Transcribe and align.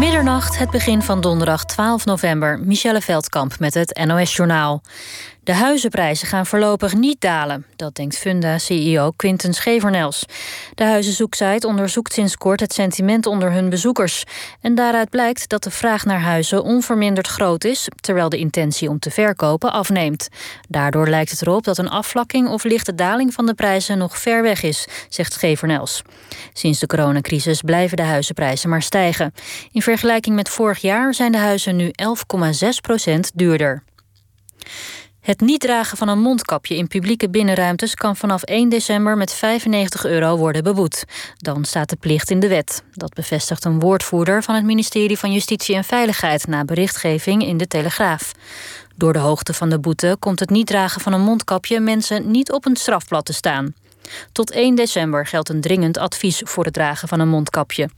Middernacht, 0.00 0.58
het 0.58 0.70
begin 0.70 1.02
van 1.02 1.20
donderdag 1.20 1.64
12 1.64 2.04
november. 2.04 2.60
Michelle 2.60 3.00
Veldkamp 3.00 3.58
met 3.58 3.74
het 3.74 4.00
NOS-journaal. 4.06 4.82
De 5.44 5.54
huizenprijzen 5.54 6.28
gaan 6.28 6.46
voorlopig 6.46 6.94
niet 6.94 7.20
dalen. 7.20 7.66
Dat 7.76 7.94
denkt 7.94 8.18
Funda-CEO 8.18 9.10
Quinten 9.16 9.54
Schevernels. 9.54 10.24
De 10.74 10.84
huizenzoeksite 10.84 11.66
onderzoekt 11.66 12.12
sinds 12.12 12.36
kort 12.36 12.60
het 12.60 12.72
sentiment 12.72 13.26
onder 13.26 13.52
hun 13.52 13.68
bezoekers. 13.68 14.24
En 14.60 14.74
daaruit 14.74 15.10
blijkt 15.10 15.48
dat 15.48 15.62
de 15.62 15.70
vraag 15.70 16.04
naar 16.04 16.20
huizen 16.20 16.62
onverminderd 16.62 17.26
groot 17.26 17.64
is... 17.64 17.88
terwijl 18.00 18.28
de 18.28 18.36
intentie 18.36 18.88
om 18.88 18.98
te 18.98 19.10
verkopen 19.10 19.72
afneemt. 19.72 20.28
Daardoor 20.68 21.08
lijkt 21.08 21.30
het 21.30 21.42
erop 21.42 21.64
dat 21.64 21.78
een 21.78 21.90
afvlakking 21.90 22.48
of 22.48 22.64
lichte 22.64 22.94
daling 22.94 23.34
van 23.34 23.46
de 23.46 23.54
prijzen... 23.54 23.98
nog 23.98 24.18
ver 24.18 24.42
weg 24.42 24.62
is, 24.62 24.86
zegt 25.08 25.32
Schevernels. 25.32 26.02
Sinds 26.52 26.78
de 26.78 26.86
coronacrisis 26.86 27.60
blijven 27.60 27.96
de 27.96 28.02
huizenprijzen 28.02 28.68
maar 28.68 28.82
stijgen. 28.82 29.34
In 29.72 29.82
vergelijking 29.82 30.36
met 30.36 30.48
vorig 30.48 30.78
jaar 30.78 31.14
zijn 31.14 31.32
de 31.32 31.38
huizen 31.38 31.76
nu 31.76 31.90
11,6 32.02 32.68
procent 32.80 33.30
duurder. 33.34 33.82
Het 35.20 35.40
niet 35.40 35.60
dragen 35.60 35.96
van 35.96 36.08
een 36.08 36.20
mondkapje 36.20 36.76
in 36.76 36.86
publieke 36.86 37.30
binnenruimtes 37.30 37.94
kan 37.94 38.16
vanaf 38.16 38.42
1 38.42 38.68
december 38.68 39.16
met 39.16 39.32
95 39.32 40.04
euro 40.04 40.36
worden 40.36 40.62
beboet. 40.62 41.04
Dan 41.36 41.64
staat 41.64 41.88
de 41.88 41.96
plicht 41.96 42.30
in 42.30 42.40
de 42.40 42.48
wet. 42.48 42.82
Dat 42.92 43.14
bevestigt 43.14 43.64
een 43.64 43.80
woordvoerder 43.80 44.42
van 44.42 44.54
het 44.54 44.64
ministerie 44.64 45.18
van 45.18 45.32
Justitie 45.32 45.74
en 45.74 45.84
Veiligheid 45.84 46.46
na 46.46 46.64
berichtgeving 46.64 47.46
in 47.46 47.56
de 47.56 47.66
Telegraaf. 47.66 48.32
Door 48.96 49.12
de 49.12 49.18
hoogte 49.18 49.54
van 49.54 49.70
de 49.70 49.78
boete 49.78 50.16
komt 50.18 50.40
het 50.40 50.50
niet 50.50 50.66
dragen 50.66 51.00
van 51.00 51.12
een 51.12 51.20
mondkapje 51.20 51.80
mensen 51.80 52.30
niet 52.30 52.52
op 52.52 52.66
een 52.66 52.76
strafblad 52.76 53.24
te 53.24 53.32
staan. 53.32 53.74
Tot 54.32 54.50
1 54.50 54.74
december 54.74 55.26
geldt 55.26 55.48
een 55.48 55.60
dringend 55.60 55.98
advies 55.98 56.42
voor 56.44 56.64
het 56.64 56.74
dragen 56.74 57.08
van 57.08 57.20
een 57.20 57.28
mondkapje. 57.28 57.88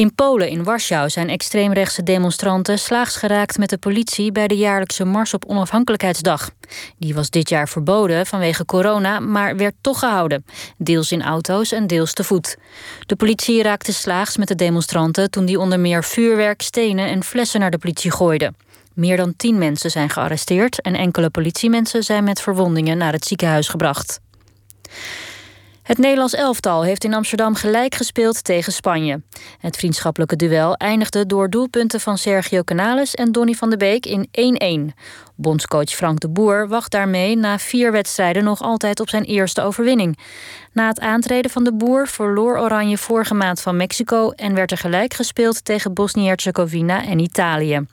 In 0.00 0.14
Polen, 0.14 0.48
in 0.48 0.64
Warschau, 0.64 1.10
zijn 1.10 1.28
extreemrechtse 1.28 2.02
demonstranten 2.02 2.78
slaags 2.78 3.16
geraakt 3.16 3.58
met 3.58 3.70
de 3.70 3.78
politie 3.78 4.32
bij 4.32 4.48
de 4.48 4.56
jaarlijkse 4.56 5.04
Mars 5.04 5.34
op 5.34 5.44
Onafhankelijkheidsdag. 5.44 6.50
Die 6.98 7.14
was 7.14 7.30
dit 7.30 7.48
jaar 7.48 7.68
verboden 7.68 8.26
vanwege 8.26 8.64
corona, 8.64 9.18
maar 9.18 9.56
werd 9.56 9.74
toch 9.80 9.98
gehouden. 9.98 10.44
Deels 10.76 11.12
in 11.12 11.22
auto's 11.22 11.72
en 11.72 11.86
deels 11.86 12.12
te 12.12 12.24
voet. 12.24 12.56
De 13.06 13.16
politie 13.16 13.62
raakte 13.62 13.92
slaags 13.92 14.36
met 14.36 14.48
de 14.48 14.54
demonstranten 14.54 15.30
toen 15.30 15.44
die 15.44 15.58
onder 15.58 15.80
meer 15.80 16.04
vuurwerk, 16.04 16.62
stenen 16.62 17.08
en 17.08 17.24
flessen 17.24 17.60
naar 17.60 17.70
de 17.70 17.78
politie 17.78 18.10
gooiden. 18.10 18.56
Meer 18.94 19.16
dan 19.16 19.36
tien 19.36 19.58
mensen 19.58 19.90
zijn 19.90 20.10
gearresteerd 20.10 20.80
en 20.80 20.94
enkele 20.94 21.30
politiemensen 21.30 22.02
zijn 22.02 22.24
met 22.24 22.40
verwondingen 22.40 22.98
naar 22.98 23.12
het 23.12 23.24
ziekenhuis 23.24 23.68
gebracht. 23.68 24.20
Het 25.82 25.98
Nederlands 25.98 26.34
elftal 26.34 26.84
heeft 26.84 27.04
in 27.04 27.14
Amsterdam 27.14 27.54
gelijk 27.54 27.94
gespeeld 27.94 28.44
tegen 28.44 28.72
Spanje. 28.72 29.22
Het 29.58 29.76
vriendschappelijke 29.76 30.36
duel 30.36 30.74
eindigde 30.74 31.26
door 31.26 31.50
doelpunten 31.50 32.00
van 32.00 32.18
Sergio 32.18 32.62
Canales 32.62 33.14
en 33.14 33.32
Donny 33.32 33.52
van 33.52 33.70
de 33.70 33.76
Beek 33.76 34.06
in 34.06 34.90
1-1. 34.90 34.94
Bondscoach 35.36 35.90
Frank 35.90 36.20
de 36.20 36.28
Boer 36.28 36.68
wacht 36.68 36.90
daarmee 36.90 37.36
na 37.36 37.58
vier 37.58 37.92
wedstrijden 37.92 38.44
nog 38.44 38.62
altijd 38.62 39.00
op 39.00 39.08
zijn 39.08 39.24
eerste 39.24 39.62
overwinning. 39.62 40.18
Na 40.72 40.88
het 40.88 41.00
aantreden 41.00 41.50
van 41.50 41.64
de 41.64 41.72
Boer 41.72 42.08
verloor 42.08 42.58
Oranje 42.58 42.98
vorige 42.98 43.34
maand 43.34 43.60
van 43.60 43.76
Mexico 43.76 44.30
en 44.30 44.54
werd 44.54 44.70
er 44.70 44.78
gelijk 44.78 45.14
gespeeld 45.14 45.64
tegen 45.64 45.94
Bosnië-Herzegovina 45.94 47.04
en 47.06 47.18
Italië. 47.18 47.86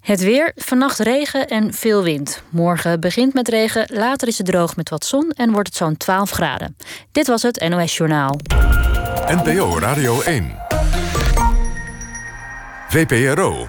Het 0.00 0.20
weer, 0.20 0.52
vannacht 0.56 0.98
regen 0.98 1.48
en 1.48 1.74
veel 1.74 2.02
wind. 2.02 2.42
Morgen 2.48 3.00
begint 3.00 3.34
met 3.34 3.48
regen, 3.48 3.86
later 3.92 4.28
is 4.28 4.38
het 4.38 4.46
droog 4.46 4.76
met 4.76 4.88
wat 4.88 5.04
zon 5.04 5.30
en 5.30 5.52
wordt 5.52 5.68
het 5.68 5.76
zo'n 5.76 5.96
12 5.96 6.30
graden. 6.30 6.76
Dit 7.12 7.26
was 7.26 7.42
het 7.42 7.68
NOS 7.68 7.96
Journaal. 7.96 8.38
NPO 9.26 9.78
Radio 9.78 10.20
1. 10.20 10.56
VPRO. 12.88 13.68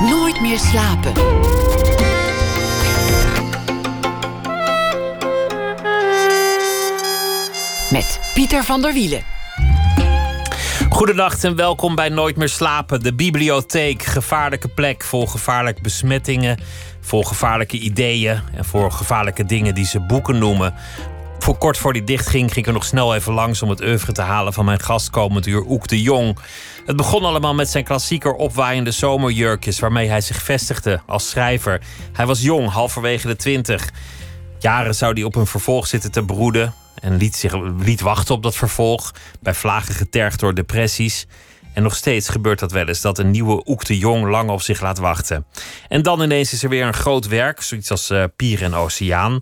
Nooit 0.00 0.40
meer 0.40 0.58
slapen. 0.58 1.12
Met 7.90 8.20
Pieter 8.34 8.64
van 8.64 8.82
der 8.82 8.92
Wielen. 8.92 9.33
Goedenacht 10.94 11.44
en 11.44 11.56
welkom 11.56 11.94
bij 11.94 12.08
Nooit 12.08 12.36
meer 12.36 12.48
slapen. 12.48 13.02
De 13.02 13.14
bibliotheek, 13.14 14.02
gevaarlijke 14.02 14.68
plek 14.68 15.04
voor 15.04 15.28
gevaarlijke 15.28 15.80
besmettingen, 15.80 16.58
voor 17.00 17.24
gevaarlijke 17.24 17.78
ideeën 17.78 18.40
en 18.54 18.64
voor 18.64 18.92
gevaarlijke 18.92 19.44
dingen 19.44 19.74
die 19.74 19.84
ze 19.84 20.00
boeken 20.00 20.38
noemen. 20.38 20.74
Voor 21.38 21.58
kort 21.58 21.78
voor 21.78 21.92
die 21.92 22.04
dicht 22.04 22.26
ging, 22.26 22.54
ik 22.54 22.66
er 22.66 22.72
nog 22.72 22.84
snel 22.84 23.14
even 23.14 23.32
langs 23.32 23.62
om 23.62 23.68
het 23.68 23.80
oeuvre 23.82 24.12
te 24.12 24.22
halen 24.22 24.52
van 24.52 24.64
mijn 24.64 24.80
gast 24.80 25.10
komend 25.10 25.46
uur, 25.46 25.64
Oek 25.66 25.88
de 25.88 26.02
Jong. 26.02 26.38
Het 26.86 26.96
begon 26.96 27.24
allemaal 27.24 27.54
met 27.54 27.68
zijn 27.68 27.84
klassieker 27.84 28.32
opwaaiende 28.32 28.90
zomerjurkjes, 28.90 29.78
waarmee 29.78 30.08
hij 30.08 30.20
zich 30.20 30.42
vestigde 30.42 31.00
als 31.06 31.30
schrijver. 31.30 31.80
Hij 32.12 32.26
was 32.26 32.42
jong, 32.42 32.70
halverwege 32.70 33.26
de 33.26 33.36
twintig. 33.36 33.90
Jaren 34.58 34.94
zou 34.94 35.12
hij 35.12 35.22
op 35.22 35.34
een 35.34 35.46
vervolg 35.46 35.86
zitten 35.86 36.10
te 36.10 36.24
broeden 36.24 36.74
en 37.00 37.16
liet, 37.16 37.36
zich, 37.36 37.54
liet 37.78 38.00
wachten 38.00 38.34
op 38.34 38.42
dat 38.42 38.56
vervolg. 38.56 39.14
Bij 39.40 39.54
vlagen 39.54 39.94
getergd 39.94 40.40
door 40.40 40.54
depressies. 40.54 41.26
En 41.74 41.82
nog 41.82 41.94
steeds 41.94 42.28
gebeurt 42.28 42.58
dat 42.58 42.72
wel 42.72 42.88
eens, 42.88 43.00
dat 43.00 43.18
een 43.18 43.30
nieuwe 43.30 43.62
Oek 43.66 43.84
de 43.84 43.98
Jong 43.98 44.26
lang 44.26 44.50
op 44.50 44.62
zich 44.62 44.80
laat 44.80 44.98
wachten. 44.98 45.46
En 45.88 46.02
dan 46.02 46.22
ineens 46.22 46.52
is 46.52 46.62
er 46.62 46.68
weer 46.68 46.86
een 46.86 46.94
groot 46.94 47.26
werk, 47.26 47.62
zoiets 47.62 47.90
als 47.90 48.10
uh, 48.10 48.24
Pier 48.36 48.62
en 48.62 48.74
Oceaan. 48.74 49.40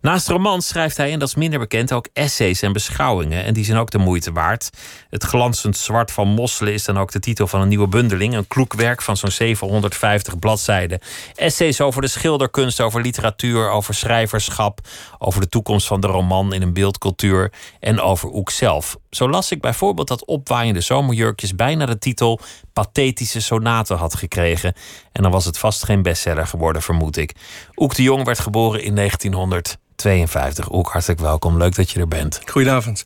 Naast 0.00 0.28
romans 0.28 0.66
schrijft 0.66 0.96
hij, 0.96 1.12
en 1.12 1.18
dat 1.18 1.28
is 1.28 1.34
minder 1.34 1.58
bekend, 1.58 1.92
ook 1.92 2.08
essays 2.12 2.62
en 2.62 2.72
beschouwingen. 2.72 3.44
En 3.44 3.54
die 3.54 3.64
zijn 3.64 3.78
ook 3.78 3.90
de 3.90 3.98
moeite 3.98 4.32
waard. 4.32 4.70
Het 5.10 5.24
glanzend 5.24 5.76
zwart 5.76 6.12
van 6.12 6.28
mosselen 6.28 6.72
is 6.72 6.84
dan 6.84 6.98
ook 6.98 7.12
de 7.12 7.20
titel 7.20 7.46
van 7.46 7.60
een 7.60 7.68
nieuwe 7.68 7.88
bundeling. 7.88 8.34
Een 8.34 8.46
kloekwerk 8.46 9.02
van 9.02 9.16
zo'n 9.16 9.30
750 9.30 10.38
bladzijden. 10.38 11.00
Essays 11.34 11.80
over 11.80 12.02
de 12.02 12.08
schilderkunst, 12.08 12.80
over 12.80 13.00
literatuur, 13.00 13.70
over 13.70 13.94
schrijverschap. 13.94 14.80
Over 15.18 15.40
de 15.40 15.48
toekomst 15.48 15.86
van 15.86 16.00
de 16.00 16.06
roman 16.06 16.52
in 16.52 16.62
een 16.62 16.72
beeldcultuur. 16.72 17.52
En 17.80 18.00
over 18.00 18.28
Oek 18.28 18.50
zelf. 18.50 18.96
Zo 19.10 19.28
las 19.28 19.50
ik 19.50 19.60
bijvoorbeeld 19.60 20.08
dat 20.08 20.24
opwaaiende 20.24 20.80
zomerjurkjes 20.80 21.54
bijna 21.54 21.86
de 21.86 21.98
titel 21.98 22.40
Pathetische 22.72 23.40
Sonaten 23.40 23.96
had 23.96 24.14
gekregen. 24.14 24.74
En 25.12 25.22
dan 25.22 25.32
was 25.32 25.44
het 25.44 25.58
vast 25.58 25.84
geen 25.84 26.02
bestseller 26.02 26.46
geworden, 26.46 26.82
vermoed 26.82 27.16
ik. 27.16 27.32
Oek 27.76 27.94
de 27.94 28.02
Jong 28.02 28.24
werd 28.24 28.38
geboren 28.38 28.82
in 28.82 28.94
1900. 28.94 29.78
52. 29.98 30.70
Ook 30.70 30.88
hartelijk 30.88 31.20
welkom. 31.20 31.56
Leuk 31.56 31.74
dat 31.74 31.90
je 31.90 32.00
er 32.00 32.08
bent. 32.08 32.40
Goedenavond. 32.44 33.04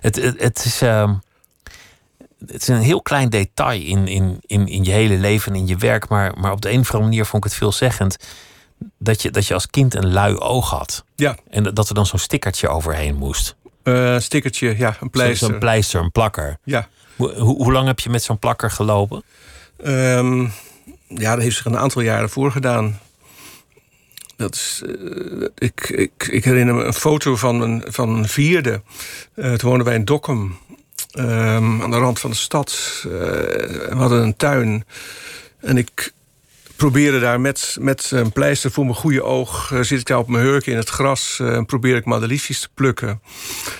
Het, 0.00 0.16
het, 0.16 0.40
het 0.40 0.64
is, 0.64 0.82
uh, 0.82 1.12
het 2.46 2.62
is 2.62 2.68
een 2.68 2.80
heel 2.80 3.02
klein 3.02 3.28
detail 3.28 3.80
in, 3.82 4.08
in, 4.08 4.38
in, 4.40 4.66
in 4.66 4.84
je 4.84 4.90
hele 4.90 5.16
leven 5.16 5.52
en 5.52 5.58
in 5.58 5.66
je 5.66 5.76
werk. 5.76 6.08
Maar, 6.08 6.38
maar 6.38 6.52
op 6.52 6.60
de 6.60 6.70
een 6.70 6.80
of 6.80 6.86
andere 6.86 7.10
manier 7.10 7.24
vond 7.24 7.44
ik 7.44 7.50
het 7.50 7.58
veelzeggend. 7.58 8.16
Dat 8.98 9.22
je, 9.22 9.30
dat 9.30 9.46
je 9.46 9.54
als 9.54 9.66
kind 9.66 9.94
een 9.94 10.12
lui 10.12 10.36
oog 10.36 10.70
had. 10.70 11.04
Ja. 11.14 11.36
En 11.50 11.62
dat 11.62 11.88
er 11.88 11.94
dan 11.94 12.06
zo'n 12.06 12.18
stickertje 12.18 12.68
overheen 12.68 13.14
moest. 13.14 13.56
Uh, 13.84 14.18
stickertje, 14.18 14.78
ja, 14.78 14.96
een 15.00 15.10
pleister. 15.10 15.48
Zo'n 15.48 15.58
pleister, 15.58 16.00
een 16.00 16.10
plakker. 16.10 16.58
Ja. 16.64 16.88
Hoe, 17.16 17.32
hoe 17.38 17.72
lang 17.72 17.86
heb 17.86 18.00
je 18.00 18.10
met 18.10 18.22
zo'n 18.22 18.38
plakker 18.38 18.70
gelopen? 18.70 19.22
Um, 19.84 20.52
ja, 21.08 21.34
dat 21.34 21.42
heeft 21.42 21.56
zich 21.56 21.64
een 21.64 21.78
aantal 21.78 22.02
jaren 22.02 22.30
voorgedaan. 22.30 23.00
Dat 24.36 24.54
is, 24.54 24.82
uh, 24.86 25.46
ik, 25.58 25.88
ik, 25.88 26.28
ik, 26.30 26.44
herinner 26.44 26.74
me 26.74 26.84
een 26.84 26.94
foto 26.94 27.36
van 27.36 27.58
mijn, 27.58 27.82
van 27.86 28.12
mijn 28.12 28.28
vierde. 28.28 28.82
Uh, 29.34 29.52
toen 29.52 29.68
woonden 29.68 29.86
wij 29.86 29.96
in 29.96 30.04
Dokkum. 30.04 30.58
Um, 31.18 31.82
aan 31.82 31.90
de 31.90 31.96
rand 31.96 32.18
van 32.18 32.30
de 32.30 32.36
stad. 32.36 33.02
Uh, 33.06 33.12
we 33.12 33.94
hadden 33.94 34.22
een 34.22 34.36
tuin. 34.36 34.84
En 35.60 35.76
ik 35.76 36.12
probeerde 36.76 37.20
daar 37.20 37.40
met, 37.40 37.76
met 37.80 38.10
een 38.10 38.32
pleister 38.32 38.70
voor 38.70 38.84
mijn 38.84 38.96
goede 38.96 39.22
oog... 39.22 39.70
Uh, 39.70 39.80
zit 39.80 40.00
ik 40.00 40.06
daar 40.06 40.18
op 40.18 40.28
mijn 40.28 40.44
hurk 40.44 40.66
in 40.66 40.76
het 40.76 40.88
gras 40.88 41.38
uh, 41.42 41.54
en 41.54 41.66
probeer 41.66 41.96
ik 41.96 42.04
madeliefjes 42.04 42.60
te 42.60 42.68
plukken. 42.74 43.20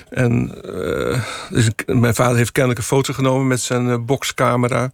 En 0.08 0.58
uh, 0.64 1.22
dus 1.50 1.66
ik, 1.66 1.82
mijn 1.86 2.14
vader 2.14 2.36
heeft 2.36 2.52
kennelijk 2.52 2.80
een 2.80 2.86
foto 2.86 3.12
genomen 3.12 3.46
met 3.46 3.60
zijn 3.60 4.04
boxcamera. 4.04 4.90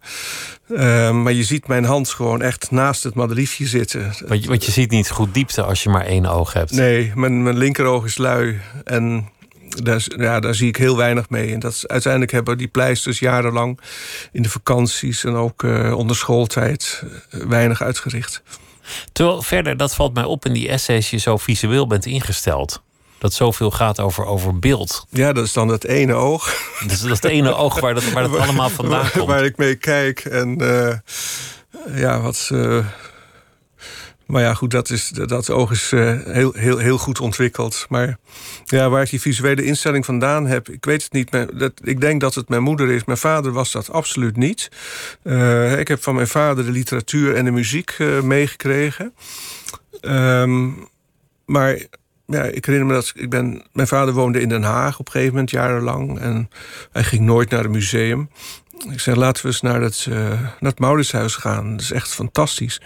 maar 1.11 1.33
je 1.33 1.43
ziet 1.43 1.67
mijn 1.67 1.85
hand 1.85 2.09
gewoon 2.09 2.41
echt 2.41 2.71
naast 2.71 3.03
het 3.03 3.13
madeliefje 3.13 3.67
zitten. 3.67 4.13
Want 4.27 4.43
je, 4.43 4.49
want 4.49 4.65
je 4.65 4.71
ziet 4.71 4.91
niet 4.91 5.09
goed 5.09 5.33
diepte 5.33 5.63
als 5.63 5.83
je 5.83 5.89
maar 5.89 6.05
één 6.05 6.25
oog 6.25 6.53
hebt. 6.53 6.71
Nee, 6.71 7.11
mijn, 7.15 7.43
mijn 7.43 7.57
linkeroog 7.57 8.05
is 8.05 8.17
lui 8.17 8.59
en 8.83 9.31
daar, 9.81 10.03
ja, 10.17 10.39
daar 10.39 10.55
zie 10.55 10.67
ik 10.67 10.75
heel 10.75 10.97
weinig 10.97 11.29
mee. 11.29 11.53
En 11.53 11.59
dat 11.59 11.71
is, 11.71 11.87
uiteindelijk 11.87 12.31
hebben 12.31 12.57
die 12.57 12.67
pleisters 12.67 13.19
jarenlang 13.19 13.79
in 14.31 14.41
de 14.41 14.49
vakanties 14.49 15.23
en 15.23 15.35
ook 15.35 15.63
uh, 15.63 15.97
onder 15.97 16.15
schooltijd 16.15 17.03
uh, 17.03 17.45
weinig 17.45 17.81
uitgericht. 17.81 18.41
Terwijl 19.11 19.41
verder, 19.41 19.77
dat 19.77 19.95
valt 19.95 20.13
mij 20.13 20.23
op 20.23 20.45
in 20.45 20.53
die 20.53 20.69
essays, 20.69 21.09
je 21.09 21.17
zo 21.17 21.37
visueel 21.37 21.87
bent 21.87 22.05
ingesteld. 22.05 22.81
Dat 23.17 23.33
zoveel 23.33 23.71
gaat 23.71 23.99
over, 23.99 24.25
over 24.25 24.59
beeld. 24.59 25.05
Ja, 25.09 25.33
dat 25.33 25.45
is 25.45 25.53
dan 25.53 25.67
het 25.67 25.85
ene 25.85 26.13
oog. 26.13 26.53
Dat 26.87 26.91
is 26.91 27.01
dat 27.01 27.23
ene 27.23 27.55
oog 27.55 27.79
waar 27.79 27.93
dat, 27.93 28.11
waar 28.11 28.23
dat 28.23 28.39
allemaal 28.45 28.69
vandaan 28.69 29.11
komt. 29.11 29.27
Waar 29.27 29.45
ik 29.45 29.57
mee 29.57 29.75
kijk 29.75 30.19
en 30.19 30.61
uh, 30.61 30.93
ja, 31.95 32.21
wat 32.21 32.49
Maar 34.33 34.41
ja, 34.41 34.53
goed, 34.53 34.71
dat, 34.71 34.89
is, 34.89 35.09
dat 35.09 35.49
oog 35.49 35.71
is 35.71 35.91
heel, 35.91 36.51
heel, 36.53 36.77
heel 36.77 36.97
goed 36.97 37.19
ontwikkeld. 37.19 37.85
Maar 37.89 38.17
ja, 38.65 38.89
waar 38.89 39.01
ik 39.01 39.09
die 39.09 39.21
visuele 39.21 39.63
instelling 39.63 40.05
vandaan 40.05 40.45
heb, 40.45 40.69
ik 40.69 40.85
weet 40.85 41.03
het 41.03 41.13
niet. 41.13 41.29
Ik 41.83 42.01
denk 42.01 42.21
dat 42.21 42.35
het 42.35 42.49
mijn 42.49 42.63
moeder 42.63 42.89
is. 42.89 43.03
Mijn 43.03 43.17
vader 43.17 43.51
was 43.51 43.71
dat 43.71 43.91
absoluut 43.91 44.37
niet. 44.37 44.69
ik 45.77 45.87
heb 45.87 46.03
van 46.03 46.15
mijn 46.15 46.27
vader 46.27 46.65
de 46.65 46.71
literatuur 46.71 47.35
en 47.35 47.45
de 47.45 47.51
muziek 47.51 47.97
meegekregen. 48.23 49.13
Ehm, 50.01 50.69
maar 51.45 51.77
ja, 52.25 52.43
ik 52.43 52.65
herinner 52.65 52.87
me 52.87 52.93
dat 52.93 53.11
ik 53.15 53.29
ben. 53.29 53.63
Mijn 53.71 53.87
vader 53.87 54.13
woonde 54.13 54.41
in 54.41 54.49
Den 54.49 54.63
Haag 54.63 54.99
op 54.99 55.05
een 55.05 55.11
gegeven 55.11 55.33
moment 55.33 55.51
jarenlang. 55.51 56.19
En 56.19 56.49
hij 56.91 57.03
ging 57.03 57.21
nooit 57.21 57.49
naar 57.49 57.63
het 57.63 57.71
museum. 57.71 58.29
Ik 58.91 58.99
zei, 58.99 59.15
laten 59.15 59.41
we 59.41 59.47
eens 59.47 59.61
naar 59.61 59.81
het, 59.81 60.05
uh, 60.09 60.15
naar 60.29 60.57
het 60.59 60.79
Mauritshuis 60.79 61.35
gaan. 61.35 61.71
Dat 61.71 61.81
is 61.81 61.91
echt 61.91 62.13
fantastisch. 62.13 62.81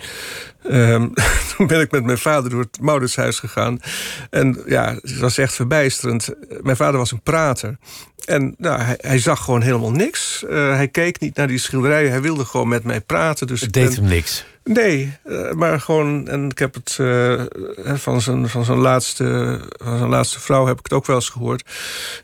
Um, 0.71 1.13
toen 1.57 1.67
ben 1.67 1.81
ik 1.81 1.91
met 1.91 2.03
mijn 2.03 2.17
vader 2.17 2.49
door 2.49 2.59
het 2.59 2.81
Mauritshuis 2.81 3.39
gegaan. 3.39 3.79
En 4.29 4.63
ja, 4.65 4.93
het 5.01 5.19
was 5.19 5.37
echt 5.37 5.53
verbijsterend. 5.53 6.33
Mijn 6.61 6.75
vader 6.75 6.97
was 6.97 7.11
een 7.11 7.21
prater. 7.21 7.77
En 8.25 8.55
nou, 8.57 8.81
hij, 8.81 8.97
hij 9.01 9.19
zag 9.19 9.43
gewoon 9.43 9.61
helemaal 9.61 9.91
niks. 9.91 10.43
Uh, 10.49 10.49
hij 10.75 10.87
keek 10.87 11.19
niet 11.19 11.35
naar 11.35 11.47
die 11.47 11.57
schilderijen. 11.57 12.11
Hij 12.11 12.21
wilde 12.21 12.45
gewoon 12.45 12.67
met 12.67 12.83
mij 12.83 13.01
praten. 13.01 13.47
Dus 13.47 13.61
het 13.61 13.73
deed 13.73 13.95
hem 13.95 14.05
niks? 14.05 14.45
Nee, 14.63 15.17
uh, 15.25 15.51
maar 15.51 15.81
gewoon... 15.81 16.27
En 16.27 16.49
ik 16.49 16.59
heb 16.59 16.73
het 16.73 16.97
uh, 17.01 17.41
van, 17.77 18.21
zijn, 18.21 18.49
van, 18.49 18.65
zijn 18.65 18.77
laatste, 18.77 19.59
van 19.83 19.97
zijn 19.97 20.09
laatste 20.09 20.39
vrouw 20.39 20.65
heb 20.65 20.77
ik 20.77 20.83
het 20.83 20.93
ook 20.93 21.05
wel 21.05 21.15
eens 21.15 21.29
gehoord. 21.29 21.69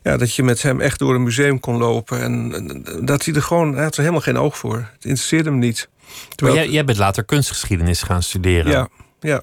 Ja, 0.02 0.18
dat 0.18 0.36
je 0.36 0.44
met 0.44 0.62
hem 0.62 0.82
echt 0.82 1.00
door 1.00 1.16
een 1.16 1.24
museum 1.24 1.60
kon 1.60 1.78
lopen. 1.78 2.22
En, 2.22 2.54
en 2.54 3.06
dat 3.06 3.26
hij 3.26 3.34
er 3.34 3.42
gewoon... 3.42 3.53
Hij 3.62 3.84
had 3.84 3.94
er 3.94 4.00
helemaal 4.00 4.22
geen 4.22 4.38
oog 4.38 4.58
voor. 4.58 4.76
Het 4.76 5.06
interesseerde 5.06 5.50
hem 5.50 5.60
niet. 5.60 5.90
Terwijl, 6.36 6.58
maar 6.58 6.66
jij, 6.66 6.74
jij 6.74 6.86
bent 6.86 6.98
later 6.98 7.24
kunstgeschiedenis 7.24 8.04
gaan 8.04 8.24
studeren. 8.24 8.72
Ja, 8.72 8.88
ja. 9.20 9.42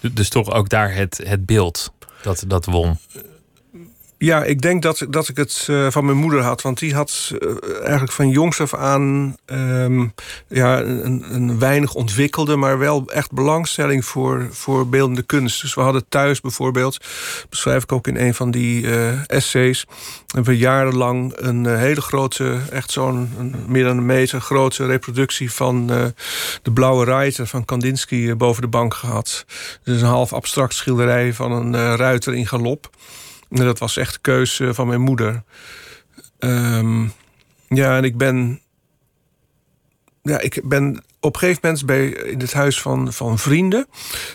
Dus 0.00 0.28
toch 0.28 0.50
ook 0.50 0.68
daar 0.68 0.94
het, 0.94 1.20
het 1.24 1.46
beeld 1.46 1.92
dat, 2.22 2.44
dat 2.46 2.64
won. 2.64 2.98
Ja, 4.18 4.44
ik 4.44 4.62
denk 4.62 4.82
dat, 4.82 5.06
dat 5.10 5.28
ik 5.28 5.36
het 5.36 5.66
uh, 5.70 5.86
van 5.90 6.04
mijn 6.04 6.16
moeder 6.16 6.42
had. 6.42 6.62
Want 6.62 6.78
die 6.78 6.94
had 6.94 7.32
uh, 7.32 7.50
eigenlijk 7.78 8.12
van 8.12 8.28
jongs 8.28 8.60
af 8.60 8.74
aan 8.74 9.36
um, 9.46 10.14
ja, 10.48 10.80
een, 10.80 11.58
weinig 11.58 11.94
ontwikkelde, 11.94 12.56
maar 12.56 12.78
wel 12.78 13.04
echt 13.06 13.32
belangstelling 13.32 14.04
voor, 14.04 14.48
voor 14.50 14.88
beeldende 14.88 15.22
kunst. 15.22 15.60
Dus 15.60 15.74
we 15.74 15.80
hadden 15.80 16.04
thuis 16.08 16.40
bijvoorbeeld, 16.40 16.98
beschrijf 17.48 17.82
ik 17.82 17.92
ook 17.92 18.06
in 18.06 18.16
een 18.16 18.34
van 18.34 18.50
die 18.50 18.82
uh, 18.82 19.30
essays, 19.30 19.86
hebben 20.26 20.52
we 20.52 20.58
jarenlang 20.58 21.32
een 21.36 21.66
hele 21.66 22.00
grote, 22.00 22.58
echt 22.70 22.90
zo'n 22.90 23.30
meer 23.66 23.84
dan 23.84 23.96
een 23.96 24.06
meter 24.06 24.40
grote 24.40 24.86
reproductie 24.86 25.52
van 25.52 25.86
de 26.62 26.72
Blauwe 26.72 27.04
Ruiter 27.04 27.46
van 27.46 27.64
Kandinsky 27.64 28.34
boven 28.34 28.62
de 28.62 28.68
bank 28.68 28.94
gehad. 28.94 29.44
Dus 29.84 30.00
een 30.00 30.08
half 30.08 30.32
abstract 30.32 30.74
schilderij 30.74 31.32
van 31.32 31.52
een 31.52 31.96
ruiter 31.96 32.34
in 32.34 32.46
galop. 32.46 32.90
Dat 33.48 33.78
was 33.78 33.96
echt 33.96 34.20
keuze 34.20 34.74
van 34.74 34.86
mijn 34.86 35.00
moeder. 35.00 35.42
Um, 36.38 37.12
ja, 37.68 37.96
en 37.96 38.04
ik 38.04 38.16
ben. 38.16 38.60
Ja, 40.22 40.40
ik 40.40 40.60
ben 40.64 41.04
op 41.26 41.34
een 41.34 41.40
gegeven 41.40 41.60
moment 41.62 41.86
bij, 41.86 42.06
in 42.08 42.40
het 42.40 42.52
huis 42.52 42.80
van, 42.80 43.12
van 43.12 43.38
vrienden 43.38 43.86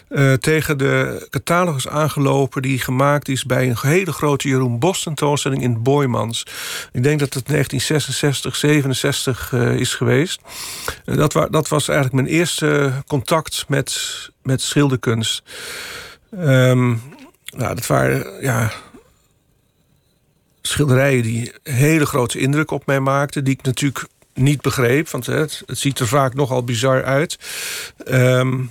uh, 0.10 0.34
tegen 0.34 0.78
de 0.78 1.28
catalogus 1.30 1.88
aangelopen 1.88 2.62
die 2.62 2.80
gemaakt 2.80 3.28
is 3.28 3.46
bij 3.46 3.70
een 3.70 3.78
hele 3.82 4.12
grote 4.12 4.48
Jeroen 4.48 4.80
Bos 4.80 5.04
tentoonstelling 5.04 5.62
in 5.62 5.84
Boymans. 5.84 6.46
Ik 6.92 7.04
denk 7.04 7.20
dat 7.20 7.34
het 7.34 7.48
1966, 7.48 8.56
67 8.56 9.52
uh, 9.52 9.80
is 9.80 9.94
geweest. 9.94 10.42
Uh, 11.06 11.16
dat, 11.16 11.48
dat 11.52 11.68
was 11.68 11.88
eigenlijk 11.88 12.22
mijn 12.22 12.36
eerste 12.38 12.92
contact 13.08 13.66
met, 13.68 14.30
met 14.44 14.62
schilderkunst. 14.62 15.44
Um, 16.34 17.02
nou, 17.46 17.76
dat 17.76 17.88
waren 17.88 18.42
ja, 18.42 18.72
schilderijen 20.62 21.24
die 21.24 21.52
hele 21.64 22.06
grote 22.06 22.40
indruk 22.40 22.72
op 22.72 22.86
mij 22.86 23.00
maakten. 23.00 23.44
Die 23.44 23.54
ik 23.54 23.64
natuurlijk 23.64 24.08
niet 24.34 24.62
begreep, 24.62 25.10
want 25.10 25.26
het, 25.26 25.64
het 25.66 25.78
ziet 25.78 26.00
er 26.00 26.08
vaak 26.08 26.34
nogal 26.34 26.64
bizar 26.64 27.04
uit. 27.04 27.40
Um, 28.08 28.70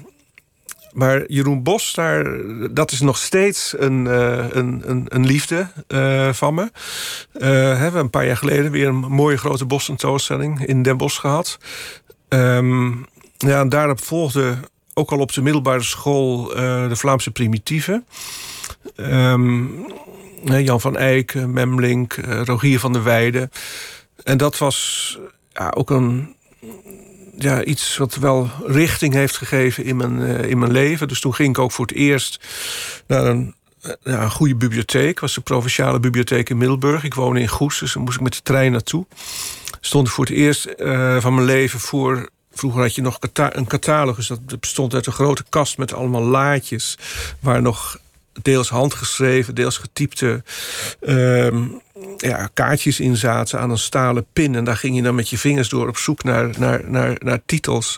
maar 0.92 1.25
Jeroen 1.26 1.62
Bos, 1.62 1.94
daar, 1.94 2.26
dat 2.70 2.92
is 2.92 3.00
nog 3.00 3.19
steeds 3.19 3.75
een, 3.78 4.04
uh, 4.04 4.44
een, 4.50 4.82
een, 4.84 5.06
een, 5.08 5.26
liefde 5.26 5.69
uh, 5.88 6.32
van 6.32 6.54
me. 6.54 6.62
Uh, 6.62 7.40
hebben 7.78 7.92
we 7.92 7.98
een 7.98 8.10
paar 8.10 8.26
jaar 8.26 8.37
geleden 8.37 8.70
weer 8.70 8.88
een 8.88 8.94
mooie 8.98 9.37
grote 9.37 9.64
bossentoonstelling 9.64 10.66
in 10.66 10.82
Den 10.82 10.96
Bosch 10.96 11.20
gehad. 11.20 11.58
Um, 12.28 13.06
ja, 13.37 13.64
daarop 13.64 14.02
volgde 14.02 14.58
ook 14.94 15.10
al 15.10 15.19
op 15.19 15.32
de 15.32 15.42
middelbare 15.42 15.82
school 15.82 16.44
de 16.88 16.96
Vlaamse 16.96 17.31
primitieven. 17.31 18.06
Um, 18.96 19.87
Jan 20.44 20.81
van 20.81 20.96
Eyck, 20.96 21.34
eh, 21.34 21.44
Memlink, 21.44 22.12
eh, 22.12 22.42
Rogier 22.44 22.81
van 22.81 22.92
der 22.92 23.04
Weijden. 23.04 23.50
En 24.25 24.38
dat 24.38 24.58
was 24.58 25.19
ja, 25.52 25.70
ook 25.70 25.90
een, 25.90 26.34
ja, 27.38 27.64
iets 27.64 27.96
wat 27.96 28.14
wel 28.14 28.50
richting 28.66 29.14
heeft 29.14 29.37
gegeven 29.37 29.84
in 29.84 29.96
mijn, 29.96 30.19
uh, 30.19 30.42
in 30.42 30.58
mijn 30.58 30.72
leven. 30.72 31.08
Dus 31.08 31.20
toen 31.20 31.34
ging 31.34 31.48
ik 31.48 31.58
ook 31.58 31.72
voor 31.72 31.87
het 31.87 31.94
eerst 31.94 32.40
naar 33.06 33.26
een, 33.26 33.54
ja, 34.02 34.22
een 34.22 34.31
goede 34.31 34.54
bibliotheek. 34.54 35.20
was 35.20 35.34
de 35.34 35.40
Provinciale 35.40 36.00
Bibliotheek 36.00 36.50
in 36.50 36.58
Middelburg. 36.58 37.04
Ik 37.04 37.14
woonde 37.14 37.40
in 37.40 37.48
Goes, 37.48 37.78
dus 37.78 37.96
moest 37.96 38.16
ik 38.16 38.22
met 38.22 38.34
de 38.34 38.42
trein 38.42 38.72
naartoe. 38.72 39.06
Stond 39.81 40.10
voor 40.10 40.25
het 40.25 40.34
eerst 40.34 40.75
van 41.19 41.34
mijn 41.34 41.44
leven 41.44 41.81
voor 41.81 42.28
Vroeger 42.52 42.81
had 42.81 42.94
je 42.94 43.02
nog 43.02 43.19
een 43.32 43.66
catalogus. 43.66 44.26
Dat 44.26 44.60
bestond 44.60 44.94
uit 44.94 45.06
een 45.06 45.12
grote 45.12 45.44
kast 45.48 45.78
met 45.78 45.92
allemaal 45.92 46.22
laadjes. 46.22 46.98
Waar 47.40 47.62
nog 47.62 47.98
deels 48.32 48.68
handgeschreven, 48.68 49.54
deels 49.54 49.76
getypte 49.78 50.42
ehm, 51.00 51.64
ja, 52.16 52.50
kaartjes 52.54 53.00
in 53.00 53.16
zaten 53.16 53.60
aan 53.60 53.70
een 53.70 53.78
stalen 53.78 54.26
pin. 54.32 54.54
En 54.54 54.64
daar 54.64 54.76
ging 54.76 54.96
je 54.96 55.02
dan 55.02 55.14
met 55.14 55.28
je 55.28 55.38
vingers 55.38 55.68
door 55.68 55.88
op 55.88 55.96
zoek 55.96 56.22
naar, 56.22 56.50
naar, 56.58 56.82
naar, 56.90 57.16
naar 57.18 57.40
titels. 57.46 57.96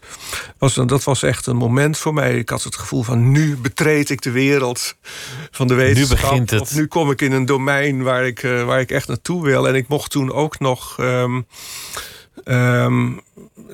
Was, 0.59 0.75
dat 0.75 1.05
was 1.05 1.23
echt 1.23 1.47
een 1.47 1.57
moment 1.57 1.99
voor 1.99 2.15
mij. 2.15 2.39
Ik 2.39 2.49
had 2.49 2.63
het 2.63 2.77
gevoel 2.77 3.03
van 3.03 3.31
nu 3.31 3.57
betreed 3.57 4.11
ik 4.11 4.23
de 4.23 4.31
wereld 4.31 4.97
van 5.51 5.67
de 5.67 5.75
wetenschap. 5.75 6.19
Nu 6.19 6.23
begint 6.23 6.51
het. 6.51 6.61
Of 6.61 6.75
nu 6.75 6.87
kom 6.87 7.11
ik 7.11 7.21
in 7.21 7.33
een 7.33 7.47
domein 7.47 8.03
waar 8.03 8.27
ik, 8.27 8.43
uh, 8.43 8.65
waar 8.65 8.81
ik 8.81 8.91
echt 8.91 9.09
naartoe 9.09 9.43
wil. 9.43 9.69
En 9.69 9.75
ik 9.75 9.89
mocht 9.89 10.11
toen 10.11 10.33
ook 10.33 10.59
nog... 10.59 10.97
Um, 11.01 11.47
Um, 12.45 13.21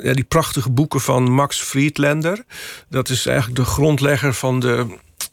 ja, 0.02 0.12
die 0.12 0.24
prachtige 0.24 0.70
boeken 0.70 1.00
van 1.00 1.30
Max 1.30 1.60
Friedlander. 1.60 2.44
Dat 2.88 3.08
is 3.08 3.26
eigenlijk 3.26 3.56
de 3.56 3.64
grondlegger 3.64 4.34
van 4.34 4.60
de 4.60 4.86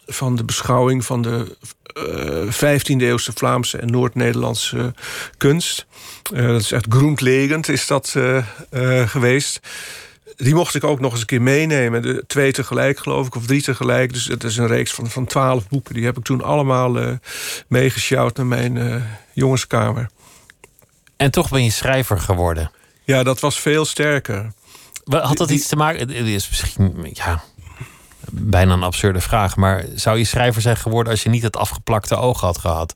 van 0.05 0.35
de 0.35 0.43
beschouwing 0.43 1.05
van 1.05 1.21
de 1.21 1.57
uh, 1.97 2.41
eh, 2.41 2.79
15e 2.79 3.01
eeuwse 3.01 3.31
Vlaamse 3.35 3.77
en 3.77 3.91
Noord-Nederlandse 3.91 4.93
kunst. 5.37 5.85
Uh, 6.33 6.47
dat 6.47 6.61
is 6.61 6.71
echt 6.71 6.85
groenlegend 6.89 7.69
is 7.69 7.87
dat 7.87 8.13
uh, 8.17 8.43
geweest. 9.07 9.59
Die 10.35 10.55
mocht 10.55 10.75
ik 10.75 10.83
ook 10.83 10.99
nog 10.99 11.11
eens 11.11 11.21
een 11.21 11.25
keer 11.25 11.41
meenemen. 11.41 12.01
De 12.01 12.23
twee 12.27 12.51
tegelijk, 12.51 12.99
geloof 12.99 13.27
ik, 13.27 13.35
of 13.35 13.45
drie 13.45 13.61
tegelijk. 13.61 14.13
Dus 14.13 14.25
het 14.25 14.43
is 14.43 14.57
een 14.57 14.67
reeks 14.67 14.91
van, 14.91 15.09
van 15.09 15.25
twaalf 15.25 15.67
boeken. 15.67 15.93
Die 15.93 16.05
heb 16.05 16.17
ik 16.17 16.23
toen 16.23 16.43
allemaal 16.43 17.17
meegesjouwd 17.67 18.37
naar 18.37 18.45
mijn 18.45 19.03
jongenskamer. 19.33 20.09
En 21.17 21.31
toch 21.31 21.49
ben 21.49 21.63
je 21.63 21.69
schrijver 21.69 22.19
geworden. 22.19 22.71
Ja, 23.03 23.23
dat 23.23 23.39
was 23.39 23.59
veel 23.59 23.85
sterker. 23.85 24.53
Had 25.05 25.37
dat 25.37 25.49
iets 25.49 25.67
te 25.67 25.75
maken? 25.75 25.99
Het 25.99 26.27
is 26.27 26.49
misschien, 26.49 27.09
ja, 27.13 27.43
bijna 28.41 28.73
een 28.73 28.83
absurde 28.83 29.21
vraag. 29.21 29.55
Maar 29.55 29.85
zou 29.95 30.17
je 30.17 30.23
schrijver 30.23 30.61
zijn 30.61 30.77
geworden 30.77 31.11
als 31.11 31.23
je 31.23 31.29
niet 31.29 31.43
het 31.43 31.57
afgeplakte 31.57 32.15
oog 32.15 32.41
had 32.41 32.57
gehad? 32.57 32.95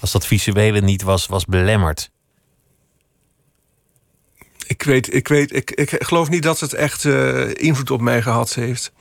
Als 0.00 0.12
dat 0.12 0.26
visuele 0.26 0.80
niet 0.80 1.02
was, 1.02 1.26
was 1.26 1.44
belemmerd? 1.44 2.10
Ik 4.66 4.82
weet, 4.82 5.14
ik 5.14 5.28
weet, 5.28 5.54
ik, 5.54 5.70
ik 5.70 6.04
geloof 6.04 6.28
niet 6.28 6.42
dat 6.42 6.60
het 6.60 6.72
echt 6.72 7.04
uh, 7.04 7.54
invloed 7.54 7.90
op 7.90 8.00
mij 8.00 8.22
gehad 8.22 8.54
heeft. 8.54 8.92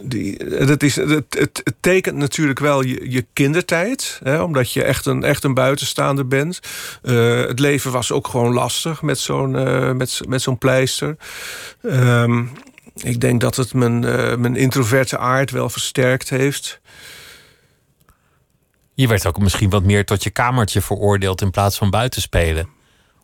Die, 0.00 0.44
dat 0.66 0.82
is, 0.82 0.96
het, 0.96 1.10
het, 1.10 1.60
het, 1.64 1.74
tekent 1.80 2.16
natuurlijk 2.16 2.58
wel 2.58 2.82
je, 2.82 3.10
je 3.10 3.26
kindertijd, 3.32 4.20
hè, 4.22 4.42
omdat 4.42 4.72
je 4.72 4.82
echt 4.82 5.06
een, 5.06 5.24
echt 5.24 5.44
een 5.44 5.54
buitenstaander 5.54 6.26
bent. 6.26 6.60
Uh, 7.02 7.46
het 7.46 7.58
leven 7.58 7.92
was 7.92 8.12
ook 8.12 8.28
gewoon 8.28 8.52
lastig 8.52 9.02
met 9.02 9.18
zo'n 9.18 9.54
uh, 9.54 9.92
met, 9.92 10.20
met 10.28 10.42
zo'n 10.42 10.58
pleister. 10.58 11.16
Um, 11.82 12.50
ik 13.02 13.20
denk 13.20 13.40
dat 13.40 13.56
het 13.56 13.74
mijn, 13.74 14.02
uh, 14.02 14.36
mijn 14.36 14.56
introverte 14.56 15.18
aard 15.18 15.50
wel 15.50 15.68
versterkt 15.68 16.30
heeft. 16.30 16.80
Je 18.94 19.08
werd 19.08 19.26
ook 19.26 19.38
misschien 19.38 19.70
wat 19.70 19.82
meer 19.82 20.04
tot 20.04 20.22
je 20.22 20.30
kamertje 20.30 20.80
veroordeeld 20.80 21.40
in 21.40 21.50
plaats 21.50 21.78
van 21.78 21.90
buiten 21.90 22.22
spelen. 22.22 22.68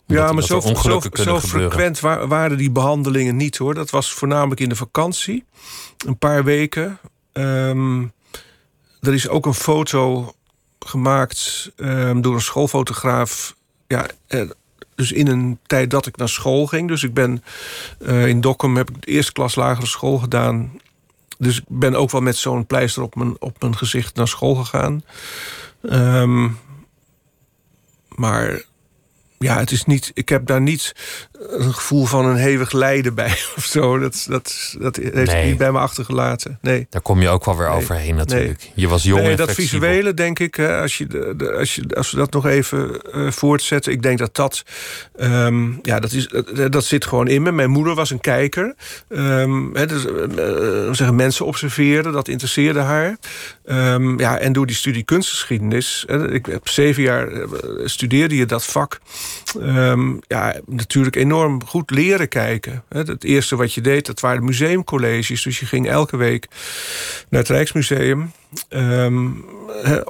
ja, 0.06 0.32
maar 0.32 0.42
zo, 0.42 0.60
zo, 0.60 1.00
zo 1.12 1.40
frequent 1.40 2.00
waren 2.00 2.56
die 2.56 2.70
behandelingen 2.70 3.36
niet 3.36 3.56
hoor. 3.56 3.74
Dat 3.74 3.90
was 3.90 4.12
voornamelijk 4.12 4.60
in 4.60 4.68
de 4.68 4.76
vakantie. 4.76 5.44
Een 6.06 6.18
paar 6.18 6.44
weken. 6.44 6.98
Um, 7.32 8.12
er 9.00 9.14
is 9.14 9.28
ook 9.28 9.46
een 9.46 9.54
foto 9.54 10.32
gemaakt 10.78 11.70
um, 11.76 12.20
door 12.20 12.34
een 12.34 12.40
schoolfotograaf. 12.40 13.56
Ja, 13.86 14.06
dus 15.02 15.12
in 15.12 15.26
een 15.26 15.58
tijd 15.66 15.90
dat 15.90 16.06
ik 16.06 16.16
naar 16.16 16.28
school 16.28 16.66
ging. 16.66 16.88
Dus 16.88 17.02
ik 17.02 17.14
ben 17.14 17.44
uh, 18.00 18.26
in 18.26 18.40
Dokkum 18.40 18.76
heb 18.76 18.90
ik 18.90 19.02
de 19.02 19.10
eerste 19.10 19.32
klas 19.32 19.54
lagere 19.54 19.86
school 19.86 20.18
gedaan. 20.18 20.70
dus 21.38 21.58
ik 21.58 21.64
ben 21.68 21.94
ook 21.94 22.10
wel 22.10 22.20
met 22.20 22.36
zo'n 22.36 22.66
pleister 22.66 23.02
op 23.02 23.14
mijn, 23.14 23.36
op 23.40 23.60
mijn 23.60 23.76
gezicht 23.76 24.14
naar 24.14 24.28
school 24.28 24.54
gegaan. 24.54 25.04
Ehm, 25.82 26.48
maar 28.08 28.62
ja, 29.38 29.58
het 29.58 29.70
is 29.70 29.84
niet. 29.84 30.10
Ik 30.14 30.28
heb 30.28 30.46
daar 30.46 30.60
niet 30.60 30.94
een 31.48 31.74
gevoel 31.74 32.04
van 32.04 32.24
een 32.26 32.36
hevig 32.36 32.72
lijden 32.72 33.14
bij 33.14 33.30
of 33.56 33.64
zo. 33.64 33.98
Dat, 33.98 34.26
dat, 34.28 34.76
dat 34.78 34.96
heeft 34.96 35.32
Nee. 35.32 35.46
niet 35.46 35.58
bij 35.58 35.72
me 35.72 35.78
achtergelaten. 35.78 36.58
Nee. 36.60 36.86
Daar 36.90 37.00
kom 37.02 37.20
je 37.20 37.28
ook 37.28 37.44
wel 37.44 37.56
weer 37.56 37.68
Nee. 37.68 37.76
overheen 37.76 38.14
natuurlijk. 38.14 38.70
Je 38.74 38.88
was 38.88 39.02
jong 39.02 39.20
Nee, 39.20 39.30
en 39.30 39.36
dat 39.36 39.50
flexibel. 39.50 39.88
visuele, 39.88 40.14
denk 40.14 40.38
ik, 40.38 40.58
als, 40.58 40.98
je, 40.98 41.34
als, 41.58 41.74
je, 41.74 41.82
als 41.94 42.10
we 42.10 42.16
dat 42.16 42.32
nog 42.32 42.46
even 42.46 43.00
eh, 43.12 43.30
voortzetten. 43.30 43.92
Ik 43.92 44.02
denk 44.02 44.18
dat 44.18 44.34
dat, 44.34 44.62
ehm, 45.16 45.70
ja, 45.82 46.00
dat, 46.00 46.12
is, 46.12 46.28
dat, 46.70 46.84
zit 46.84 47.04
gewoon 47.06 47.28
in 47.28 47.42
me. 47.42 47.52
Mijn 47.52 47.70
moeder 47.70 47.94
was 47.94 48.10
een 48.10 48.20
kijker. 48.20 48.74
Ehm, 49.08 49.74
hè, 49.74 49.86
dus, 49.86 50.06
eh, 50.06 50.22
eh, 50.22 50.92
zeggen, 50.94 51.14
mensen 51.16 51.46
observeren, 51.46 52.12
dat 52.12 52.28
interesseerde 52.28 52.80
haar. 52.80 53.16
Ehm, 53.64 54.18
ja, 54.18 54.38
en 54.38 54.52
door 54.52 54.66
die 54.66 54.76
studie 54.76 55.02
kunstgeschiedenis, 55.04 56.04
ik 56.30 56.46
heb 56.46 56.68
zeven 56.68 57.02
jaar 57.02 57.28
studeerde 57.84 58.36
je 58.36 58.46
dat 58.46 58.64
vak. 58.64 59.00
Ja, 60.28 60.54
natuurlijk 60.66 61.16
enorm 61.16 61.31
goed 61.66 61.90
leren 61.90 62.28
kijken. 62.28 62.84
Het 62.88 63.24
eerste 63.24 63.56
wat 63.56 63.74
je 63.74 63.80
deed, 63.80 64.06
dat 64.06 64.20
waren 64.20 64.44
museumcolleges. 64.44 65.42
Dus 65.42 65.60
je 65.60 65.66
ging 65.66 65.88
elke 65.88 66.16
week 66.16 66.46
naar 67.28 67.40
het 67.40 67.50
Rijksmuseum. 67.50 68.32
Ehm, 68.68 69.28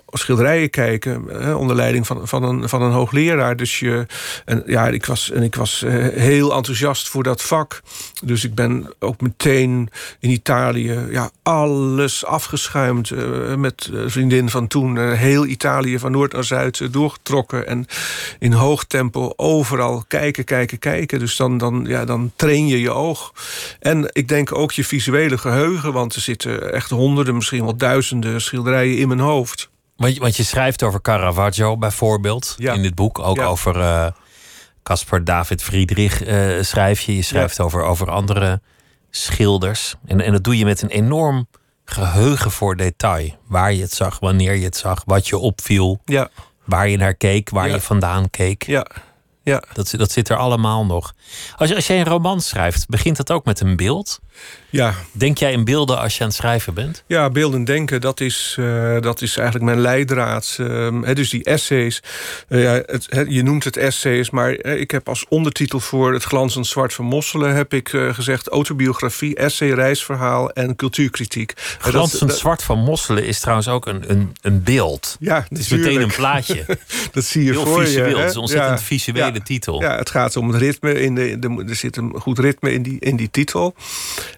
schilderijen 0.07 0.71
kijken 0.71 1.25
onder 1.59 1.77
leiding 1.77 2.07
van, 2.07 2.29
van, 2.29 2.43
een, 2.43 2.69
van 2.69 2.83
een 2.83 2.93
hoogleraar. 2.93 3.57
Dus 3.57 3.81
je, 3.81 4.07
en, 4.45 4.63
ja, 4.67 4.89
ik 4.89 5.07
was, 5.07 5.31
en 5.31 5.43
ik 5.43 5.55
was 5.55 5.83
eh, 5.83 5.93
heel 6.09 6.55
enthousiast 6.55 7.09
voor 7.09 7.23
dat 7.23 7.43
vak. 7.43 7.83
Dus 8.23 8.45
ik 8.45 8.55
ben 8.55 8.93
ook 8.99 9.21
meteen 9.21 9.89
in 10.21 10.31
Italië 10.31 11.07
ja, 11.11 11.31
alles 11.43 12.25
afgeschuimd. 12.25 13.11
eh, 13.11 13.55
met 13.55 13.91
een 13.93 14.11
vriendin 14.11 14.49
van 14.51 14.67
toen 14.67 14.99
eh, 14.99 15.13
heel 15.13 15.47
Italië 15.47 15.99
van 15.99 16.13
noord 16.13 16.33
naar 16.33 16.45
zuid 16.45 16.81
eh, 16.81 16.89
doorgetrokken. 16.91 17.67
En 17.67 17.87
in 18.39 18.53
hoog 18.53 18.85
tempo 18.85 19.33
overal 19.37 20.05
kijken, 20.09 20.45
kijken, 20.45 20.79
kijken. 20.79 21.19
Dus 21.19 21.37
dan, 21.37 21.59
dan, 21.59 21.85
ja, 21.89 22.05
dan 22.05 22.33
train 22.37 22.67
je 22.67 22.81
je 22.81 22.91
oog. 22.91 23.33
En 23.81 24.09
ik 24.13 24.29
denk 24.29 24.55
ook 24.55 24.73
je 24.73 24.85
visuele 24.85 25.39
geheugen. 25.39 25.93
Want 25.93 26.15
er 26.15 26.21
zitten 26.21 26.73
echt 26.73 26.91
honderden, 26.91 27.35
misschien 27.35 27.65
wel 27.65 27.77
duizenden 27.77 28.32
schilderijen 28.41 28.99
in 28.99 29.09
mijn 29.09 29.21
hoofd. 29.21 29.71
Want, 29.97 30.15
je- 30.15 30.21
want 30.21 30.37
je 30.37 30.43
schrijft 30.45 30.83
over 30.83 31.01
Caravaggio 31.01 31.77
bijvoorbeeld 31.77 32.55
Ja. 32.59 32.73
in 32.73 32.83
dit 32.83 32.95
boek. 32.95 33.19
Ook 33.19 33.37
Ja. 33.37 33.45
over 33.45 33.81
eh, 33.81 34.07
Caspar 34.83 35.25
David 35.25 35.63
Friedrich 35.63 36.23
eh, 36.23 36.63
schrijf 36.63 37.01
je. 37.01 37.17
Je 37.17 37.23
schrijft 37.23 37.61
over, 37.61 37.83
over 37.83 38.11
andere 38.11 38.61
schilders. 39.11 39.95
En, 40.07 40.21
en 40.21 40.33
dat 40.33 40.45
doe 40.45 40.59
je 40.59 40.65
met 40.65 40.83
een 40.83 40.89
enorm 40.89 41.47
geheugen 41.85 42.51
voor 42.51 42.77
detail. 42.77 43.37
Waar 43.47 43.73
je 43.73 43.83
het 43.83 43.93
zag, 43.93 44.19
wanneer 44.21 44.55
je 44.55 44.65
het 44.65 44.77
zag, 44.77 45.03
wat 45.07 45.29
je 45.29 45.39
opviel, 45.39 46.01
Ja, 46.05 46.29
waar 46.65 46.89
je 46.89 46.97
naar 46.97 47.15
keek, 47.15 47.51
waar 47.51 47.69
Ja. 47.69 47.75
je 47.75 47.81
vandaan 47.81 48.31
keek. 48.31 48.63
ja, 48.67 48.87
ja. 49.45 49.63
Dat, 49.73 49.89
zit- 49.89 49.99
dat 50.01 50.13
zit 50.13 50.29
er 50.29 50.37
allemaal 50.37 50.87
nog. 50.87 51.13
Als, 51.57 51.75
als 51.75 51.87
jij 51.87 51.99
een 51.99 52.05
roman 52.07 52.41
schrijft, 52.41 52.89
begint 52.89 53.17
dat 53.17 53.31
ook 53.31 53.45
met 53.45 53.61
een 53.61 53.77
beeld? 53.77 54.21
ja. 54.71 54.95
Denk 55.13 55.39
jij 55.39 55.53
in 55.53 55.65
beelden 55.65 55.99
als 55.99 56.15
je 56.17 56.21
aan 56.23 56.27
het 56.29 56.37
schrijven 56.37 56.75
bent? 56.75 57.05
Ja, 57.07 57.31
beelden 57.31 57.65
denken, 57.65 58.01
dat 58.01 58.21
is, 58.21 58.57
eh, 58.59 59.01
dat 59.01 59.23
is 59.23 59.37
eigenlijk 59.37 59.65
mijn 59.67 59.81
leidraad. 59.81 60.57
Ehm, 60.61 61.15
dus 61.15 61.31
die 61.31 61.45
essays. 61.45 62.03
eh, 62.49 62.63
ja, 62.63 62.73
het, 62.87 63.07
je 63.29 63.43
noemt 63.43 63.65
het 63.65 63.77
essays, 63.77 64.31
maar 64.31 64.53
eh, 64.55 64.81
ik 64.81 64.91
heb 64.91 65.09
als 65.09 65.25
ondertitel 65.29 65.81
voor 65.81 66.13
het 66.13 66.23
glanzend 66.25 66.67
zwart 66.67 66.95
van 66.95 67.05
Mosselen... 67.05 67.55
heb 67.55 67.75
ik 67.75 67.89
gezegd 67.89 68.49
autobiografie, 68.49 69.35
essay, 69.37 69.71
reisverhaal 69.71 70.51
en 70.51 70.77
cultuurkritiek. 70.77 71.55
Dat- 71.57 71.77
Glanzend 71.79 72.31
dat- 72.31 72.39
zwart 72.39 72.63
van 72.63 72.79
mosselen 72.79 73.25
is 73.27 73.41
trouwens 73.41 73.69
ook 73.69 73.87
een, 73.87 74.11
een, 74.11 74.33
een 74.41 74.63
beeld. 74.63 75.17
Ja, 75.21 75.47
Het 75.49 75.59
is 75.59 75.69
meteen 75.69 76.01
een 76.01 76.13
plaatje. 76.13 76.65
Dat 77.13 77.25
zie 77.25 77.45
je 77.45 77.51
Heel 77.51 77.65
voor 77.67 77.85
visueel. 77.85 78.09
je. 78.09 78.15
hè? 78.15 78.21
Het 78.21 78.31
is 78.31 78.37
ontzettend 78.37 78.79
Ja, 78.81 78.85
visuele 78.87 79.32
ja. 79.32 79.32
Titel. 79.41 79.81
Ja, 79.81 79.97
het 79.97 80.11
gaat 80.11 80.37
om 80.37 80.49
het 80.49 80.61
ritme. 80.61 81.01
In 81.01 81.15
de, 81.15 81.39
de, 81.39 81.65
er 81.69 81.77
zit 81.77 81.97
een 81.97 82.13
goed 82.15 82.39
ritme 82.39 82.73
in 82.73 82.83
die, 82.83 83.01
in 83.01 83.17
die 83.17 83.31
titel. 83.31 83.75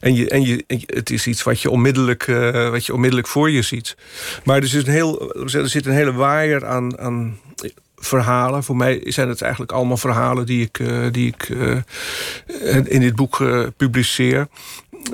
En, 0.00 0.14
je, 0.14 0.28
en, 0.28 0.42
je, 0.42 0.64
het 0.86 1.10
is 1.10 1.26
iets 1.26 1.42
wat 1.42 1.60
je, 1.60 1.70
onmiddellijk, 1.70 2.28
eh, 2.28 2.70
wat 2.70 2.86
je 2.86 2.94
onmiddellijk 2.94 3.28
voor 3.28 3.50
je 3.50 3.62
ziet. 3.62 3.96
Maar 4.44 4.56
er 4.56 4.66
zit 4.66 4.86
een, 4.86 4.92
heel, 4.92 5.34
er 5.34 5.68
zit 5.68 5.86
een 5.86 5.92
hele 5.92 6.12
waaier 6.12 6.66
aan, 6.66 6.98
aan 6.98 7.38
verhalen. 7.96 8.64
Voor 8.64 8.76
mij 8.76 9.00
zijn 9.04 9.28
het 9.28 9.42
eigenlijk 9.42 9.72
allemaal 9.72 9.96
verhalen 9.96 10.46
die 10.46 10.62
ik, 10.64 10.78
eh, 10.78 11.06
die 11.10 11.26
ik 11.26 11.48
eh, 11.48 12.76
in 12.84 13.00
dit 13.00 13.14
boek 13.14 13.44
publiceer. 13.76 14.48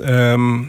Ehm, 0.01 0.63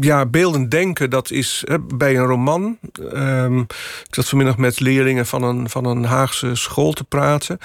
ja, 0.00 0.26
beeldend 0.26 0.70
denken, 0.70 1.10
dat 1.10 1.30
is 1.30 1.62
hè, 1.66 1.80
bij 1.80 2.16
een 2.16 2.24
roman. 2.24 2.78
Ehm, 3.12 3.58
ik 3.58 4.14
zat 4.14 4.28
vanmiddag 4.28 4.56
met 4.56 4.80
leerlingen 4.80 5.26
van 5.26 5.42
een, 5.42 5.70
van 5.70 5.84
een 5.84 6.04
Haagse 6.04 6.54
school 6.54 6.92
te 6.92 7.04
praten. 7.04 7.58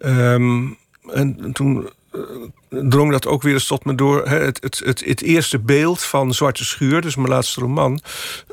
Ehm, 0.00 0.66
en 1.12 1.50
toen 1.52 1.88
eh, 2.12 2.20
drong 2.68 3.12
dat 3.12 3.26
ook 3.26 3.42
weer 3.42 3.52
eens 3.52 3.66
tot 3.66 3.84
me 3.84 3.94
door. 3.94 4.28
Hè, 4.28 4.38
het, 4.38 4.62
het, 4.62 4.78
het, 4.84 5.04
het 5.04 5.22
eerste 5.22 5.58
beeld 5.58 6.02
van 6.02 6.34
Zwarte 6.34 6.64
Schuur, 6.64 7.00
dus 7.00 7.16
mijn 7.16 7.28
laatste 7.28 7.60
roman... 7.60 8.00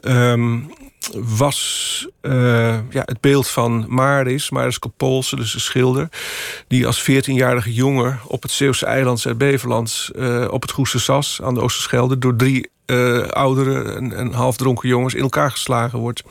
ehm, 0.01 0.59
was 1.13 2.07
eh, 2.21 2.79
ja, 2.89 3.01
het 3.05 3.21
beeld 3.21 3.47
van 3.47 3.85
Maris, 3.87 4.49
Maris 4.49 4.79
Kopolse, 4.79 5.35
dus 5.35 5.53
een 5.53 5.59
schilder... 5.59 6.09
die 6.67 6.87
als 6.87 7.09
14-jarige 7.11 7.73
jongen 7.73 8.19
op 8.27 8.41
het 8.41 8.51
Zeeuwse 8.51 8.85
eiland 8.85 9.19
Zuid-Beveland... 9.19 10.09
eh, 10.15 10.47
op 10.51 10.61
het 10.61 10.71
Goese 10.71 10.99
Sas 10.99 11.41
aan 11.41 11.53
de 11.53 11.61
Oosterschelde... 11.61 12.17
door 12.17 12.35
drie 12.35 12.69
eh, 12.85 13.19
oudere 13.27 13.93
en, 13.93 14.13
en 14.13 14.33
halfdronken 14.33 14.89
jongens 14.89 15.13
in 15.13 15.21
elkaar 15.21 15.51
geslagen 15.51 15.99
wordt. 15.99 16.23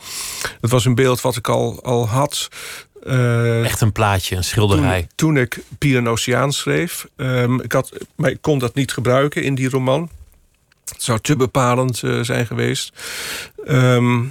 Dat 0.61 0.69
was 0.69 0.85
een 0.85 0.95
beeld 0.95 1.21
wat 1.21 1.35
ik 1.35 1.47
al, 1.49 1.79
al 1.83 2.07
had... 2.09 2.47
eh, 3.03 3.63
Echt 3.65 3.81
een 3.81 3.91
plaatje, 3.91 4.35
een 4.35 4.43
schilderij. 4.43 4.99
toen, 5.01 5.33
toen 5.33 5.37
ik 5.43 5.59
Pier 5.77 5.97
en 5.97 6.07
Oceaan 6.09 6.53
schreef. 6.53 7.07
Ehm, 7.15 7.59
ik 7.59 7.71
had, 7.71 7.91
maar 8.15 8.29
ik 8.29 8.41
kon 8.41 8.59
dat 8.59 8.75
niet 8.75 8.93
gebruiken 8.93 9.43
in 9.43 9.55
die 9.55 9.69
roman. 9.69 10.09
Het 10.85 11.03
zou 11.03 11.19
te 11.19 11.35
bepalend 11.35 12.03
eh, 12.03 12.19
zijn 12.21 12.45
geweest. 12.47 12.93
Ehm, 13.65 14.23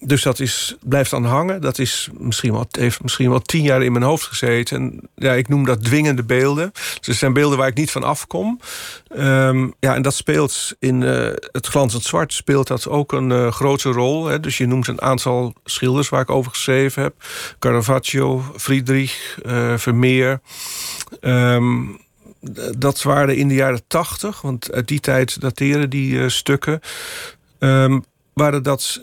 dus 0.00 0.22
dat 0.22 0.40
is, 0.40 0.76
blijft 0.80 1.10
dan 1.10 1.24
hangen. 1.24 1.60
Dat 1.60 1.78
is 1.78 2.08
misschien 2.18 2.52
wel, 2.52 2.66
heeft 2.70 3.02
misschien 3.02 3.30
wel 3.30 3.42
tien 3.42 3.62
jaar 3.62 3.82
in 3.82 3.92
mijn 3.92 4.04
hoofd 4.04 4.26
gezeten. 4.26 4.76
En 4.76 5.08
ja, 5.14 5.32
ik 5.32 5.48
noem 5.48 5.64
dat 5.64 5.84
dwingende 5.84 6.22
beelden. 6.22 6.70
Dus 6.72 7.06
het 7.06 7.16
zijn 7.16 7.32
beelden 7.32 7.58
waar 7.58 7.68
ik 7.68 7.76
niet 7.76 7.90
van 7.90 8.02
afkom. 8.02 8.60
Ehm, 9.08 9.68
ja, 9.80 9.94
en 9.94 10.02
dat 10.02 10.14
speelt 10.14 10.74
in 10.78 11.02
eh, 11.02 11.32
het 11.52 11.66
glanzend 11.66 12.02
zwart 12.02 12.32
speelt 12.32 12.66
dat 12.66 12.88
ook 12.88 13.12
een 13.12 13.32
eh, 13.32 13.52
grote 13.52 13.90
rol. 13.90 14.26
Hè. 14.26 14.40
Dus 14.40 14.58
je 14.58 14.66
noemt 14.66 14.86
een 14.86 15.00
aantal 15.00 15.54
schilders 15.64 16.08
waar 16.08 16.20
ik 16.20 16.30
over 16.30 16.50
geschreven 16.50 17.02
heb. 17.02 17.14
Caravaggio, 17.58 18.44
Friedrich, 18.56 19.38
eh, 19.44 19.76
Vermeer. 19.76 20.40
Ehm, 21.20 21.84
dat 22.76 23.02
waren 23.02 23.36
in 23.36 23.48
de 23.48 23.54
jaren 23.54 23.82
tachtig, 23.86 24.40
want 24.40 24.72
uit 24.72 24.88
die 24.88 25.00
tijd 25.00 25.40
dateren 25.40 25.90
die 25.90 26.28
stukken. 26.28 26.80
Ehm, 27.58 28.00
waren 28.32 28.62
dat 28.62 29.00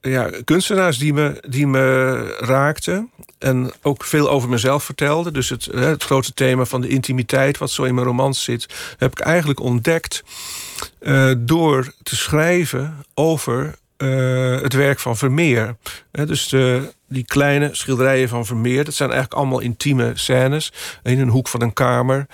ja, 0.00 0.30
kunstenaars 0.44 0.98
die 0.98 1.12
me, 1.12 1.42
die 1.48 1.66
me 1.66 2.36
raakten. 2.38 3.10
En 3.38 3.72
ook 3.82 4.04
veel 4.04 4.30
over 4.30 4.48
mezelf 4.48 4.84
vertelden. 4.84 5.32
Dus 5.32 5.48
het, 5.48 5.64
het 5.64 6.04
grote 6.04 6.34
thema 6.34 6.64
van 6.64 6.80
de 6.80 6.88
intimiteit, 6.88 7.58
wat 7.58 7.70
zo 7.70 7.82
in 7.82 7.94
mijn 7.94 8.06
romans 8.06 8.44
zit, 8.44 8.94
heb 8.98 9.10
ik 9.10 9.20
eigenlijk 9.20 9.60
ontdekt 9.60 10.24
eh, 10.98 11.32
door 11.38 11.92
te 12.02 12.16
schrijven 12.16 13.04
over 13.14 13.74
eh, 13.96 14.60
het 14.60 14.72
werk 14.72 14.98
van 15.00 15.16
Vermeer. 15.16 15.76
Dus 16.10 16.48
de, 16.48 16.92
die 17.08 17.24
kleine 17.24 17.68
schilderijen 17.72 18.28
van 18.28 18.46
Vermeer, 18.46 18.84
dat 18.84 18.94
zijn 18.94 19.10
eigenlijk 19.10 19.40
allemaal 19.40 19.60
intieme 19.60 20.12
scènes. 20.14 20.72
In 21.02 21.20
een 21.20 21.28
hoek 21.28 21.48
van 21.48 21.62
een 21.62 21.72
kamer. 21.72 22.26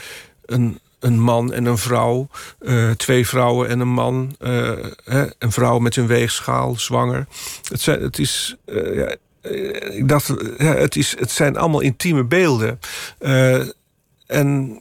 Een, 0.45 0.81
een 1.01 1.21
man 1.21 1.53
en 1.53 1.65
een 1.65 1.79
vrouw. 1.79 2.29
eh, 2.59 2.91
twee 2.91 3.27
vrouwen 3.27 3.69
en 3.69 3.81
een 3.81 3.89
man. 3.93 4.35
eh, 4.39 4.73
hè, 5.05 5.25
een 5.39 5.53
vrouw 5.53 5.79
met 5.79 5.97
een 5.97 6.07
weegschaal, 6.07 6.75
zwanger. 6.79 7.27
Het, 7.71 7.81
zijn, 7.81 8.03
het 8.03 8.19
is. 8.19 8.57
eh, 8.65 8.97
ja, 8.97 9.15
ja, 10.59 10.75
het, 10.75 10.97
is, 10.97 11.17
het 11.19 11.31
zijn 11.31 11.57
allemaal 11.57 11.81
intieme 11.81 12.25
beelden. 12.25 12.79
En 14.27 14.81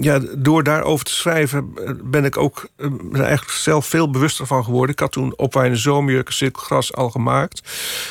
ja, 0.00 0.20
door 0.38 0.62
daarover 0.62 1.04
te 1.04 1.14
schrijven 1.14 1.72
eh, 1.76 1.92
ben 2.04 2.24
ik 2.24 2.36
ook 2.36 2.68
eh, 2.76 2.88
ben 3.10 3.24
eigenlijk 3.24 3.58
zelf 3.58 3.86
veel 3.86 4.10
bewuster 4.10 4.46
van 4.46 4.64
geworden. 4.64 4.90
Ik 4.90 5.00
had 5.00 5.12
toen 5.12 5.36
opwaaiende 5.36 5.78
zomerjurken, 5.78 6.34
cirkelgras 6.34 6.92
al 6.92 7.10
gemaakt. 7.10 7.60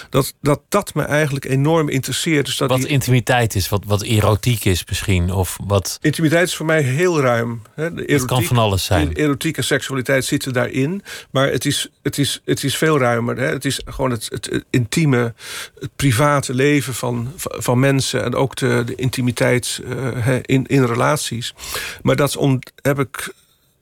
Dat, 0.10 0.34
dat 0.42 0.62
dat 0.70 0.94
me 0.94 1.04
eigenlijk 1.04 1.46
enorm 1.46 1.90
interesseert. 1.90 2.46
Dus 2.46 2.58
dat 2.58 2.70
Wat 2.70 2.80
die 2.80 2.88
intimiteit 2.88 3.56
is, 3.56 3.70
wat, 3.70 3.84
wat 3.86 4.02
erotiek 4.02 4.66
is 4.66 4.86
misschien. 4.88 5.32
Of 5.32 5.58
wat, 5.64 5.98
intimiteit 6.02 6.48
is 6.48 6.56
voor 6.56 6.66
mij 6.66 6.82
heel 6.82 7.22
ruim. 7.22 7.62
Hè. 7.76 7.94
De 7.94 8.04
het 8.08 8.26
kan 8.26 8.44
van 8.44 8.58
alles 8.58 8.86
zijn. 8.86 9.14
Erotiek 9.14 9.58
en 9.58 9.64
seksualiteit 9.64 10.26
zitten 10.26 10.54
daarin. 10.54 11.04
Maar 11.32 11.52
het 11.52 11.66
is, 11.66 11.90
het 12.02 12.18
is, 12.18 12.42
het 12.46 12.64
is 12.64 12.78
veel 12.78 13.00
ruimer. 13.00 13.38
Hè. 13.38 13.46
Het 13.46 13.66
is 13.66 13.82
gewoon 13.86 14.12
het, 14.12 14.28
het, 14.30 14.46
het 14.46 14.66
intieme, 14.70 15.34
het 15.80 15.96
private 15.96 16.54
leven 16.54 16.94
van, 16.94 17.32
van 17.38 17.80
mensen. 17.80 18.24
En 18.24 18.36
ook 18.36 18.56
de, 18.56 18.84
de 18.86 18.96
intimiteit 18.96 19.82
hè, 20.16 20.40
in, 20.42 20.66
in 20.76 20.86
relaties. 20.86 21.54
Maar 22.02 22.16
dat 22.16 22.38
heb 22.82 23.00
ik, 23.00 23.34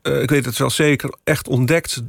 ik 0.02 0.30
weet 0.30 0.46
het 0.46 0.58
wel 0.58 0.70
zeker, 0.70 1.14
echt 1.24 1.48
ontdekt. 1.48 2.02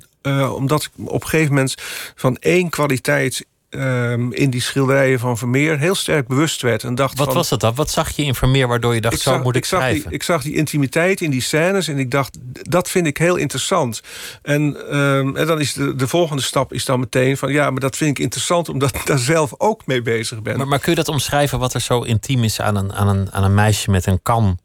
omdat 0.53 0.83
ik 0.83 0.91
op 1.05 1.23
een 1.23 1.29
gegeven 1.29 1.55
moment 1.55 1.75
van 2.15 2.37
één 2.37 2.69
kwaliteit 2.69 3.45
Ehm, 3.75 4.33
in 4.33 4.51
die 4.51 4.61
schilderijen 4.61 5.19
van 5.19 5.39
Vermeer 5.39 5.79
heel 5.79 5.95
sterk 5.95 6.27
bewust 6.27 6.63
werd. 6.63 6.85
En 6.85 6.95
dacht 6.95 7.19
Wat 7.19 7.35
was 7.35 7.49
dat 7.49 7.61
dan? 7.61 7.75
Wat 7.75 7.91
zag 7.91 8.11
je 8.11 8.25
in 8.25 8.35
Vermeer 8.35 8.69
waardoor 8.69 8.95
je 8.95 9.01
dacht, 9.01 9.21
zo 9.21 9.39
moet 9.39 9.57
ik, 9.57 9.63
ik 9.63 9.65
schrijven? 9.65 10.01
Zag 10.01 10.05
die, 10.05 10.13
ik 10.13 10.23
zag 10.23 10.43
die 10.43 10.55
intimiteit 10.55 11.21
in 11.21 11.31
die 11.31 11.41
scènes 11.41 11.89
en 11.89 11.99
ik 11.99 12.11
dacht, 12.11 12.39
dat 12.63 12.91
vind 12.91 13.07
ik 13.07 13.19
heel 13.19 13.37
interessant. 13.37 14.03
En, 14.43 14.77
ehm, 14.91 15.37
en 15.37 15.47
dan 15.47 15.61
is 15.61 15.73
de, 15.73 15.95
de 15.95 16.09
volgende 16.09 16.43
stap 16.43 16.73
is 16.73 16.85
dan 16.85 17.01
meteen 17.01 17.37
van... 17.37 17.53
ja, 17.53 17.71
maar 17.71 17.81
dat 17.81 17.97
vind 17.97 18.11
ik 18.11 18.25
interessant 18.25 18.69
omdat 18.69 18.95
ik 18.95 19.07
daar 19.07 19.19
zelf 19.19 19.55
ook 19.59 19.87
mee 19.87 20.03
bezig 20.03 20.43
ben. 20.43 20.57
Maar, 20.57 20.69
maar 20.69 20.79
kun 20.79 20.91
je 20.91 20.97
dat 20.97 21.09
omschrijven 21.09 21.59
wat 21.59 21.75
er 21.75 21.81
zo 21.81 22.01
intiem 22.01 22.45
is 22.45 22.61
aan 22.61 22.77
een, 22.77 22.93
aan 22.93 23.09
een, 23.09 23.33
aan 23.33 23.45
een 23.45 23.55
meisje 23.55 23.91
met 23.91 24.07
een 24.07 24.23
kan... 24.23 24.59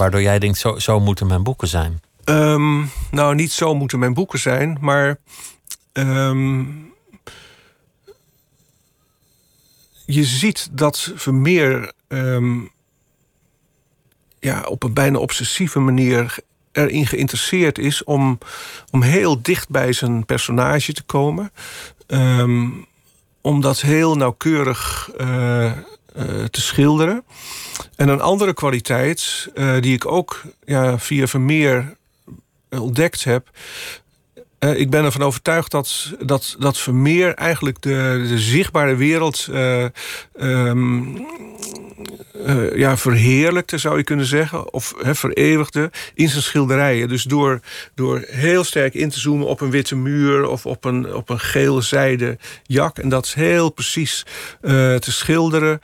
waardoor 0.00 0.22
jij 0.22 0.38
denkt, 0.38 0.58
zo, 0.58 0.78
zo 0.78 1.00
moeten 1.00 1.26
mijn 1.26 1.42
boeken 1.42 1.68
zijn? 1.68 2.02
Ehm, 2.24 2.84
nou, 3.10 3.34
niet 3.34 3.52
zo 3.52 3.74
moeten 3.74 3.98
mijn 3.98 4.14
boeken 4.14 4.38
zijn, 4.38 4.78
maar 4.80 5.18
je 10.06 10.24
ziet 10.24 10.68
dat 10.72 11.12
Vermeer 11.14 11.92
um, 12.08 12.70
ja, 14.38 14.62
op 14.62 14.82
een 14.82 14.92
bijna 14.92 15.18
obsessieve 15.18 15.78
manier 15.78 16.36
erin 16.72 17.06
geïnteresseerd 17.06 17.78
is 17.78 18.04
om, 18.04 18.38
om 18.90 19.02
heel 19.02 19.42
dicht 19.42 19.68
bij 19.68 19.92
zijn 19.92 20.26
personage 20.26 20.92
te 20.92 21.02
komen. 21.02 21.52
Om 23.40 23.60
dat 23.60 23.80
heel 23.80 24.16
nauwkeurig 24.16 25.10
uh, 25.20 25.64
uh, 25.64 25.72
te 26.44 26.60
schilderen. 26.60 27.24
En 27.96 28.08
een 28.08 28.20
andere 28.20 28.54
kwaliteit, 28.54 29.48
uh, 29.54 29.80
die 29.80 29.94
ik 29.94 30.06
ook 30.06 30.42
ja, 30.64 30.98
via 30.98 31.26
Vermeer 31.26 31.96
ontdekt 32.68 33.24
heb, 33.24 33.50
uh, 34.60 34.78
ik 34.78 34.90
ben 34.90 35.04
ervan 35.04 35.22
overtuigd 35.22 35.70
dat, 35.70 36.12
dat, 36.20 36.56
dat 36.58 36.78
Vermeer 36.78 37.34
eigenlijk 37.34 37.82
de, 37.82 38.24
de 38.28 38.38
zichtbare 38.38 38.96
wereld 38.96 39.48
um, 40.40 41.26
uh, 42.46 42.76
ja, 42.76 42.96
verheerlijkte, 42.96 43.78
zou 43.78 43.96
je 43.96 44.04
kunnen 44.04 44.26
zeggen. 44.26 44.72
Of 44.72 44.94
he, 45.02 45.14
vereeuwigde 45.14 45.90
in 46.14 46.28
zijn 46.28 46.42
schilderijen. 46.42 47.08
Dus 47.08 47.22
door, 47.22 47.60
door 47.94 48.24
heel 48.26 48.64
sterk 48.64 48.94
in 48.94 49.08
te 49.08 49.20
zoomen 49.20 49.46
op 49.46 49.60
een 49.60 49.70
witte 49.70 49.96
muur 49.96 50.48
of 50.48 50.66
op 50.66 50.84
een, 50.84 51.14
op 51.14 51.28
een 51.28 51.40
geel 51.40 51.82
zijde 51.82 52.38
jak. 52.62 52.98
En 52.98 53.08
dat 53.08 53.32
heel 53.32 53.70
precies 53.70 54.26
te 54.60 55.12
schilderen. 55.12 55.80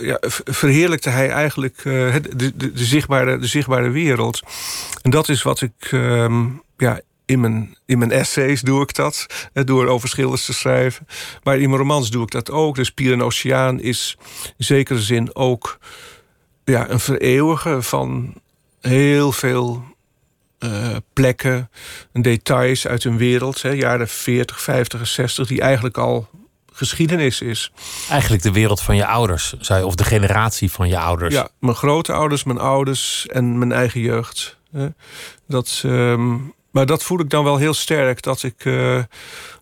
ja, 0.00 0.18
verheerlijkte 0.44 1.10
hij 1.10 1.30
eigenlijk 1.30 1.82
de, 1.82 2.20
de, 2.36 2.56
de, 2.56 2.84
zichtbare, 2.84 3.38
de 3.38 3.46
zichtbare 3.46 3.90
wereld. 3.90 4.42
En 5.02 5.10
dat 5.10 5.28
is 5.28 5.42
wat 5.42 5.60
ik. 5.60 5.90
Um, 5.92 6.62
ja, 6.76 7.00
in 7.28 7.40
mijn, 7.40 7.76
in 7.86 7.98
mijn 7.98 8.10
essays 8.10 8.60
doe 8.60 8.82
ik 8.82 8.94
dat, 8.94 9.26
door 9.52 9.86
over 9.86 10.08
schilders 10.08 10.44
te 10.44 10.52
schrijven. 10.52 11.06
Maar 11.42 11.58
in 11.58 11.68
mijn 11.68 11.80
romans 11.80 12.10
doe 12.10 12.22
ik 12.22 12.30
dat 12.30 12.50
ook. 12.50 12.74
Dus 12.74 12.90
Pier 12.90 13.12
en 13.12 13.22
Oceaan 13.22 13.80
is 13.80 14.16
in 14.56 14.64
zekere 14.64 15.00
zin 15.00 15.34
ook 15.34 15.78
ja, 16.64 16.90
een 16.90 17.00
vereeuwigen 17.00 17.84
van 17.84 18.34
heel 18.80 19.32
veel 19.32 19.84
uh, 20.58 20.96
plekken 21.12 21.70
en 22.12 22.22
details 22.22 22.86
uit 22.86 23.04
een 23.04 23.16
wereld, 23.16 23.62
hè, 23.62 23.70
jaren 23.70 24.08
40, 24.08 24.60
50 24.60 25.00
en 25.00 25.06
60, 25.06 25.46
die 25.46 25.60
eigenlijk 25.60 25.98
al 25.98 26.28
geschiedenis 26.72 27.40
is. 27.40 27.72
Eigenlijk 28.10 28.42
de 28.42 28.52
wereld 28.52 28.80
van 28.80 28.96
je 28.96 29.06
ouders, 29.06 29.54
zei, 29.60 29.84
of 29.84 29.94
de 29.94 30.04
generatie 30.04 30.70
van 30.70 30.88
je 30.88 30.98
ouders. 30.98 31.34
Ja, 31.34 31.48
mijn 31.60 31.76
grootouders, 31.76 32.44
mijn 32.44 32.58
ouders 32.58 33.26
en 33.26 33.58
mijn 33.58 33.72
eigen 33.72 34.00
jeugd. 34.00 34.56
Hè. 34.72 34.88
Dat, 35.46 35.82
um, 35.86 36.54
maar 36.70 36.86
dat 36.86 37.02
voel 37.02 37.20
ik 37.20 37.30
dan 37.30 37.44
wel 37.44 37.56
heel 37.56 37.74
sterk. 37.74 38.22
Dat 38.22 38.42
ik, 38.42 38.64
uh, 38.64 39.02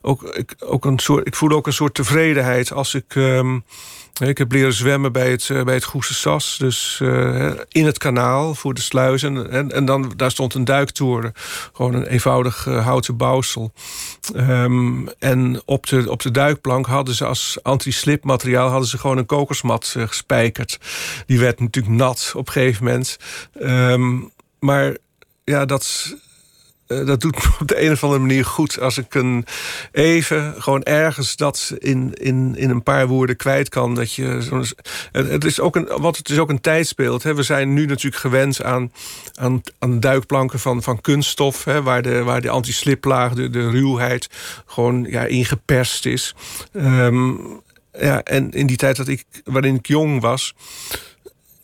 ook, 0.00 0.22
ik, 0.22 0.54
ook 0.58 0.84
een 0.84 0.98
soort, 0.98 1.26
ik 1.26 1.34
voel 1.34 1.50
ook 1.50 1.66
een 1.66 1.72
soort 1.72 1.94
tevredenheid 1.94 2.72
als 2.72 2.94
ik. 2.94 3.14
Um, 3.14 3.64
ik 4.20 4.38
heb 4.38 4.52
leren 4.52 4.72
zwemmen 4.72 5.12
bij 5.12 5.30
het, 5.30 5.48
uh, 5.48 5.62
bij 5.62 5.74
het 5.74 5.84
Goese 5.84 6.14
Sas. 6.14 6.56
Dus 6.58 6.98
uh, 7.02 7.52
in 7.68 7.86
het 7.86 7.98
kanaal 7.98 8.54
voor 8.54 8.74
de 8.74 8.80
sluizen. 8.80 9.50
En, 9.50 9.72
en 9.72 9.84
dan, 9.84 10.12
daar 10.16 10.30
stond 10.30 10.54
een 10.54 10.64
duiktoren. 10.64 11.32
Gewoon 11.72 11.94
een 11.94 12.06
eenvoudig 12.06 12.64
houten 12.64 13.16
bouwsel. 13.16 13.72
Um, 14.36 15.08
en 15.18 15.62
op 15.64 15.86
de, 15.86 16.10
op 16.10 16.22
de 16.22 16.30
duikplank 16.30 16.86
hadden 16.86 17.14
ze 17.14 17.24
als 17.26 17.58
anti-slip 17.62 18.24
materiaal... 18.24 18.68
hadden 18.68 18.88
ze 18.88 18.98
gewoon 18.98 19.18
een 19.18 19.26
kokersmat 19.26 19.94
gespijkerd. 19.98 20.78
Die 21.26 21.38
werd 21.38 21.60
natuurlijk 21.60 21.94
nat 21.94 22.32
op 22.36 22.46
een 22.46 22.52
gegeven 22.52 22.84
moment. 22.84 23.16
Um, 23.60 24.30
maar 24.58 24.96
ja, 25.44 25.64
dat 25.64 26.14
uh, 26.88 27.06
dat 27.06 27.20
doet 27.20 27.36
me 27.36 27.50
op 27.60 27.68
de 27.68 27.82
een 27.82 27.92
of 27.92 28.02
andere 28.02 28.20
manier 28.20 28.44
goed. 28.44 28.80
Als 28.80 28.98
ik 28.98 29.14
een 29.14 29.46
even 29.92 30.54
gewoon 30.58 30.82
ergens 30.82 31.36
dat 31.36 31.74
in, 31.78 32.14
in, 32.14 32.54
in 32.56 32.70
een 32.70 32.82
paar 32.82 33.06
woorden 33.06 33.36
kwijt 33.36 33.68
kan. 33.68 33.94
Dat 33.94 34.12
je 34.12 34.24
het, 35.12 35.44
is 35.44 35.60
ook 35.60 35.76
een, 35.76 35.88
wat 35.96 36.16
het 36.16 36.28
is 36.28 36.38
ook 36.38 36.50
een 36.50 36.60
tijdsbeeld. 36.60 37.22
Hè. 37.22 37.34
We 37.34 37.42
zijn 37.42 37.72
nu 37.72 37.86
natuurlijk 37.86 38.22
gewend 38.22 38.62
aan, 38.62 38.92
aan, 39.34 39.62
aan 39.78 40.00
duikplanken 40.00 40.58
van, 40.58 40.82
van 40.82 41.00
kunststof. 41.00 41.64
Hè, 41.64 41.82
waar 41.82 42.02
de, 42.02 42.22
waar 42.22 42.40
de 42.40 42.50
anti-sliplaag, 42.50 43.32
de, 43.32 43.50
de 43.50 43.70
ruwheid, 43.70 44.28
gewoon 44.66 45.06
ja, 45.10 45.24
ingeperst 45.24 46.06
is. 46.06 46.34
Um, 46.72 47.60
ja, 47.92 48.22
en 48.22 48.50
in 48.50 48.66
die 48.66 48.76
tijd 48.76 48.96
dat 48.96 49.08
ik, 49.08 49.24
waarin 49.44 49.74
ik 49.74 49.86
jong 49.86 50.20
was 50.20 50.54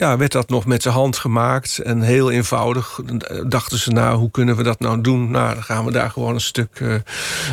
ja, 0.03 0.17
werd 0.17 0.33
dat 0.33 0.49
nog 0.49 0.65
met 0.67 0.83
de 0.83 0.91
hand 0.91 1.17
gemaakt. 1.17 1.79
En 1.79 2.01
heel 2.01 2.31
eenvoudig 2.31 3.01
dachten 3.47 3.79
ze, 3.79 3.91
nou, 3.91 4.19
hoe 4.19 4.31
kunnen 4.31 4.57
we 4.57 4.63
dat 4.63 4.81
nou 4.81 5.01
doen? 5.01 5.31
Nou, 5.31 5.55
dan 5.55 5.63
gaan 5.63 5.85
we 5.85 5.93
daar 5.93 6.11
gewoon 6.11 6.35
een 6.35 6.41
stuk, 6.41 6.81
uh, 6.81 6.95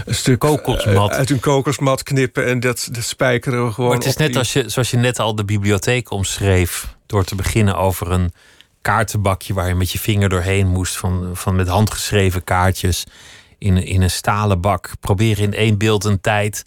een 0.05 0.15
stuk 0.15 0.39
kokersmat. 0.39 1.11
uit 1.11 1.29
een 1.29 1.39
kokersmat 1.39 2.03
knippen 2.03 2.45
en 2.45 2.59
dat, 2.59 2.89
dat 2.91 3.03
spijkeren 3.03 3.65
we 3.65 3.71
gewoon. 3.71 3.89
Maar 3.89 3.99
het 3.99 4.07
is 4.07 4.17
net 4.17 4.35
als 4.35 4.53
je, 4.53 4.69
zoals 4.69 4.91
je 4.91 4.97
net 4.97 5.19
al 5.19 5.35
de 5.35 5.45
bibliotheek 5.45 6.11
omschreef, 6.11 6.95
door 7.05 7.23
te 7.23 7.35
beginnen 7.35 7.77
over 7.77 8.11
een 8.11 8.33
kaartenbakje 8.81 9.53
waar 9.53 9.67
je 9.67 9.75
met 9.75 9.91
je 9.91 9.99
vinger 9.99 10.29
doorheen 10.29 10.67
moest, 10.67 10.97
van, 10.97 11.29
van 11.33 11.55
met 11.55 11.67
handgeschreven 11.67 12.43
kaartjes 12.43 13.03
in, 13.57 13.77
in 13.85 14.01
een 14.01 14.11
stalen 14.11 14.61
bak. 14.61 14.91
Proberen 14.99 15.43
in 15.43 15.53
één 15.53 15.77
beeld 15.77 16.03
een 16.03 16.21
tijd 16.21 16.63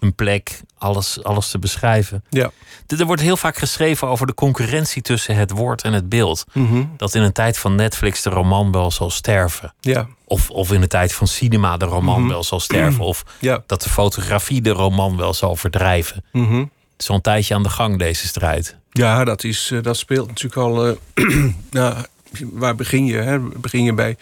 een 0.00 0.14
plek, 0.14 0.60
alles, 0.78 1.22
alles 1.24 1.50
te 1.50 1.58
beschrijven. 1.58 2.24
Ja. 2.30 2.50
Er 2.86 3.04
wordt 3.06 3.22
heel 3.22 3.36
vaak 3.36 3.56
geschreven 3.56 4.08
over 4.08 4.26
de 4.26 4.34
concurrentie 4.34 5.02
tussen 5.02 5.36
het 5.36 5.50
woord 5.50 5.82
en 5.82 5.92
het 5.92 6.08
beeld. 6.08 6.44
Mhm. 6.52 6.84
Dat 6.96 7.14
in 7.14 7.22
een 7.22 7.32
tijd 7.32 7.58
van 7.58 7.74
Netflix 7.74 8.22
de 8.22 8.30
roman 8.30 8.72
wel 8.72 8.90
zal 8.90 9.10
sterven. 9.10 9.74
Ja. 9.80 10.06
Of, 10.24 10.50
of 10.50 10.72
in 10.72 10.80
de 10.80 10.86
tijd 10.86 11.12
van 11.12 11.26
cinema 11.26 11.76
de 11.76 11.84
roman 11.84 12.20
Mhm. 12.20 12.28
wel 12.30 12.44
zal 12.44 12.60
sterven. 12.60 13.04
Of 13.04 13.24
Ja. 13.40 13.62
dat 13.66 13.82
de 13.82 13.88
fotografie 13.90 14.60
de 14.60 14.70
roman 14.70 15.16
wel 15.16 15.34
zal 15.34 15.56
verdrijven. 15.56 16.24
Mhm. 16.32 16.58
Het 16.58 16.68
is 17.04 17.08
al 17.08 17.14
een 17.14 17.20
tijdje 17.22 17.54
aan 17.54 17.62
de 17.62 17.68
gang, 17.68 17.98
deze 17.98 18.26
strijd. 18.26 18.76
Ja, 18.90 19.24
dat, 19.24 19.44
is, 19.44 19.70
eh, 19.72 19.82
dat 19.82 19.96
speelt 19.96 20.28
natuurlijk 20.28 20.56
al. 20.56 20.86
eh, 20.86 20.92
nou, 21.70 22.04
waar 22.52 22.74
begin 22.74 23.06
je? 23.06 23.16
Hè? 23.16 23.38
Begin 23.40 23.84
je 23.84 23.92
bij, 23.92 24.16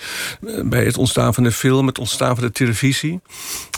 bij 0.65 0.85
het 0.85 0.99
ontstaan 0.99 1.35
van 1.35 1.43
de 1.43 1.53
film, 1.53 1.87
het 1.87 1.99
ontstaan 1.99 2.35
van 2.35 2.45
de 2.45 2.53
televisie. 2.53 3.21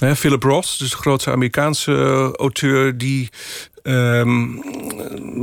Hè, 0.01 0.17
Philip 0.17 0.43
Roth, 0.43 0.79
dus 0.79 0.91
de 0.91 0.97
grootste 0.97 1.31
Amerikaanse 1.31 1.93
eh, 1.93 2.33
auteur, 2.33 2.99
die. 2.99 3.29
Ehm, 3.87 4.45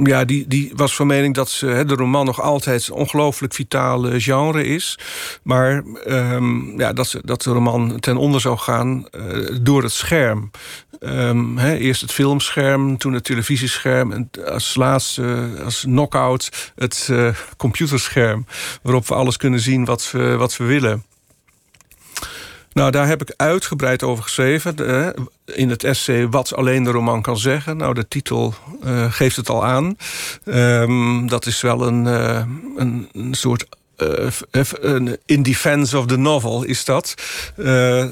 ja, 0.03 0.25
die, 0.25 0.47
die 0.47 0.71
was 0.75 0.95
van 0.95 1.07
mening 1.07 1.35
dat 1.35 1.57
de 1.59 1.95
roman 1.95 2.25
nog 2.25 2.41
altijd 2.41 2.87
een 2.87 2.93
ongelooflijk 2.93 3.53
vitaal 3.53 4.07
eh, 4.07 4.21
genre 4.21 4.65
is. 4.65 4.99
Maar 5.43 5.83
ehm, 6.05 6.79
ja, 6.79 6.93
dat, 6.93 7.19
dat 7.21 7.41
de 7.41 7.51
roman 7.51 7.99
ten 7.99 8.17
onder 8.17 8.41
zou 8.41 8.57
gaan 8.57 9.07
eh, 9.11 9.21
door 9.61 9.83
het 9.83 9.91
scherm. 9.91 10.51
Ehm, 10.99 11.57
eerst 11.57 12.01
het 12.01 12.11
filmscherm, 12.11 12.97
toen 12.97 13.13
het 13.13 13.23
televisiescherm... 13.23 14.11
en 14.11 14.29
als 14.45 14.75
laatste, 14.75 15.49
als 15.63 15.81
knock-out, 15.81 16.71
het 16.75 17.07
eh, 17.11 17.29
computerscherm... 17.57 18.45
waarop 18.81 19.07
we 19.07 19.15
alles 19.15 19.37
kunnen 19.37 19.59
zien 19.59 19.85
wat 19.85 20.11
we, 20.11 20.35
wat 20.35 20.57
we 20.57 20.63
willen. 20.63 21.03
Nou, 22.73 22.91
daar 22.91 23.07
heb 23.07 23.21
ik 23.21 23.33
uitgebreid 23.37 24.03
over 24.03 24.23
geschreven. 24.23 24.75
de- 24.75 25.13
in 25.45 25.69
het 25.69 25.83
essay 25.83 26.27
Wat 26.29 26.55
alleen 26.55 26.83
de 26.83 26.91
roman 26.91 27.21
kan 27.21 27.37
zeggen. 27.37 27.77
Nou, 27.77 27.93
de 27.93 28.07
titel 28.07 28.53
eh, 28.83 29.11
geeft 29.11 29.35
het 29.35 29.49
al 29.49 29.65
aan. 29.65 29.97
Ehm, 30.45 31.27
dat 31.27 31.45
is 31.45 31.61
wel 31.61 31.87
een, 31.87 32.07
eh, 32.07 32.43
een, 32.77 33.09
een 33.13 33.33
soort... 33.33 33.65
eh, 33.95 34.27
in 35.25 35.43
defense 35.43 35.97
of 35.97 36.05
the 36.05 36.17
novel 36.17 36.63
is 36.63 36.85
dat. 36.85 37.13
Eh, 37.57 38.05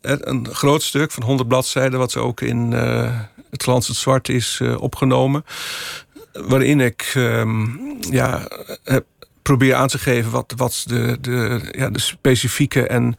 een 0.00 0.48
groot 0.52 0.82
stuk 0.82 1.10
van 1.12 1.22
100 1.22 1.48
bladzijden... 1.48 1.98
wat 1.98 2.16
ook 2.16 2.40
in 2.40 2.72
eh, 2.72 3.18
het 3.50 3.62
Glans 3.62 3.88
Zwart 4.00 4.28
is 4.28 4.58
eh, 4.62 4.80
opgenomen. 4.82 5.44
Waarin 6.32 6.80
ik 6.80 7.12
ehm, 7.14 7.66
ja, 8.10 8.48
probeer 9.42 9.74
aan 9.74 9.88
te 9.88 9.98
geven... 9.98 10.30
wat, 10.30 10.52
wat 10.56 10.84
de, 10.86 11.18
de, 11.20 11.60
ja, 11.70 11.90
de 11.90 12.00
specifieke 12.00 12.86
en 12.86 13.16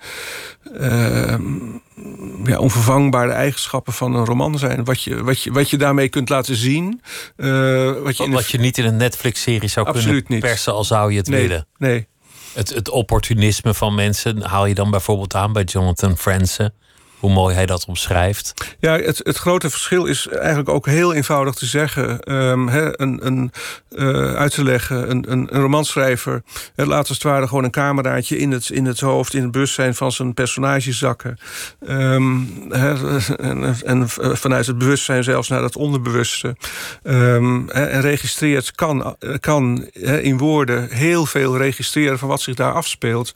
ehm, 0.77 1.41
ja, 2.43 2.57
onvervangbare 2.57 3.31
eigenschappen 3.31 3.93
van 3.93 4.15
een 4.15 4.25
roman 4.25 4.57
zijn. 4.57 4.83
Wat 4.83 5.03
je, 5.03 5.23
wat 5.23 5.41
je, 5.41 5.51
wat 5.51 5.69
je 5.69 5.77
daarmee 5.77 6.09
kunt 6.09 6.29
laten 6.29 6.55
zien. 6.55 7.01
eh, 7.35 7.47
wat 8.03 8.17
je, 8.17 8.25
de 8.25 8.31
Wat 8.31 8.51
je 8.51 8.57
niet 8.57 8.77
in 8.77 8.85
een 8.85 8.97
Netflix-serie 8.97 9.69
zou 9.69 9.85
Absoluut 9.87 10.25
kunnen 10.25 10.33
niet. 10.33 10.41
persen, 10.41 10.73
al 10.73 10.83
zou 10.83 11.11
je 11.11 11.17
het 11.17 11.27
nee, 11.27 11.47
willen. 11.47 11.67
Nee. 11.77 12.07
Het, 12.53 12.69
het 12.69 12.89
opportunisme 12.89 13.73
van 13.73 13.95
mensen 13.95 14.41
haal 14.41 14.65
je 14.65 14.75
dan 14.75 14.91
bijvoorbeeld 14.91 15.35
aan 15.35 15.53
bij 15.53 15.63
Jonathan 15.63 16.17
Franzen 16.17 16.73
hoe 17.21 17.31
mooi 17.31 17.55
hij 17.55 17.65
dat 17.65 17.85
omschrijft. 17.85 18.53
Ja, 18.79 18.97
het, 18.97 19.21
het 19.23 19.37
grote 19.37 19.69
verschil 19.69 20.05
is 20.05 20.27
eigenlijk 20.27 20.69
ook 20.69 20.85
heel 20.85 21.13
eenvoudig 21.13 21.55
te 21.55 21.65
zeggen. 21.65 22.33
Um, 22.33 22.67
een, 22.67 23.25
een, 23.25 23.51
uh, 23.91 24.33
uit 24.33 24.53
te 24.53 24.63
leggen, 24.63 25.09
een, 25.09 25.31
een, 25.31 25.55
een 25.55 25.61
romanschrijver... 25.61 26.43
laat 26.75 27.07
als 27.07 27.09
het 27.09 27.23
ware 27.23 27.47
gewoon 27.47 27.63
een 27.63 27.71
cameraatje 27.71 28.37
in 28.37 28.51
het, 28.51 28.69
in 28.69 28.85
het 28.85 28.99
hoofd... 28.99 29.33
in 29.33 29.41
het 29.41 29.51
bewustzijn 29.51 29.95
van 29.95 30.11
zijn 30.11 30.33
personage 30.33 30.93
zakken. 30.93 31.37
Um, 31.87 32.71
en, 32.71 33.75
en, 33.85 34.09
vanuit 34.37 34.67
het 34.67 34.77
bewustzijn 34.77 35.23
zelfs 35.23 35.47
naar 35.47 35.63
het 35.63 35.75
onderbewuste. 35.75 36.55
Um, 37.03 37.69
en 37.69 38.01
registreert, 38.01 38.71
kan, 38.71 39.15
kan 39.39 39.87
in 40.01 40.37
woorden 40.37 40.89
heel 40.89 41.25
veel 41.25 41.57
registreren... 41.57 42.19
van 42.19 42.27
wat 42.27 42.41
zich 42.41 42.55
daar 42.55 42.73
afspeelt. 42.73 43.33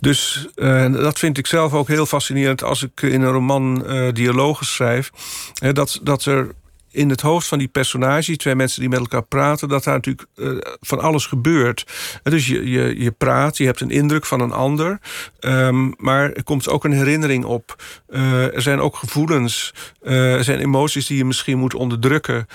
Dus 0.00 0.46
uh, 0.56 0.92
dat 0.92 1.18
vind 1.18 1.38
ik 1.38 1.46
zelf 1.46 1.72
ook 1.72 1.88
heel 1.88 2.06
fascinerend... 2.06 2.62
als 2.62 2.82
ik 2.82 3.02
in 3.02 3.21
een 3.22 3.32
roman 3.32 3.84
uh, 3.86 4.12
dialogen 4.12 4.66
schrijf, 4.66 5.10
hè, 5.54 5.72
dat, 5.72 6.00
dat 6.02 6.24
er 6.24 6.48
in 6.90 7.10
het 7.10 7.20
hoofd 7.20 7.48
van 7.48 7.58
die 7.58 7.68
personage, 7.68 8.36
twee 8.36 8.54
mensen 8.54 8.80
die 8.80 8.88
met 8.88 8.98
elkaar 8.98 9.22
praten, 9.22 9.68
dat 9.68 9.84
daar 9.84 9.94
natuurlijk 9.94 10.26
uh, 10.36 10.58
van 10.80 11.00
alles 11.00 11.26
gebeurt. 11.26 11.86
Dus 12.22 12.46
je, 12.46 12.70
je, 12.70 13.00
je 13.02 13.10
praat, 13.10 13.56
je 13.56 13.64
hebt 13.64 13.80
een 13.80 13.90
indruk 13.90 14.26
van 14.26 14.40
een 14.40 14.52
ander, 14.52 15.00
um, 15.40 15.94
maar 15.96 16.32
er 16.32 16.44
komt 16.44 16.68
ook 16.68 16.84
een 16.84 16.92
herinnering 16.92 17.44
op. 17.44 17.82
Uh, 18.08 18.54
er 18.54 18.62
zijn 18.62 18.80
ook 18.80 18.96
gevoelens, 18.96 19.74
er 20.02 20.44
zijn 20.44 20.58
emoties 20.58 21.06
die 21.06 21.16
je 21.16 21.24
misschien 21.24 21.58
moet 21.58 21.74
onderdrukken. 21.74 22.48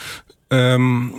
Um, 0.47 1.13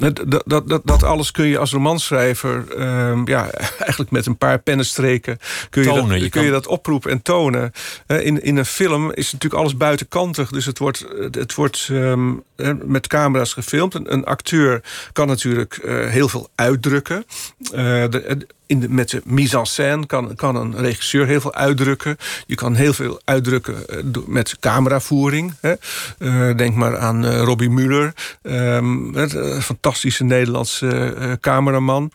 dat, 0.00 0.22
dat, 0.46 0.68
dat, 0.68 0.82
dat 0.84 1.02
alles 1.02 1.30
kun 1.30 1.46
je 1.46 1.58
als 1.58 1.72
romanschrijver... 1.72 2.64
Uh, 2.78 3.20
ja, 3.24 3.50
eigenlijk 3.78 4.10
met 4.10 4.26
een 4.26 4.36
paar 4.36 4.58
pennenstreken 4.58 5.38
kun 5.70 5.82
je, 5.82 5.88
tonen, 5.88 6.08
dat, 6.08 6.20
je 6.20 6.28
kun 6.28 6.44
je 6.44 6.50
dat 6.50 6.66
oproepen 6.66 7.10
en 7.10 7.22
tonen. 7.22 7.72
in, 8.06 8.42
in 8.42 8.56
een 8.56 8.64
film 8.64 9.12
is 9.12 9.32
natuurlijk 9.32 9.60
alles 9.60 9.76
buitenkantig. 9.76 10.50
Dus 10.50 10.66
het 10.66 10.78
wordt, 10.78 11.06
het 11.30 11.54
wordt 11.54 11.88
um, 11.90 12.42
met 12.84 13.06
camera's 13.06 13.52
gefilmd. 13.52 13.94
Een, 13.94 14.12
een 14.12 14.24
acteur 14.24 14.82
kan 15.12 15.26
natuurlijk 15.26 15.80
uh, 15.84 16.06
heel 16.06 16.28
veel 16.28 16.48
uitdrukken. 16.54 17.24
De, 17.58 18.46
in 18.70 18.86
met 18.88 19.10
de 19.10 19.22
mise 19.24 19.58
en 19.58 19.66
scène 19.66 20.06
kan, 20.06 20.34
kan 20.34 20.56
een 20.56 20.76
regisseur 20.76 21.26
heel 21.26 21.40
veel 21.40 21.54
uitdrukken. 21.54 22.16
Je 22.46 22.54
kan 22.54 22.74
heel 22.74 22.92
veel 22.92 23.20
uitdrukken 23.24 23.74
uh, 23.90 24.26
met 24.26 24.58
cameravoering. 24.60 25.54
Hè. 25.60 25.74
Uh, 26.18 26.56
denk 26.56 26.74
maar 26.74 26.98
aan 26.98 27.24
uh, 27.24 27.42
Robbie 27.42 27.70
Muller. 27.70 28.14
Um, 28.42 29.16
een 29.16 29.62
fantastische 29.62 30.24
Nederlandse 30.24 31.38
cameraman. 31.40 32.10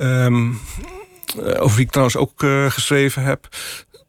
Um, 0.00 0.60
over 1.36 1.76
wie 1.76 1.84
ik 1.84 1.90
trouwens 1.90 2.16
ook 2.16 2.44
geschreven 2.68 3.22
heb. 3.22 3.48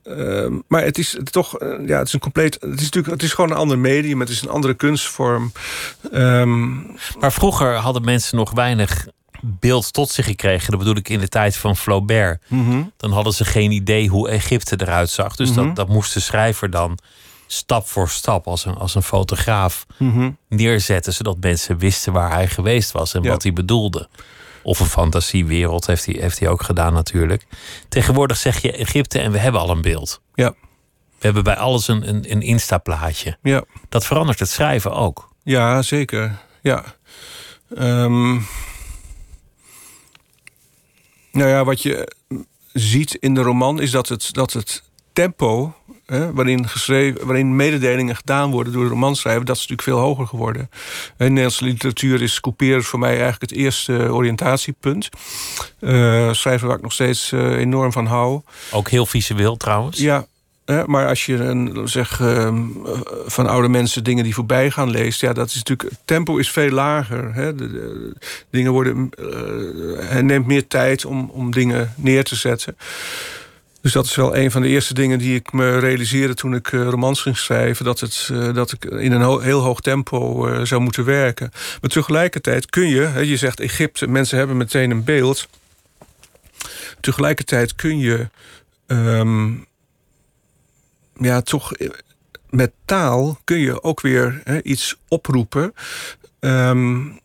Uh, 0.04 0.48
maar 0.68 0.84
het 0.84 0.98
is 0.98 1.18
toch, 1.24 1.60
ja, 1.86 1.98
het 1.98 2.08
is 2.08 2.14
een 2.14 2.20
compleet. 2.20 2.54
Het 2.54 2.80
is 2.80 2.84
natuurlijk, 2.84 3.14
het 3.14 3.24
is 3.24 3.34
gewoon 3.34 3.52
een 3.52 3.58
ander 3.58 3.80
medium, 3.80 4.20
het 4.20 4.30
is 4.30 4.42
een 4.42 4.50
andere 4.50 4.74
kunstvorm. 4.74 5.52
Maar 7.20 7.32
vroeger 7.32 7.74
hadden 7.74 8.04
mensen 8.04 8.38
nog 8.38 8.52
weinig 8.52 9.08
beeld 9.42 9.94
tot 9.94 10.10
zich 10.10 10.26
gekregen. 10.26 10.70
Dat 10.70 10.80
bedoel 10.80 10.96
ik 10.96 11.10
in 11.10 11.20
de 11.20 11.28
tijd 11.28 11.58
van 11.58 11.78
Flaubert. 11.78 12.44
Mm 12.48 12.92
Dan 12.98 13.12
hadden 13.12 13.34
ze 13.34 13.46
geen 13.46 13.72
idee 13.72 14.08
hoe 14.08 14.30
Egypte 14.30 14.76
eruit 14.82 15.10
zag. 15.10 15.36
Dus 15.36 15.50
mm 15.50 15.56
-hmm. 15.56 15.66
dat, 15.66 15.76
dat 15.76 15.88
moest 15.88 16.14
de 16.14 16.20
schrijver 16.20 16.70
dan 16.70 16.98
stap 17.48 17.88
voor 17.88 18.10
stap 18.10 18.48
als 18.48 18.66
een, 18.66 18.76
als 18.76 18.96
een 18.96 19.04
fotograaf 19.04 19.86
-hmm. 19.98 20.38
neerzetten. 20.48 21.14
Zodat 21.14 21.38
mensen 21.40 21.78
wisten 21.78 22.14
waar 22.14 22.32
hij 22.32 22.48
geweest 22.48 22.92
was 22.92 23.14
en 23.14 23.24
ja. 23.24 23.30
wat 23.30 23.44
hij 23.44 23.54
bedoelde. 23.54 24.10
Of 24.64 24.80
een 24.80 24.86
fantasiewereld 24.86 25.88
heeft 25.88 26.06
hij, 26.06 26.16
heeft 26.20 26.40
hij 26.40 26.50
ook 26.50 26.64
gedaan 26.64 26.94
natuurlijk. 26.94 27.46
Tegenwoordig 27.90 28.38
zeg 28.38 28.62
je 28.62 28.72
Egypte 28.72 29.20
en 29.20 29.32
we 29.32 29.38
hebben 29.38 29.62
al 29.62 29.70
een 29.70 29.82
beeld. 29.82 30.22
Ja. 30.34 30.54
We 31.20 31.26
hebben 31.26 31.44
bij 31.44 31.56
alles 31.56 31.88
een, 31.88 32.10
een, 32.10 32.32
een 32.32 32.42
Insta-plaatje. 32.42 33.38
Ja. 33.42 33.64
Dat 33.90 34.06
verandert 34.06 34.40
het 34.40 34.50
schrijven 34.50 34.94
ook. 34.94 35.30
Ja, 35.44 35.82
zeker. 35.82 36.38
Ja. 36.62 36.84
Um... 37.78 38.46
Nou 41.32 41.50
ja, 41.50 41.64
wat 41.64 41.82
je 41.82 42.16
ziet 42.74 43.16
in 43.16 43.34
de 43.34 43.42
roman 43.42 43.82
is 43.82 43.92
dat 43.92 44.10
het, 44.10 44.34
dat 44.34 44.54
het 44.54 44.84
tempo 45.14 45.74
hè, 46.06 46.34
waarin, 46.34 46.68
geschreven, 46.68 47.26
waarin 47.26 47.56
mededelingen 47.56 48.16
gedaan 48.16 48.52
worden 48.52 48.74
door 48.74 48.84
de 48.84 48.90
romanschrijver, 48.90 49.46
dat 49.46 49.56
is 49.56 49.68
natuurlijk 49.68 49.90
veel 49.90 50.08
hoger 50.08 50.28
geworden. 50.28 50.62
In 50.62 50.70
de 51.18 51.24
Nederlandse 51.24 51.64
literatuur 51.64 52.22
is 52.22 52.40
couperen 52.40 52.84
voor 52.84 53.00
mij 53.00 53.10
eigenlijk 53.10 53.42
het 53.42 53.52
eerste 53.52 53.94
oriëntatiepunt. 53.94 55.10
Uh, 55.80 56.34
schrijver 56.34 56.68
waar 56.68 56.78
ik 56.78 56.84
nog 56.84 56.94
steeds 56.94 57.32
uh, 57.32 57.58
enorm 57.58 57.92
van 57.92 58.06
hou. 58.06 58.42
Ook 58.72 58.90
heel 58.90 59.06
visueel 59.06 59.58
trouwens. 59.58 59.98
Ja, 59.98 60.28
maar 60.86 61.08
als 61.08 61.26
je 61.26 61.36
een, 61.36 61.88
zeg, 61.88 62.22
van 63.26 63.48
oude 63.48 63.68
mensen 63.68 64.04
dingen 64.04 64.24
die 64.24 64.34
voorbij 64.34 64.72
gaan 64.72 64.90
leest, 64.90 65.22
ja, 65.22 65.34
dat 65.34 65.48
is 65.48 65.56
natuurlijk. 65.56 65.90
Het 65.90 66.00
tempo 66.06 66.38
is 66.38 66.52
veel 66.52 66.70
lager. 66.70 67.34
Hè. 67.34 67.56
De, 67.56 68.14
dingen 68.50 68.72
worden. 68.72 69.10
Uh, 69.20 70.10
hij 70.10 70.22
neemt 70.22 70.48
meer 70.48 70.68
tijd 70.68 71.06
om, 71.06 71.30
om 71.34 71.52
dingen 71.52 71.94
neer 71.96 72.24
te 72.24 72.36
zetten. 72.36 72.78
Dus 73.82 73.92
dat 73.92 74.06
is 74.06 74.16
wel 74.16 74.36
een 74.36 74.52
van 74.52 74.62
de 74.62 74.68
eerste 74.68 74.94
dingen 74.94 75.20
die 75.20 75.36
ik 75.36 75.52
me 75.52 75.80
realiseerde 75.80 76.34
toen 76.34 76.54
ik 76.56 76.72
uh, 76.72 76.88
romans 76.88 77.22
ging 77.22 77.38
schrijven. 77.38 77.86
Dat, 77.86 78.00
het, 78.00 78.30
dat 78.54 78.72
ik 78.72 78.86
in 78.86 79.12
een 79.12 79.42
heel 79.42 79.62
hoog 79.62 79.80
tempo 79.80 80.50
zou 80.66 80.82
moeten 80.82 81.06
werken. 81.06 81.52
Maar 81.82 81.90
tegelijkertijd 81.90 82.70
kun 82.70 82.88
je, 82.88 83.26
je 83.26 83.38
zegt 83.38 83.60
Egypte, 83.60 84.08
mensen 84.08 84.38
hebben 84.38 84.58
meteen 84.58 84.92
een 84.92 85.04
beeld. 85.04 85.48
Tegelijkertijd 87.00 87.76
kun 87.76 88.00
je. 88.00 88.28
Um, 88.88 89.68
ja, 91.20 91.42
toch 91.42 91.72
met 92.50 92.72
taal 92.86 93.40
kun 93.44 93.58
je 93.58 93.84
ook 93.84 94.02
weer 94.02 94.42
hè, 94.44 94.64
iets 94.64 94.96
oproepen. 95.08 95.74
Um, 96.40 97.20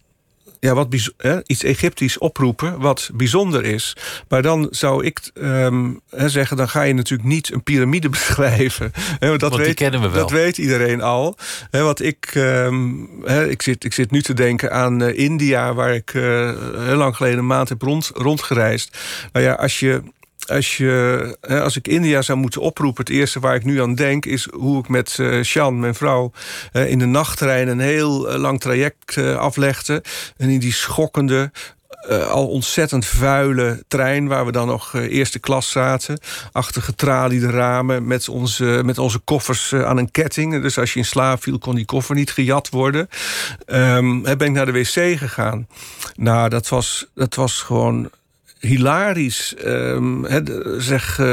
ja, 0.65 0.75
wat 0.75 1.13
hè, 1.17 1.39
iets 1.47 1.63
Egyptisch 1.63 2.19
oproepen 2.19 2.79
wat 2.81 3.11
bijzonder 3.15 3.65
is. 3.65 3.97
Maar 4.29 4.43
dan 4.43 4.69
zou 4.71 5.05
ik 5.05 5.31
um, 5.35 6.01
hè, 6.11 6.29
zeggen, 6.29 6.57
dan 6.57 6.69
ga 6.69 6.83
je 6.83 6.95
natuurlijk 6.95 7.29
niet 7.29 7.53
een 7.53 7.63
piramide 7.63 8.09
beschrijven. 8.19 8.91
Hè, 8.95 9.29
want 9.29 9.41
dat 9.41 9.51
want 9.51 9.63
weet, 9.63 9.75
kennen 9.75 10.01
we 10.01 10.09
wel. 10.09 10.21
Dat 10.21 10.31
weet 10.31 10.59
iedereen 10.59 11.03
al. 11.03 11.37
Hè, 11.71 11.83
wat 11.83 12.01
ik, 12.01 12.33
um, 12.35 13.09
hè, 13.25 13.49
ik, 13.49 13.63
zit, 13.63 13.85
ik 13.85 13.93
zit 13.93 14.11
nu 14.11 14.23
te 14.23 14.35
denken 14.35 14.73
aan 14.73 15.03
uh, 15.03 15.19
India, 15.19 15.75
waar 15.75 15.95
ik 15.95 16.15
uh, 16.15 16.23
heel 16.79 16.97
lang 16.97 17.17
geleden 17.17 17.39
een 17.39 17.47
maand 17.47 17.69
heb 17.69 17.83
rond, 17.83 18.11
rondgereisd. 18.15 18.99
Nou 19.33 19.45
ja, 19.45 19.53
als 19.53 19.81
je 19.81 20.03
als, 20.47 20.77
je, 20.77 21.37
als 21.41 21.77
ik 21.77 21.89
India 21.89 22.23
zou 22.23 22.39
moeten 22.39 22.61
oproepen, 22.61 23.05
het 23.05 23.15
eerste 23.15 23.41
waar 23.41 23.55
ik 23.55 23.65
nu 23.65 23.83
aan 23.83 23.95
denk 23.95 24.27
is 24.27 24.49
hoe 24.53 24.79
ik 24.79 24.89
met 24.89 25.17
uh, 25.21 25.43
Sjan, 25.43 25.81
mijn 25.81 25.95
vrouw, 25.95 26.33
uh, 26.73 26.91
in 26.91 26.99
de 26.99 27.07
nachttrein 27.07 27.69
een 27.69 27.81
heel 27.81 28.33
uh, 28.33 28.37
lang 28.37 28.61
traject 28.61 29.19
aflegde. 29.19 30.03
En 30.37 30.49
in 30.49 30.59
die 30.59 30.73
schokkende, 30.73 31.51
al 32.29 32.47
ontzettend 32.47 33.07
vuile 33.07 33.85
trein... 33.89 34.27
waar 34.27 34.47
we 34.47 34.53
dan 34.53 34.67
nog 34.67 34.95
eerste 34.95 35.39
klas 35.39 35.71
zaten. 35.71 36.19
Achter 36.53 36.83
getraliede 36.83 37.51
ramen 37.51 38.07
met 38.07 38.29
onze, 38.29 38.81
met 38.85 38.99
onze 38.99 39.19
koffers 39.19 39.75
aan 39.75 39.97
een 39.97 40.11
ketting. 40.11 40.63
Dus 40.63 40.79
als 40.79 40.93
je 40.93 40.99
in 40.99 41.05
slaap 41.05 41.43
viel, 41.43 41.59
kon 41.59 41.75
die 41.75 41.85
koffer 41.85 42.15
niet 42.15 42.31
gejat 42.31 42.69
worden. 42.69 43.09
Um, 43.67 44.23
ben 44.23 44.41
ik 44.41 44.51
naar 44.51 44.67
de 44.67 44.73
wc 44.73 45.19
gegaan. 45.19 45.69
Nou, 46.17 46.49
dat 46.49 46.69
was, 46.69 47.07
dat 47.15 47.35
was 47.35 47.61
gewoon 47.61 48.11
hilarisch. 48.65 49.55
He, 49.57 50.41
zeg, 50.79 51.19
uh, 51.19 51.27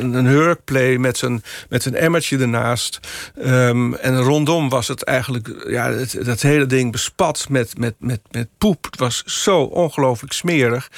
een 0.00 0.26
hurkplay 0.26 0.96
met 0.96 1.18
zijn, 1.18 1.42
met 1.68 1.82
zijn 1.82 1.94
emmertje 1.94 2.38
ernaast. 2.38 3.00
Um, 3.44 3.94
en 3.94 4.20
rondom 4.20 4.68
was 4.68 4.88
het 4.88 5.02
eigenlijk... 5.02 5.64
Ja, 5.68 5.94
dat 6.22 6.40
hele 6.40 6.66
ding 6.66 6.92
bespat 6.92 7.46
met, 7.48 7.78
met, 7.78 7.94
met, 7.98 8.20
met 8.30 8.48
poep. 8.58 8.84
Het 8.84 8.98
was 8.98 9.22
zo 9.24 9.62
ongelooflijk 9.62 10.32
smerig. 10.32 10.90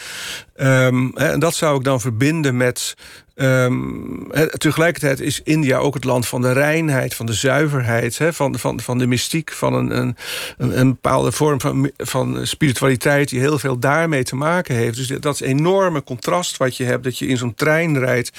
Um, 0.56 1.16
en 1.16 1.40
dat 1.40 1.54
zou 1.54 1.76
ik 1.76 1.84
dan 1.84 2.00
verbinden 2.00 2.56
met... 2.56 2.94
Um, 3.34 4.28
he, 4.30 4.58
tegelijkertijd 4.58 5.20
is 5.20 5.40
India 5.44 5.78
ook 5.78 5.94
het 5.94 6.04
land 6.04 6.26
van 6.26 6.42
de 6.42 6.52
reinheid, 6.52 7.14
van 7.14 7.26
de 7.26 7.32
zuiverheid, 7.32 8.18
he, 8.18 8.32
van, 8.32 8.58
van, 8.58 8.80
van 8.80 8.98
de 8.98 9.06
mystiek, 9.06 9.52
van 9.52 9.74
een, 9.74 9.96
een, 9.98 10.78
een 10.78 10.88
bepaalde 10.88 11.32
vorm 11.32 11.60
van, 11.60 11.90
van 11.96 12.46
spiritualiteit 12.46 13.28
die 13.28 13.40
heel 13.40 13.58
veel 13.58 13.78
daarmee 13.78 14.22
te 14.22 14.36
maken 14.36 14.74
heeft. 14.74 14.96
Dus 14.96 15.06
dat 15.06 15.34
is 15.34 15.40
een 15.40 15.46
enorme 15.46 16.04
contrast 16.04 16.56
wat 16.56 16.76
je 16.76 16.84
hebt, 16.84 17.04
dat 17.04 17.18
je 17.18 17.26
in 17.26 17.36
zo'n 17.36 17.54
trein 17.54 17.98
rijdt. 17.98 18.30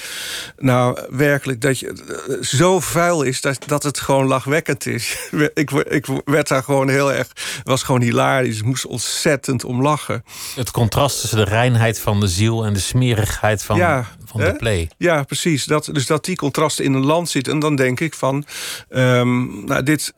Nou, 0.57 0.99
werkelijk, 1.09 1.61
dat 1.61 1.79
je 1.79 2.37
zo 2.41 2.79
vuil 2.79 3.21
is 3.21 3.41
dat, 3.41 3.57
dat 3.65 3.83
het 3.83 3.99
gewoon 3.99 4.27
lachwekkend 4.27 4.85
is. 4.85 5.17
ik, 5.53 5.71
ik 5.71 6.05
werd 6.25 6.47
daar 6.47 6.63
gewoon 6.63 6.89
heel 6.89 7.13
erg, 7.13 7.27
het 7.57 7.67
was 7.67 7.83
gewoon 7.83 8.01
hilarisch. 8.01 8.57
Ik 8.57 8.65
moest 8.65 8.85
ontzettend 8.85 9.63
om 9.63 9.81
lachen. 9.81 10.23
Het 10.55 10.71
contrast 10.71 11.19
tussen 11.19 11.37
de 11.37 11.43
reinheid 11.43 11.99
van 11.99 12.11
van 12.13 12.21
de 12.21 12.27
ziel 12.27 12.65
en 12.65 12.73
de 12.73 12.79
smerigheid 12.79 13.63
van, 13.63 13.77
Ja, 13.77 14.07
van 14.33 14.41
hè? 14.41 14.51
de 14.51 14.57
play. 14.57 14.89
Ja, 14.97 15.23
precies. 15.23 15.65
Dat, 15.65 15.89
dus 15.91 16.05
dat 16.05 16.25
die 16.25 16.35
contrasten 16.35 16.85
in 16.85 16.93
een 16.93 17.05
land 17.05 17.29
zitten. 17.29 17.53
En 17.53 17.59
dan 17.59 17.75
denk 17.75 17.99
ik 17.99 18.13
van, 18.13 18.45
ehm, 18.89 19.65
nou 19.65 19.83
dit, 19.83 20.13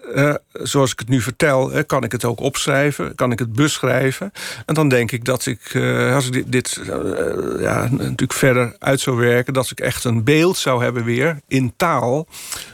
zoals 0.53 0.91
ik 0.91 0.99
het 0.99 1.09
nu 1.09 1.21
vertel, 1.21 1.83
kan 1.85 2.03
ik 2.03 2.11
het 2.11 2.25
ook 2.25 2.39
opschrijven, 2.39 3.15
kan 3.15 3.31
ik 3.31 3.39
het 3.39 3.53
beschrijven. 3.53 4.31
En 4.65 4.73
dan 4.73 4.89
denk 4.89 5.11
ik 5.11 5.25
dat 5.25 5.45
ik, 5.45 5.73
eh, 5.73 6.15
als 6.15 6.25
ik 6.25 6.33
dit, 6.33 6.51
dit 6.51 6.77
eh, 6.77 7.61
ja, 7.61 7.87
natuurlijk 7.91 8.33
verder 8.33 8.75
uit 8.79 8.99
zou 8.99 9.17
werken, 9.17 9.53
dat 9.53 9.71
ik 9.71 9.79
echt 9.79 10.03
een 10.03 10.23
beeld 10.23 10.57
zou 10.57 10.83
hebben 10.83 11.03
weer 11.03 11.39
in 11.47 11.73
taal, 11.77 12.27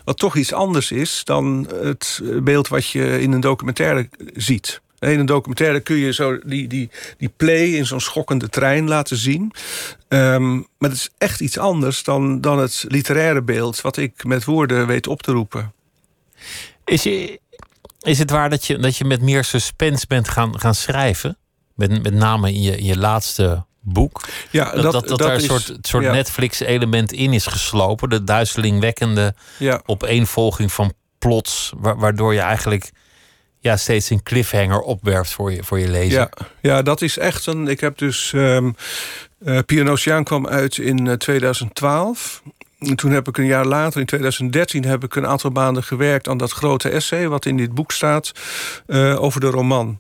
wat 0.04 0.18
toch 0.18 0.36
iets 0.36 0.54
anders 0.54 0.92
is 0.92 1.22
dan 1.24 1.68
het 1.82 2.22
beeld 2.44 2.68
wat 2.68 2.90
je 2.90 3.22
in 3.22 3.32
een 3.32 3.40
documentaire 3.40 4.10
ziet. 4.34 4.82
In 5.10 5.20
een 5.20 5.26
documentaire 5.26 5.80
kun 5.80 5.96
je 5.96 6.14
zo 6.14 6.40
die, 6.46 6.68
die, 6.68 6.90
die 7.18 7.32
play 7.38 7.66
in 7.66 7.86
zo'n 7.86 8.00
schokkende 8.02 8.50
trein 8.50 8.88
laten 8.88 9.18
zien. 9.18 9.52
Ehm, 10.08 10.54
maar 10.56 10.90
het 10.90 10.94
is 10.94 11.10
echt 11.18 11.40
iets 11.42 11.58
anders 11.58 12.04
dan, 12.04 12.42
dan 12.42 12.60
het 12.60 12.86
literaire 12.88 13.42
beeld... 13.42 13.82
wat 13.82 13.98
ik 13.98 14.24
met 14.24 14.46
woorden 14.46 14.88
weet 14.88 15.08
op 15.08 15.22
te 15.22 15.32
roepen. 15.32 15.74
Is, 16.86 17.04
je, 17.04 17.40
is 18.02 18.20
het 18.20 18.30
waar 18.30 18.50
dat 18.50 18.66
je, 18.66 18.78
dat 18.78 18.98
je 18.98 19.06
met 19.06 19.22
meer 19.22 19.44
suspense 19.44 20.06
bent 20.08 20.30
gaan, 20.30 20.60
gaan 20.60 20.76
schrijven? 20.76 21.38
Met, 21.76 22.04
met 22.04 22.14
name 22.14 22.54
in 22.54 22.62
je, 22.62 22.78
in 22.78 22.86
je 22.86 22.98
laatste 22.98 23.66
boek. 23.80 24.22
Ja, 24.52 24.72
Dat, 24.76 24.92
dat, 24.92 25.08
dat, 25.08 25.20
daar 25.20 25.34
een 25.36 25.42
soort, 25.42 25.78
soort 25.82 26.04
ja, 26.04 26.12
Netflix-element 26.12 27.12
in 27.12 27.34
is 27.34 27.46
geslopen. 27.46 28.10
De 28.10 28.24
duizelingwekkende 28.24 29.34
Ja, 29.58 29.82
opeenvolging 29.86 30.72
van 30.72 30.94
plots... 31.20 31.74
wa- 31.78 31.96
waardoor 31.96 32.34
je 32.34 32.40
eigenlijk 32.40 32.92
ja, 33.62 33.78
steeds 33.78 34.10
een 34.10 34.24
cliffhanger 34.24 34.80
opwerpt 34.80 35.32
voor 35.32 35.52
je, 35.52 35.64
voor 35.64 35.80
je 35.80 35.90
lezer. 35.90 36.20
ja, 36.20 36.30
ja, 36.62 36.82
dat 36.82 37.02
is 37.02 37.18
echt 37.18 37.46
een... 37.46 37.68
Ik 37.68 37.80
heb 37.80 37.98
dus... 37.98 38.34
eh, 38.34 39.60
Piano 39.66 39.92
Oceaan 39.92 40.24
kwam 40.24 40.48
uit 40.48 40.78
in 40.78 41.08
eh, 41.08 41.14
2012... 41.14 42.42
En 42.82 42.96
toen 42.96 43.12
heb 43.12 43.28
ik 43.28 43.38
een 43.38 43.46
jaar 43.46 43.66
later, 43.66 44.00
in 44.00 44.06
2013, 44.06 44.86
heb 44.86 45.04
ik 45.04 45.16
een 45.16 45.28
aantal 45.28 45.50
maanden 45.50 45.84
gewerkt 45.84 46.28
aan 46.28 46.38
dat 46.38 46.52
grote 46.52 46.90
essay 46.90 47.28
wat 47.28 47.46
in 47.46 47.58
dit 47.58 47.74
boek 47.74 47.92
staat 47.92 48.32
eh, 48.86 49.24
over 49.24 49.40
de 49.40 49.50
roman. 49.50 50.00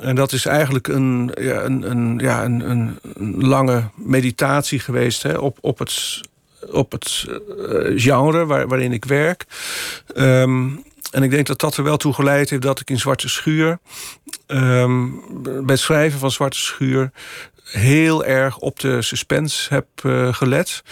En 0.00 0.14
dat 0.14 0.32
is 0.32 0.46
eigenlijk 0.46 0.88
een, 0.88 1.32
ja, 1.40 1.62
een, 1.62 1.90
een, 1.90 2.18
ja, 2.18 2.44
een, 2.44 2.70
een, 2.70 2.98
lange 3.46 3.84
meditatie 3.94 4.78
geweest 4.78 5.22
hè, 5.22 5.38
op, 5.38 5.58
op 5.60 5.78
het, 5.78 6.20
op 6.70 6.92
het 6.92 7.26
eh, 7.26 7.92
genre 7.94 8.46
waar, 8.46 8.68
waarin 8.68 8.92
ik 8.92 9.04
werk. 9.04 9.46
Ehm, 10.14 10.68
en 11.10 11.22
ik 11.22 11.30
denk 11.30 11.46
dat 11.46 11.60
dat 11.60 11.76
er 11.76 11.84
wel 11.84 11.96
toe 11.96 12.12
geleid 12.12 12.50
heeft 12.50 12.62
dat 12.62 12.80
ik 12.80 12.90
in 12.90 12.98
Zwarte 12.98 13.28
Schuur, 13.28 13.78
ehm, 14.46 15.08
bij 15.42 15.62
het 15.66 15.78
schrijven 15.78 16.18
van 16.18 16.30
Zwarte 16.30 16.58
Schuur, 16.58 17.10
heel 17.64 18.24
erg 18.24 18.58
op 18.58 18.80
de 18.80 19.02
suspense 19.02 19.74
heb 19.74 19.86
eh, 20.02 20.34
gelet. 20.34 20.82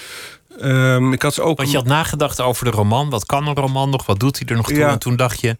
Ehm, 0.60 1.12
ik 1.12 1.22
had 1.22 1.40
ook. 1.40 1.56
Want 1.56 1.70
je 1.70 1.76
had 1.76 1.86
nagedacht 1.86 2.40
over 2.40 2.64
de 2.64 2.70
roman. 2.70 3.10
Wat 3.10 3.26
kan 3.26 3.46
een 3.46 3.54
roman 3.54 3.90
nog? 3.90 4.06
Wat 4.06 4.20
doet 4.20 4.38
hij 4.38 4.48
er 4.48 4.56
nog 4.56 4.66
toe? 4.66 4.78
Ja. 4.78 4.90
En 4.90 4.98
toen 4.98 5.16
dacht 5.16 5.40
je, 5.40 5.56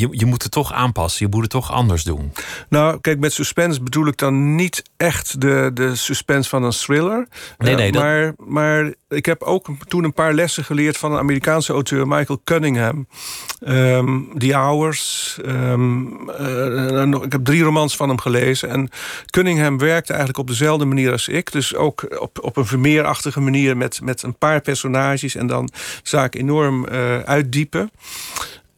je, 0.00 0.08
je 0.10 0.26
moet 0.26 0.42
het 0.42 0.52
toch 0.52 0.72
aanpassen. 0.72 1.26
Je 1.26 1.32
moet 1.32 1.42
het 1.42 1.50
toch 1.50 1.72
anders 1.72 2.04
doen. 2.04 2.32
Nou, 2.68 3.00
kijk, 3.00 3.18
met 3.18 3.32
suspense 3.32 3.82
bedoel 3.82 4.06
ik 4.06 4.16
dan 4.16 4.54
niet 4.54 4.82
echt 4.96 5.40
de, 5.40 5.70
de 5.74 5.94
suspense 5.96 6.48
van 6.48 6.62
een 6.62 6.70
thriller. 6.70 7.28
Nee, 7.58 7.70
Eh, 7.70 7.76
nee, 7.78 7.92
dat- 7.92 8.02
maar, 8.02 8.34
maar 8.38 8.92
ik 9.08 9.26
heb 9.26 9.42
ook 9.42 9.66
toen 9.88 10.04
een 10.04 10.12
paar 10.12 10.32
lessen 10.34 10.64
geleerd 10.64 10.96
van 10.96 11.12
een 11.12 11.18
Amerikaanse 11.18 11.72
auteur, 11.72 12.06
Michael 12.06 12.40
Cunningham. 12.44 13.06
Ehm 13.60 14.18
The 14.38 14.52
Hours. 14.54 15.38
ehm, 15.44 16.02
eh, 16.28 17.22
ik 17.24 17.32
heb 17.32 17.44
drie 17.44 17.62
romans 17.62 17.96
van 17.96 18.08
hem 18.08 18.18
gelezen. 18.20 18.68
En 18.68 18.90
Cunningham 19.30 19.78
werkte 19.78 20.08
eigenlijk 20.10 20.38
op 20.40 20.46
dezelfde 20.46 20.84
manier 20.84 21.12
als 21.12 21.28
ik. 21.28 21.52
Dus 21.52 21.74
ook 21.74 22.20
op, 22.20 22.38
op 22.42 22.56
een 22.56 22.66
vermeerachtige 22.66 23.40
manier 23.40 23.76
met, 23.76 24.00
met 24.02 24.22
een 24.22 24.36
paar 24.38 24.60
personages 24.60 25.34
en 25.34 25.46
dan 25.46 25.70
zaken 26.02 26.40
enorm 26.40 26.86
eh, 26.86 27.18
uitdiepen. 27.20 27.90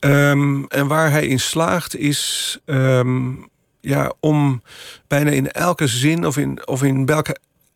Ehm, 0.03 0.65
en 0.69 0.87
waar 0.87 1.11
hij 1.11 1.27
in 1.27 1.41
slaagt 1.41 1.97
is 1.97 2.59
ehm, 2.65 3.33
ja, 3.81 4.13
om 4.21 4.63
bijna 5.07 5.31
in 5.31 5.51
elke 5.51 5.87
zin 5.87 6.27
of 6.27 6.37
in, 6.37 6.67
of 6.67 6.83
in 6.83 7.09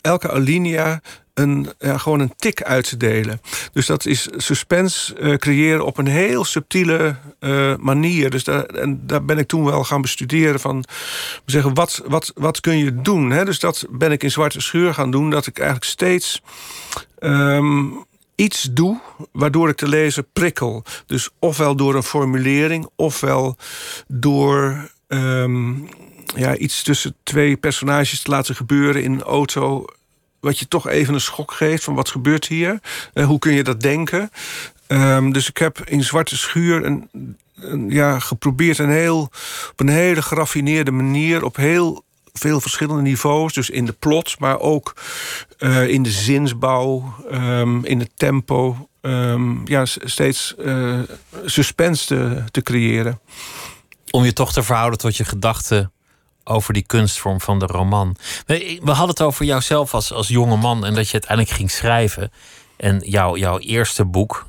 elke 0.00 0.30
alinea 0.30 1.00
een, 1.34 1.68
ja, 1.78 1.98
gewoon 1.98 2.20
een 2.20 2.34
tik 2.36 2.62
uit 2.62 2.88
te 2.88 2.96
delen. 2.96 3.40
Dus 3.72 3.86
dat 3.86 4.06
is 4.06 4.28
suspense 4.36 5.14
eh, 5.14 5.34
creëren 5.34 5.84
op 5.84 5.98
een 5.98 6.06
heel 6.06 6.44
subtiele 6.44 7.16
eh, 7.38 7.76
manier. 7.76 8.30
Dus 8.30 8.44
daar, 8.44 8.64
en 8.64 9.06
daar 9.06 9.24
ben 9.24 9.38
ik 9.38 9.46
toen 9.46 9.64
wel 9.64 9.84
gaan 9.84 10.00
bestuderen 10.00 10.60
van 10.60 10.84
zeggen, 11.44 11.74
wat, 11.74 12.02
wat, 12.06 12.32
wat 12.34 12.60
kun 12.60 12.78
je 12.78 13.02
doen? 13.02 13.30
Hè? 13.30 13.44
Dus 13.44 13.58
dat 13.60 13.86
ben 13.90 14.12
ik 14.12 14.22
in 14.22 14.30
Zwarte 14.30 14.60
Schuur 14.60 14.94
gaan 14.94 15.10
doen, 15.10 15.30
dat 15.30 15.46
ik 15.46 15.58
eigenlijk 15.58 15.90
steeds 15.90 16.42
ehm, 17.18 17.86
iets 18.36 18.68
doe 18.72 19.00
waardoor 19.32 19.68
ik 19.68 19.78
de 19.78 19.88
lezer 19.88 20.22
prikkel. 20.32 20.84
Dus 21.06 21.30
ofwel 21.38 21.76
door 21.76 21.94
een 21.94 22.02
formulering, 22.02 22.88
ofwel 22.96 23.56
door 24.08 24.90
ehm, 25.08 25.74
ja, 26.34 26.56
iets 26.56 26.82
tussen 26.82 27.14
twee 27.22 27.56
personages 27.56 28.22
te 28.22 28.30
laten 28.30 28.54
gebeuren 28.54 29.02
in 29.02 29.12
een 29.12 29.22
auto. 29.22 29.84
Wat 30.40 30.58
je 30.58 30.68
toch 30.68 30.88
even 30.88 31.14
een 31.14 31.20
schok 31.20 31.52
geeft 31.52 31.84
van 31.84 31.94
wat 31.94 32.08
gebeurt 32.08 32.46
hier? 32.46 32.80
Eh, 33.12 33.26
hoe 33.26 33.38
kun 33.38 33.52
je 33.52 33.62
dat 33.62 33.80
denken? 33.80 34.30
Ehm, 34.86 35.30
dus 35.30 35.48
ik 35.48 35.58
heb 35.58 35.80
in 35.84 36.04
Zwarte 36.04 36.36
Schuur 36.36 36.84
een, 36.84 37.08
een, 37.54 37.90
ja, 37.90 38.18
geprobeerd 38.18 38.78
een 38.78 38.90
heel, 38.90 39.20
op 39.70 39.80
een 39.80 39.88
hele 39.88 40.22
geraffineerde 40.22 40.90
manier, 40.90 41.44
op 41.44 41.56
heel 41.56 42.04
veel 42.38 42.60
verschillende 42.60 43.02
niveaus. 43.02 43.52
Dus 43.52 43.70
in 43.70 43.84
de 43.84 43.92
plot, 43.92 44.38
maar 44.38 44.60
ook 44.60 44.94
eh, 45.58 45.88
in 45.88 46.02
de 46.02 46.10
zinsbouw, 46.10 47.14
ehm, 47.30 47.84
in 47.84 47.98
het 47.98 48.10
tempo. 48.16 48.88
ehm, 49.00 49.66
ja, 49.66 49.84
steeds 49.84 50.54
eh, 50.56 50.98
suspense 51.44 52.06
te, 52.06 52.44
te 52.50 52.62
creëren. 52.62 53.20
Om 54.10 54.24
je 54.24 54.32
toch 54.32 54.52
te 54.52 54.62
verhouden 54.62 54.98
tot 54.98 55.16
je 55.16 55.24
gedachten 55.24 55.92
over 56.44 56.72
die 56.72 56.86
kunstvorm 56.86 57.40
van 57.40 57.58
de 57.58 57.66
roman. 57.66 58.16
We 58.46 58.80
we 58.82 58.90
hadden 58.90 59.08
het 59.08 59.22
over 59.22 59.44
jouzelf 59.44 59.94
als, 59.94 60.12
als 60.12 60.28
jonge 60.28 60.56
man 60.56 60.84
en 60.84 60.94
dat 60.94 61.06
je 61.06 61.12
uiteindelijk 61.12 61.56
ging 61.56 61.70
schrijven. 61.70 62.32
En 62.76 63.02
jouw 63.04 63.36
jouw 63.36 63.58
eerste 63.58 64.04
boek 64.04 64.46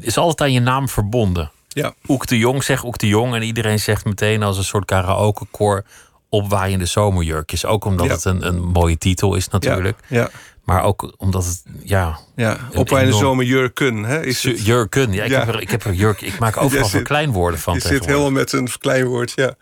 is 0.00 0.16
altijd 0.16 0.40
aan 0.40 0.52
je 0.52 0.60
naam 0.60 0.88
verbonden. 0.88 1.50
Ja, 1.68 1.94
Oek 2.08 2.26
de 2.26 2.38
Jong, 2.38 2.62
zeg 2.62 2.84
Oek 2.84 2.98
de 2.98 3.06
Jong. 3.06 3.34
En 3.34 3.42
iedereen 3.42 3.78
zegt 3.80 4.04
meteen 4.04 4.42
als 4.42 4.56
een 4.58 4.64
soort 4.64 4.84
karaokekoor 4.84 5.84
opwaaiende 6.32 6.86
zomerjurkjes. 6.86 7.64
Ook 7.64 7.84
omdat 7.84 8.06
Ja. 8.06 8.12
het 8.12 8.24
een, 8.24 8.46
een 8.46 8.60
mooie 8.60 8.98
titel 8.98 9.34
is 9.34 9.48
natuurlijk. 9.48 9.98
Ja, 10.08 10.30
Maar 10.64 10.82
ook 10.84 11.14
omdat 11.16 11.44
het, 11.44 11.62
ja... 11.82 12.18
ja. 12.36 12.58
op 12.74 12.90
een 12.90 12.98
enorm- 12.98 13.18
zomerjurken. 13.18 14.04
Hè, 14.04 14.24
is 14.24 14.42
het. 14.42 14.64
Jurken. 14.64 15.12
Ja, 15.12 15.24
ik. 15.24 15.30
Heb 15.30 15.48
er, 15.48 15.60
ik 15.60 15.70
heb 15.70 15.84
er 15.84 15.92
jurk. 15.92 16.20
Ik 16.20 16.38
maak 16.38 16.56
overal 16.62 16.84
zit- 16.84 16.92
verkleinwoorden 16.94 17.60
van 17.60 17.74
Je 17.74 17.80
zit 17.80 18.06
helemaal 18.06 18.30
met 18.30 18.52
een 18.52 18.68
verkleinwoord, 18.68 19.32
ja. 19.34 19.54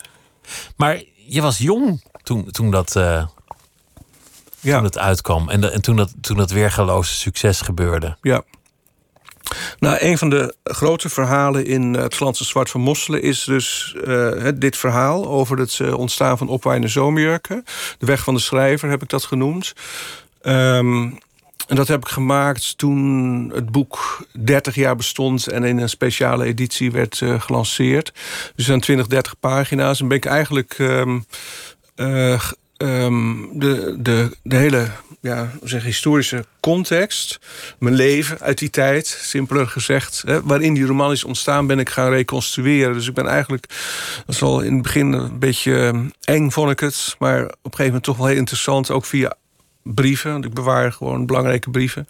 Maar 0.77 1.03
je 1.27 1.43
was 1.43 1.59
jong 1.59 2.05
toen, 2.23 2.51
toen, 2.51 2.71
dat, 2.71 2.93
Ja, 4.61 4.75
toen 4.75 4.85
het 4.85 4.99
uitkwam. 4.99 5.49
En, 5.49 5.61
de- 5.61 5.71
en 5.71 5.83
toen, 5.83 5.97
dat, 5.97 6.13
toen 6.21 6.37
dat 6.37 6.51
weergeloze 6.51 7.15
succes 7.15 7.61
gebeurde. 7.61 8.17
ja. 8.23 8.43
Nou, 9.79 9.97
een 10.01 10.19
van 10.19 10.31
de 10.31 10.55
grote 10.65 11.09
verhalen 11.09 11.67
in 11.67 11.97
eh, 11.97 12.03
het 12.03 12.15
Glanse 12.15 12.45
Zwart 12.45 12.71
van 12.71 12.81
Mosselen 12.81 13.23
is 13.23 13.45
dus 13.45 13.97
eh, 14.05 14.49
dit 14.55 14.77
verhaal 14.77 15.27
over 15.27 15.59
het 15.59 15.79
eh, 15.81 15.99
ontstaan 15.99 16.39
van 16.39 16.49
opwaaiende 16.49 16.89
zomerjurken. 16.89 17.65
De 17.99 18.07
weg 18.07 18.23
van 18.23 18.35
de 18.35 18.41
schrijver 18.41 18.89
heb 18.89 19.03
ik 19.03 19.09
dat 19.09 19.25
genoemd. 19.25 19.73
Ehm, 20.43 21.11
en 21.67 21.77
dat 21.77 21.89
heb 21.89 22.01
ik 22.01 22.09
gemaakt 22.09 22.79
toen 22.79 23.51
het 23.55 23.71
boek 23.71 24.27
30 24.39 24.75
jaar 24.75 24.97
bestond 24.97 25.47
en 25.47 25.65
in 25.65 25.79
een 25.79 25.89
speciale 25.89 26.45
editie 26.45 26.93
werd 26.93 27.23
gelanceerd. 27.39 28.13
Dus 28.55 28.71
aan 28.71 28.81
20, 28.81 29.07
30 29.07 29.39
pagina's. 29.41 30.01
En 30.01 30.09
ben 30.09 30.17
ik 30.17 30.25
eigenlijk 30.25 30.75
ehm, 30.79 31.19
eh, 32.01 32.41
ehm, 32.81 33.37
de, 33.53 33.97
de, 33.99 34.37
de 34.43 34.57
hele 34.57 34.87
ja, 35.21 35.51
zeg, 35.63 35.85
historische 35.85 36.45
context, 36.61 37.41
mijn 37.79 37.95
leven 37.95 38.41
uit 38.41 38.59
die 38.59 38.71
tijd, 38.71 39.07
simpeler 39.07 39.67
gezegd, 39.67 40.23
hè, 40.27 40.43
waarin 40.43 40.75
die 40.75 40.87
roman 40.87 41.13
is 41.13 41.25
ontstaan, 41.25 41.67
ben 41.67 41.79
ik 41.79 41.89
gaan 41.89 42.11
reconstrueren. 42.11 42.95
Dus 42.95 43.09
ik 43.09 43.15
ben 43.15 43.27
eigenlijk, 43.27 43.67
dat 44.27 44.35
is 44.35 44.43
al 44.43 44.61
in 44.61 44.73
het 44.73 44.83
begin 44.83 45.13
een 45.13 45.39
beetje 45.39 45.77
ehm, 45.77 46.09
eng, 46.25 46.51
vond 46.51 46.71
ik 46.71 46.81
het, 46.81 47.17
maar 47.19 47.43
op 47.45 47.51
een 47.51 47.59
gegeven 47.63 47.85
moment 47.85 48.05
toch 48.05 48.17
wel 48.17 48.27
heel 48.27 48.37
interessant, 48.37 48.91
ook 48.91 49.05
via 49.05 49.35
brieven, 49.83 50.33
want 50.33 50.45
ik 50.45 50.55
bewaar 50.55 50.93
gewoon 50.93 51.27
belangrijke 51.27 51.71
brieven. 51.71 52.07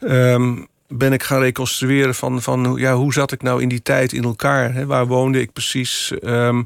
Ehm, 0.00 0.56
ben 0.98 1.12
ik 1.12 1.22
gaan 1.22 1.40
reconstrueren 1.40 2.14
van, 2.14 2.42
van 2.42 2.66
hoe- 2.66 2.78
ja, 2.80 2.94
hoe 2.94 3.12
zat 3.12 3.32
ik 3.32 3.42
nou 3.42 3.62
in 3.62 3.68
die 3.68 3.82
tijd 3.82 4.12
in 4.12 4.24
elkaar? 4.24 4.74
Hè? 4.74 4.86
Waar 4.86 5.06
woonde 5.06 5.40
ik 5.40 5.52
precies? 5.52 6.12
Ehm, 6.22 6.62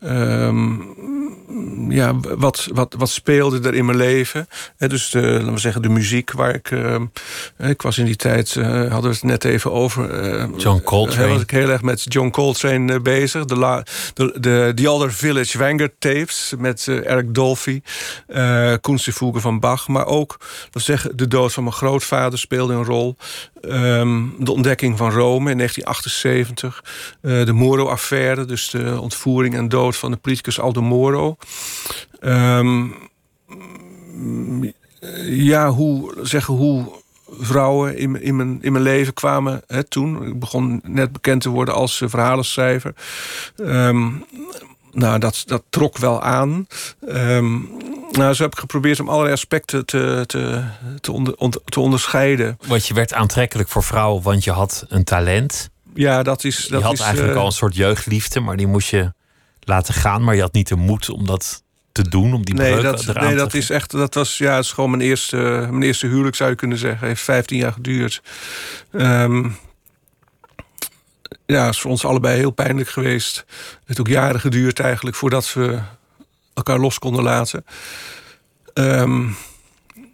ehm, 0.00 0.74
ja, 1.88 2.14
wat, 2.36 2.68
wat, 2.72 2.94
wat 2.98 3.08
speelde 3.08 3.68
er 3.68 3.74
in 3.74 3.84
mijn 3.84 3.96
leven. 3.98 4.48
dus 4.76 5.10
de, 5.10 5.20
laten 5.20 5.52
we 5.52 5.58
zeggen, 5.58 5.82
de 5.82 5.88
muziek 5.88 6.32
waar 6.32 6.54
ik... 6.54 6.70
Uh, 6.70 6.94
ik 7.58 7.82
was 7.82 7.98
in 7.98 8.04
die 8.04 8.16
tijd, 8.16 8.54
uh, 8.54 8.66
hadden 8.66 9.10
we 9.10 9.16
het 9.16 9.22
net 9.22 9.44
even 9.44 9.72
over... 9.72 10.24
Uh, 10.24 10.44
John 10.56 10.82
Coltrane. 10.82 11.28
was 11.28 11.42
ik 11.42 11.50
heel 11.50 11.68
erg 11.68 11.82
met 11.82 12.04
John 12.08 12.30
Coltrane 12.30 13.00
bezig. 13.00 13.44
De, 13.44 13.56
la, 13.56 13.84
de, 14.14 14.36
de 14.40 14.72
The 14.74 14.90
Other 14.90 15.12
Village 15.12 15.58
Wanger 15.58 15.90
tapes 15.98 16.54
met 16.58 16.88
Eric 16.88 17.34
Dolphy. 17.34 17.80
Uh, 18.28 18.72
Kunstgevoegen 18.80 19.40
van 19.40 19.60
Bach. 19.60 19.88
Maar 19.88 20.06
ook, 20.06 20.36
laten 20.40 20.70
we 20.72 20.80
zeggen, 20.80 21.16
de 21.16 21.28
dood 21.28 21.52
van 21.52 21.62
mijn 21.62 21.74
grootvader 21.74 22.38
speelde 22.38 22.74
een 22.74 22.84
rol. 22.84 23.16
Um, 23.60 24.34
de 24.38 24.52
ontdekking 24.52 24.96
van 24.96 25.10
Rome 25.10 25.50
in 25.50 25.56
1978. 25.56 26.84
de 27.20 27.52
Moro-affaire, 27.52 28.44
dus 28.44 28.70
de 28.70 29.00
ontvoering 29.00 29.54
en 29.54 29.68
dood 29.68 29.96
van 29.96 30.10
de 30.10 30.16
politicus 30.16 30.60
Aldo 30.60 30.82
Moro. 30.82 31.36
Um, 32.20 32.94
ja, 35.24 35.70
hoe, 35.70 36.14
zeggen, 36.22 36.54
hoe 36.54 36.84
vrouwen 37.30 37.96
in, 37.96 38.22
in, 38.22 38.36
mijn, 38.36 38.58
in 38.62 38.72
mijn 38.72 38.84
leven 38.84 39.14
kwamen 39.14 39.62
hè, 39.66 39.84
toen. 39.84 40.26
Ik 40.26 40.38
begon 40.38 40.80
net 40.84 41.12
bekend 41.12 41.42
te 41.42 41.48
worden 41.48 41.74
als 41.74 42.02
verhalenschrijver. 42.06 42.94
Um, 43.56 44.24
nou, 44.92 45.18
dat, 45.18 45.42
dat 45.46 45.62
trok 45.68 45.98
wel 45.98 46.22
aan. 46.22 46.66
Um, 47.08 47.68
nou, 48.18 48.34
zo 48.34 48.42
heb 48.42 48.52
ik 48.52 48.58
geprobeerd 48.58 49.00
om 49.00 49.08
allerlei 49.08 49.32
aspecten 49.32 49.86
te, 49.86 50.24
te, 50.26 50.64
te, 51.00 51.12
onder, 51.12 51.60
te 51.64 51.80
onderscheiden. 51.80 52.58
Want 52.66 52.86
je 52.86 52.94
werd 52.94 53.14
aantrekkelijk 53.14 53.68
voor 53.68 53.82
vrouwen, 53.82 54.22
want 54.22 54.44
je 54.44 54.50
had 54.50 54.84
een 54.88 55.04
talent. 55.04 55.70
Ja, 55.94 56.22
dat 56.22 56.44
is. 56.44 56.66
Dat 56.66 56.80
je 56.80 56.86
had 56.86 56.94
is, 56.94 57.00
eigenlijk 57.00 57.34
uh, 57.34 57.40
al 57.40 57.46
een 57.46 57.52
soort 57.52 57.76
jeugdliefde, 57.76 58.40
maar 58.40 58.56
die 58.56 58.66
moest 58.66 58.90
je 58.90 59.12
laten 59.60 59.94
gaan. 59.94 60.24
Maar 60.24 60.34
je 60.34 60.40
had 60.40 60.52
niet 60.52 60.68
de 60.68 60.76
moed 60.76 61.10
om 61.10 61.26
dat 61.26 61.62
te 61.92 62.08
doen, 62.08 62.34
om 62.34 62.44
die 62.44 62.54
nee, 62.54 62.70
breuk 62.70 62.82
dat, 62.82 63.08
eraan 63.08 63.24
nee, 63.24 63.36
dat 63.36 63.54
is 63.54 63.70
echt. 63.70 63.90
Dat 63.90 64.14
was 64.14 64.38
ja, 64.38 64.54
het 64.54 64.64
is 64.64 64.72
gewoon 64.72 64.90
mijn 64.90 65.02
eerste, 65.02 65.36
mijn 65.70 65.82
eerste 65.82 66.06
huwelijk, 66.06 66.36
zou 66.36 66.50
je 66.50 66.56
kunnen 66.56 66.78
zeggen. 66.78 67.06
Heeft 67.06 67.22
15 67.22 67.58
jaar 67.58 67.72
geduurd. 67.72 68.22
Um, 68.92 69.56
ja, 71.46 71.68
is 71.68 71.80
voor 71.80 71.90
ons 71.90 72.04
allebei 72.04 72.38
heel 72.38 72.50
pijnlijk 72.50 72.88
geweest. 72.88 73.36
Het 73.36 73.82
heeft 73.84 74.00
ook 74.00 74.08
jaren 74.08 74.40
geduurd 74.40 74.80
eigenlijk 74.80 75.16
voordat 75.16 75.52
we 75.52 75.78
elkaar 76.58 76.78
los 76.78 76.98
konden 76.98 77.22
laten. 77.22 77.64
Um, 78.74 79.36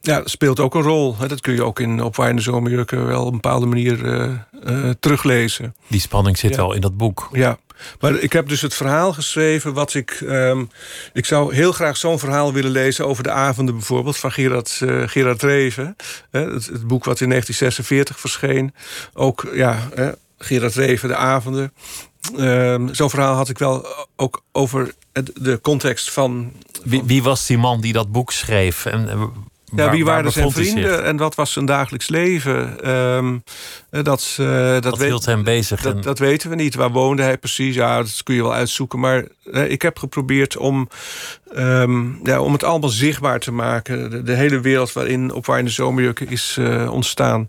ja, 0.00 0.20
speelt 0.24 0.60
ook 0.60 0.74
een 0.74 0.82
rol. 0.82 1.16
Dat 1.28 1.40
kun 1.40 1.54
je 1.54 1.64
ook 1.64 1.80
in 1.80 2.02
Opwaaiende 2.02 2.42
Zomerjurken 2.42 3.06
wel 3.06 3.20
op 3.20 3.26
een 3.26 3.32
bepaalde 3.32 3.66
manier 3.66 4.04
uh, 4.04 4.30
uh, 4.64 4.90
teruglezen. 5.00 5.74
Die 5.86 6.00
spanning 6.00 6.38
zit 6.38 6.50
ja. 6.50 6.56
wel 6.56 6.72
in 6.72 6.80
dat 6.80 6.96
boek. 6.96 7.28
Ja, 7.32 7.58
maar 8.00 8.14
ik 8.14 8.32
heb 8.32 8.48
dus 8.48 8.60
het 8.60 8.74
verhaal 8.74 9.12
geschreven 9.12 9.72
wat 9.72 9.94
ik... 9.94 10.20
Um, 10.20 10.68
ik 11.12 11.24
zou 11.24 11.54
heel 11.54 11.72
graag 11.72 11.96
zo'n 11.96 12.18
verhaal 12.18 12.52
willen 12.52 12.70
lezen 12.70 13.06
over 13.06 13.22
de 13.22 13.30
avonden 13.30 13.74
bijvoorbeeld... 13.74 14.16
van 14.16 14.32
Gerard, 14.32 14.80
uh, 14.82 15.02
Gerard 15.08 15.42
Reven. 15.42 15.96
Het, 16.30 16.66
het, 16.66 16.86
boek 16.86 17.04
wat 17.04 17.20
in 17.20 17.28
1946 17.28 18.20
verscheen. 18.20 18.74
Ook, 19.14 19.50
ja, 19.52 19.88
Gerard 20.38 20.74
Reven, 20.74 21.08
de 21.08 21.16
avonden. 21.16 21.72
Um, 22.38 22.94
zo'n 22.94 23.10
verhaal 23.10 23.34
had 23.34 23.48
ik 23.48 23.58
wel 23.58 23.86
ook 24.16 24.42
over 24.52 24.94
de 25.34 25.60
context 25.60 26.10
van... 26.10 26.52
Wie, 26.82 27.02
wie, 27.04 27.22
was 27.22 27.46
die 27.46 27.58
man 27.58 27.80
die 27.80 27.92
dat 27.92 28.12
boek 28.12 28.32
schreef? 28.32 28.86
En, 28.86 29.32
ja, 29.76 29.90
wie 29.90 30.04
waren 30.04 30.32
zijn 30.32 30.50
vrienden 30.50 31.04
en 31.04 31.16
wat 31.16 31.34
was 31.34 31.52
zijn 31.52 31.66
dagelijks 31.66 32.08
leven? 32.08 32.90
Um, 32.90 33.42
dat, 33.90 34.36
uh, 34.40 34.80
dat 34.80 34.98
hield 34.98 35.26
hem 35.26 35.44
bezig? 35.44 35.80
Dat, 35.80 35.94
en... 35.94 36.00
dat, 36.00 36.18
weten 36.18 36.50
we 36.50 36.56
niet. 36.56 36.74
Waar 36.74 36.90
woonde 36.90 37.22
hij 37.22 37.38
precies? 37.38 37.74
Ja, 37.74 37.96
dat 37.98 38.22
kun 38.22 38.34
je 38.34 38.42
wel 38.42 38.54
uitzoeken. 38.54 39.00
Maar 39.00 39.26
uh, 39.44 39.70
ik 39.70 39.82
heb 39.82 39.98
geprobeerd 39.98 40.56
om, 40.56 40.88
um, 41.56 42.20
ja, 42.22 42.40
om 42.40 42.52
het 42.52 42.64
allemaal 42.64 42.90
zichtbaar 42.90 43.40
te 43.40 43.52
maken. 43.52 44.10
De, 44.10 44.22
de 44.22 44.34
hele 44.34 44.60
wereld 44.60 44.92
waarin 44.92 45.32
op 45.32 45.46
waar 45.46 45.58
in 45.58 45.64
de 45.64 45.70
zomerjukken 45.70 46.28
is 46.28 46.56
uh, 46.58 46.92
ontstaan. 46.92 47.48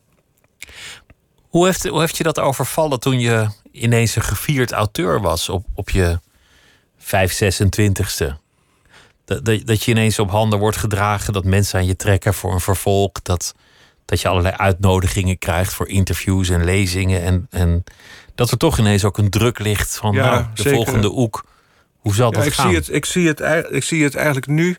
Hoe 1.49 1.65
heeft, 1.65 1.87
hoe 1.87 1.99
heeft 1.99 2.17
je 2.17 2.23
dat 2.23 2.39
overvallen 2.39 2.99
toen 2.99 3.19
je 3.19 3.47
ineens 3.71 4.15
een 4.15 4.21
gevierd 4.21 4.71
auteur 4.71 5.21
was 5.21 5.49
op, 5.49 5.65
op 5.73 5.89
je 5.89 6.19
5, 7.05 7.59
26ste? 7.59 8.33
Dat, 9.25 9.45
dat, 9.45 9.65
dat 9.65 9.83
je 9.83 9.91
ineens 9.91 10.19
op 10.19 10.29
handen 10.29 10.59
wordt 10.59 10.77
gedragen, 10.77 11.33
dat 11.33 11.43
mensen 11.43 11.79
aan 11.79 11.85
je 11.85 11.95
trekken 11.95 12.33
voor 12.33 12.53
een 12.53 12.59
vervolg, 12.59 13.11
dat, 13.23 13.55
dat 14.05 14.21
je 14.21 14.27
allerlei 14.27 14.55
uitnodigingen 14.55 15.37
krijgt 15.37 15.73
voor 15.73 15.87
interviews 15.87 16.49
en 16.49 16.63
lezingen. 16.63 17.21
En, 17.21 17.47
en 17.49 17.83
dat 18.35 18.51
er 18.51 18.57
toch 18.57 18.77
ineens 18.77 19.03
ook 19.03 19.17
een 19.17 19.29
druk 19.29 19.59
ligt 19.59 19.95
van 19.95 20.13
ja, 20.13 20.29
nou, 20.29 20.45
de 20.53 20.61
zeker. 20.61 20.75
volgende 20.75 21.11
oek. 21.11 21.45
Hoe 21.97 22.15
zal 22.15 22.31
dat 22.31 22.41
ja, 22.41 22.47
ik 22.47 22.53
gaan? 22.53 22.67
Zie 22.67 22.75
het, 22.75 22.89
ik, 22.89 23.05
zie 23.05 23.27
het, 23.27 23.67
ik 23.69 23.83
zie 23.83 24.03
het 24.03 24.15
eigenlijk 24.15 24.47
nu 24.47 24.77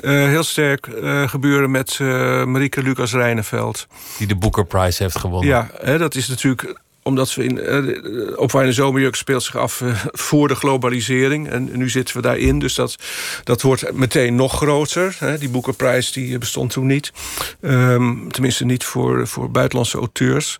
uh, 0.00 0.10
heel 0.10 0.42
sterk 0.42 0.86
uh, 0.86 1.28
gebeuren 1.28 1.70
met 1.70 1.98
uh, 1.98 2.08
Marieke 2.44 2.82
Lucas 2.82 3.12
Rijneveld. 3.12 3.86
Die 4.18 4.26
de 4.26 4.36
Booker 4.36 4.66
Prize 4.66 5.02
heeft 5.02 5.18
gewonnen. 5.18 5.48
Ja, 5.48 5.70
hè, 5.80 5.98
dat 5.98 6.14
is 6.14 6.28
natuurlijk 6.28 6.80
omdat 7.02 7.34
we 7.34 7.44
in 7.44 7.56
uh, 7.56 8.38
op 8.38 8.50
de 8.50 8.72
zomerjuk 8.72 9.14
speelt 9.14 9.42
zich 9.42 9.56
af 9.56 9.80
uh, 9.80 10.04
voor 10.04 10.48
de 10.48 10.54
globalisering. 10.54 11.48
En 11.48 11.76
nu 11.76 11.90
zitten 11.90 12.16
we 12.16 12.22
daarin. 12.22 12.58
Dus 12.58 12.74
dat, 12.74 12.96
dat 13.44 13.62
wordt 13.62 13.92
meteen 13.92 14.34
nog 14.34 14.56
groter. 14.56 15.16
Hè. 15.18 15.38
Die 15.38 15.48
boekenprijs 15.48 16.12
die 16.12 16.38
bestond 16.38 16.70
toen 16.70 16.86
niet. 16.86 17.12
Um, 17.60 18.32
tenminste 18.32 18.64
niet 18.64 18.84
voor, 18.84 19.28
voor 19.28 19.50
buitenlandse 19.50 19.98
auteurs. 19.98 20.56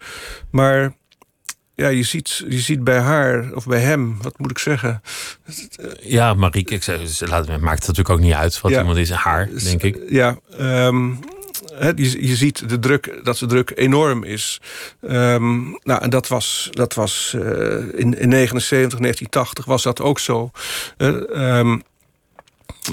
Maar 0.50 0.94
ja, 1.74 1.88
je 1.88 2.02
ziet, 2.02 2.44
je 2.48 2.60
ziet 2.60 2.84
bij 2.84 2.98
haar, 2.98 3.50
of 3.54 3.66
bij 3.66 3.80
hem, 3.80 4.16
wat 4.22 4.38
moet 4.38 4.50
ik 4.50 4.58
zeggen? 4.58 5.02
Ja, 6.00 6.34
Marieke, 6.34 6.74
ik 6.74 6.82
zei, 6.82 7.06
ze 7.06 7.28
laat, 7.28 7.46
maakt 7.46 7.86
het 7.86 7.86
natuurlijk 7.86 8.10
ook 8.10 8.20
niet 8.20 8.34
uit 8.34 8.60
wat 8.60 8.70
ja, 8.70 8.78
iemand 8.78 8.98
is. 8.98 9.10
Haar, 9.10 9.48
denk 9.64 9.82
ik. 9.82 9.98
Ja, 10.08 10.38
um, 10.60 11.18
je, 11.94 12.36
ziet 12.36 12.68
de 12.68 12.78
druk, 12.78 13.20
dat 13.22 13.38
de 13.38 13.46
druk 13.46 13.72
enorm 13.74 14.24
is. 14.24 14.60
Um, 15.00 15.78
nou, 15.82 16.02
en 16.02 16.10
dat 16.10 16.28
was, 16.28 16.68
dat 16.70 16.94
was 16.94 17.34
uh, 17.36 17.42
in, 17.94 18.18
in 18.18 18.28
79, 18.28 18.98
1980 18.98 19.64
was 19.64 19.82
dat 19.82 20.00
ook 20.00 20.18
zo. 20.18 20.50
Uh, 20.98 21.58
um, 21.58 21.82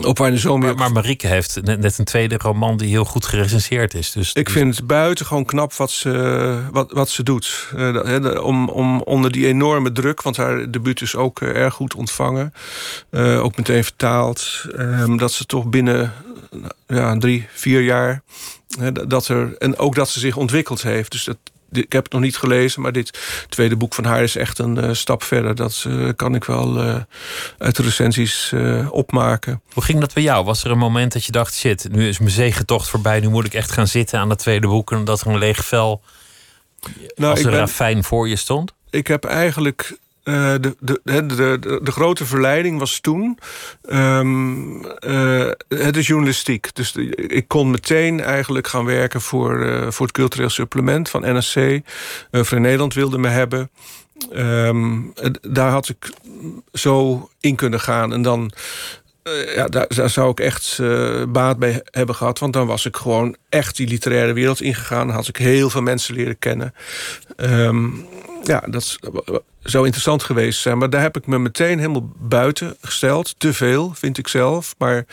op 0.05 0.17
waar 0.17 0.31
de 0.31 0.37
zomer... 0.37 0.67
maar, 0.67 0.77
maar 0.77 0.91
Marieke 0.91 1.27
heeft 1.27 1.61
net 1.63 1.97
een 1.97 2.05
tweede 2.05 2.37
roman 2.37 2.77
die 2.77 2.89
heel 2.89 3.05
goed 3.05 3.25
gerecenseerd 3.25 3.93
is. 3.93 4.11
Dus, 4.11 4.33
ik 4.33 4.49
vind 4.49 4.75
het 4.75 4.87
buitengewoon 4.87 5.45
knap 5.45 5.73
wat 5.73 5.91
ze, 5.91 6.59
wat, 6.71 6.91
wat 6.91 7.09
ze 7.09 7.23
doet. 7.23 7.67
Uh, 7.75 8.43
om, 8.43 8.69
om 8.69 9.01
onder 9.01 9.31
die 9.31 9.47
enorme 9.47 9.91
druk, 9.91 10.21
want 10.21 10.37
haar 10.37 10.71
debuut 10.71 11.01
is 11.01 11.15
ook 11.15 11.41
uh, 11.41 11.49
erg 11.49 11.73
goed 11.73 11.95
ontvangen. 11.95 12.53
Uh, 13.11 13.43
ook 13.43 13.57
meteen 13.57 13.83
vertaald. 13.83 14.65
Um, 14.77 15.17
dat 15.17 15.31
ze 15.31 15.45
toch 15.45 15.65
binnen 15.65 16.13
ja, 16.87 17.17
drie, 17.17 17.47
vier 17.53 17.81
jaar... 17.81 18.21
dat 19.07 19.27
er, 19.27 19.57
en 19.57 19.77
ook 19.77 19.95
dat 19.95 20.09
ze 20.09 20.19
zich 20.19 20.37
ontwikkeld 20.37 20.81
heeft. 20.81 21.11
Dus 21.11 21.23
dat, 21.23 21.37
ik 21.71 21.91
heb 21.91 22.03
het 22.03 22.13
nog 22.13 22.21
niet 22.21 22.37
gelezen, 22.37 22.81
maar 22.81 22.91
dit 22.91 23.19
tweede 23.49 23.75
boek 23.75 23.93
van 23.93 24.03
haar 24.03 24.23
is 24.23 24.35
echt 24.35 24.59
een 24.59 24.83
uh, 24.83 24.93
stap 24.93 25.23
verder. 25.23 25.55
Dat 25.55 25.83
uh, 25.87 26.09
kan 26.15 26.35
ik 26.35 26.43
wel 26.43 26.85
uh, 26.85 26.95
uit 27.57 27.75
de 27.75 27.83
recensies 27.83 28.53
opmaken. 28.89 29.61
Hoe 29.73 29.83
ging 29.83 29.99
dat 29.99 30.13
bij 30.13 30.23
jou? 30.23 30.45
Was 30.45 30.63
er 30.63 30.71
een 30.71 30.77
moment 30.77 31.13
dat 31.13 31.25
je 31.25 31.31
dacht: 31.31 31.55
shit, 31.55 31.87
nu 31.91 32.07
is 32.07 32.19
mijn 32.19 32.31
zegentocht 32.31 32.87
voorbij, 32.87 33.19
nu 33.19 33.29
moet 33.29 33.45
ik 33.45 33.53
echt 33.53 33.71
gaan 33.71 33.87
zitten 33.87 34.19
aan 34.19 34.29
het 34.29 34.39
tweede 34.39 34.67
boek 34.67 34.91
en 34.91 35.03
dat 35.03 35.21
er 35.21 35.27
een 35.27 35.37
leeg 35.37 35.65
vel 35.65 36.01
nou, 37.15 37.31
als 37.31 37.43
een 37.43 37.49
ben, 37.49 37.59
ravijn 37.59 38.03
voor 38.03 38.27
je 38.27 38.35
stond? 38.35 38.73
Ik 38.89 39.07
heb 39.07 39.25
eigenlijk 39.25 39.97
de, 40.29 40.75
de, 40.79 41.01
de, 41.03 41.25
de, 41.25 41.79
de 41.83 41.91
grote 41.91 42.25
verleiding 42.25 42.79
was 42.79 42.99
toen 42.99 43.39
um, 43.89 44.85
uh, 44.99 45.51
het 45.67 45.97
is 45.97 46.07
journalistiek. 46.07 46.75
Dus 46.75 46.95
ik 47.15 47.47
kon 47.47 47.71
meteen 47.71 48.21
eigenlijk 48.21 48.67
gaan 48.67 48.85
werken 48.85 49.21
voor, 49.21 49.65
uh, 49.65 49.91
voor 49.91 50.05
het 50.05 50.15
cultureel 50.15 50.49
supplement 50.49 51.09
van 51.09 51.37
NSC. 51.37 51.79
Vrij 52.31 52.59
Nederland 52.59 52.93
wilde 52.93 53.17
me 53.17 53.27
hebben. 53.27 53.69
Um, 54.33 55.13
daar 55.41 55.71
had 55.71 55.89
ik 55.89 56.09
zo 56.73 57.29
in 57.39 57.55
kunnen 57.55 57.79
gaan. 57.79 58.13
En 58.13 58.21
dan 58.21 58.51
ja, 59.55 59.67
daar, 59.67 60.09
zou 60.09 60.29
ik 60.29 60.39
echt 60.39 60.79
baat 61.27 61.59
bij 61.59 61.81
hebben 61.91 62.15
gehad. 62.15 62.39
Want 62.39 62.53
dan 62.53 62.67
was 62.67 62.85
ik 62.85 62.95
gewoon 62.95 63.35
echt 63.49 63.75
die 63.75 63.87
literaire 63.87 64.33
wereld 64.33 64.61
ingegaan. 64.61 65.07
Dan 65.07 65.15
had 65.15 65.27
ik 65.27 65.37
heel 65.37 65.69
veel 65.69 65.81
mensen 65.81 66.15
leren 66.15 66.39
kennen. 66.39 66.73
Um, 67.37 68.07
ja, 68.43 68.59
dat 68.59 68.97
zou 69.63 69.83
interessant 69.83 70.23
geweest 70.23 70.61
zijn. 70.61 70.77
Maar 70.77 70.89
daar 70.89 71.01
heb 71.01 71.17
ik 71.17 71.27
me 71.27 71.39
meteen 71.39 71.77
helemaal 71.77 72.09
buiten 72.17 72.77
gesteld. 72.81 73.39
Te 73.39 73.53
veel, 73.53 73.93
vind 73.93 74.17
ik 74.17 74.27
zelf. 74.27 74.75
Maar 74.77 75.05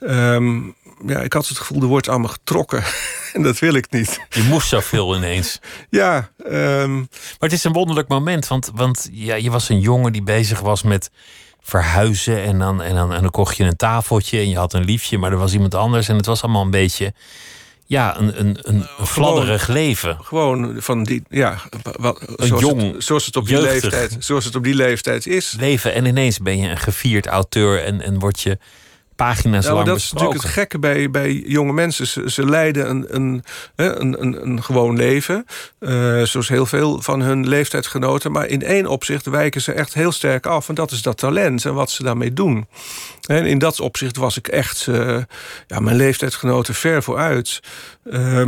um, 0.00 0.74
ja, 1.06 1.20
ik 1.20 1.32
had 1.32 1.48
het 1.48 1.58
gevoel, 1.58 1.82
er 1.82 1.88
wordt 1.88 2.08
allemaal 2.08 2.30
getrokken. 2.30 2.82
en 3.34 3.42
dat 3.42 3.58
wil 3.58 3.74
ik 3.74 3.90
niet. 3.90 4.20
Je 4.30 4.42
moest 4.42 4.68
zoveel 4.68 5.16
ineens. 5.16 5.60
ja. 5.90 6.30
Um... 6.46 6.96
Maar 6.98 7.48
het 7.48 7.52
is 7.52 7.64
een 7.64 7.72
wonderlijk 7.72 8.08
moment. 8.08 8.48
Want, 8.48 8.70
want 8.74 9.08
ja, 9.12 9.34
je 9.34 9.50
was 9.50 9.68
een 9.68 9.80
jongen 9.80 10.12
die 10.12 10.22
bezig 10.22 10.60
was 10.60 10.82
met 10.82 11.10
verhuizen. 11.60 12.42
En 12.42 12.58
dan, 12.58 12.82
en, 12.82 12.94
dan, 12.94 13.12
en 13.12 13.22
dan 13.22 13.30
kocht 13.30 13.56
je 13.56 13.64
een 13.64 13.76
tafeltje 13.76 14.38
en 14.38 14.48
je 14.48 14.56
had 14.56 14.72
een 14.72 14.84
liefje. 14.84 15.18
Maar 15.18 15.32
er 15.32 15.38
was 15.38 15.52
iemand 15.52 15.74
anders. 15.74 16.08
En 16.08 16.16
het 16.16 16.26
was 16.26 16.42
allemaal 16.42 16.62
een 16.62 16.70
beetje 16.70 17.12
ja, 17.86 18.18
een, 18.18 18.40
een, 18.40 18.58
een 18.62 18.84
fladderig 19.06 19.64
gewoon, 19.64 19.80
leven. 19.80 20.18
Gewoon 20.20 20.74
van 20.78 21.04
die, 21.04 21.22
ja, 21.28 21.58
wat, 21.82 22.20
een 22.36 22.46
zoals, 22.46 22.62
jong, 22.62 22.92
het, 22.92 23.04
zoals, 23.04 23.26
het 23.26 23.36
op 23.36 23.46
die 23.46 23.60
leeftijd, 23.60 24.16
zoals 24.18 24.44
het 24.44 24.54
op 24.54 24.64
die 24.64 24.74
leeftijd 24.74 25.26
is. 25.26 25.56
Leven 25.58 25.94
en 25.94 26.04
ineens 26.04 26.38
ben 26.38 26.58
je 26.58 26.68
een 26.68 26.78
gevierd 26.78 27.26
auteur 27.26 27.84
en, 27.84 28.00
en 28.00 28.18
word 28.18 28.40
je 28.40 28.58
pagina's 29.16 29.66
Ja, 29.66 29.72
lang 29.72 29.86
dat 29.86 29.96
is 29.96 30.12
natuurlijk 30.12 30.42
het 30.42 30.50
gekke 30.52 30.78
bij, 30.78 31.10
bij 31.10 31.32
jonge 31.32 31.72
mensen. 31.72 32.06
Ze, 32.06 32.30
ze 32.30 32.46
leiden 32.46 32.90
een, 32.90 33.14
een, 33.14 33.44
een, 33.76 34.22
een, 34.22 34.46
een 34.46 34.62
gewoon 34.62 34.96
leven. 34.96 35.44
eh, 35.78 36.22
zoals 36.22 36.48
heel 36.48 36.66
veel 36.66 37.02
van 37.02 37.20
hun 37.20 37.48
leeftijdsgenoten. 37.48 38.32
Maar 38.32 38.46
in 38.46 38.62
één 38.62 38.86
opzicht 38.86 39.26
wijken 39.26 39.60
ze 39.60 39.72
echt 39.72 39.94
heel 39.94 40.12
sterk 40.12 40.46
af. 40.46 40.68
En 40.68 40.74
dat 40.74 40.90
is 40.90 41.02
dat 41.02 41.18
talent 41.18 41.64
en 41.64 41.74
wat 41.74 41.90
ze 41.90 42.02
daarmee 42.02 42.32
doen. 42.32 42.66
En 43.26 43.46
in 43.46 43.58
dat 43.58 43.80
opzicht 43.80 44.16
was 44.16 44.36
ik 44.36 44.48
echt 44.48 44.86
eh, 44.86 45.18
ja, 45.66 45.80
mijn 45.80 45.96
leeftijdsgenoten 45.96 46.74
ver 46.74 47.02
vooruit. 47.02 47.60
Ja, 48.04 48.44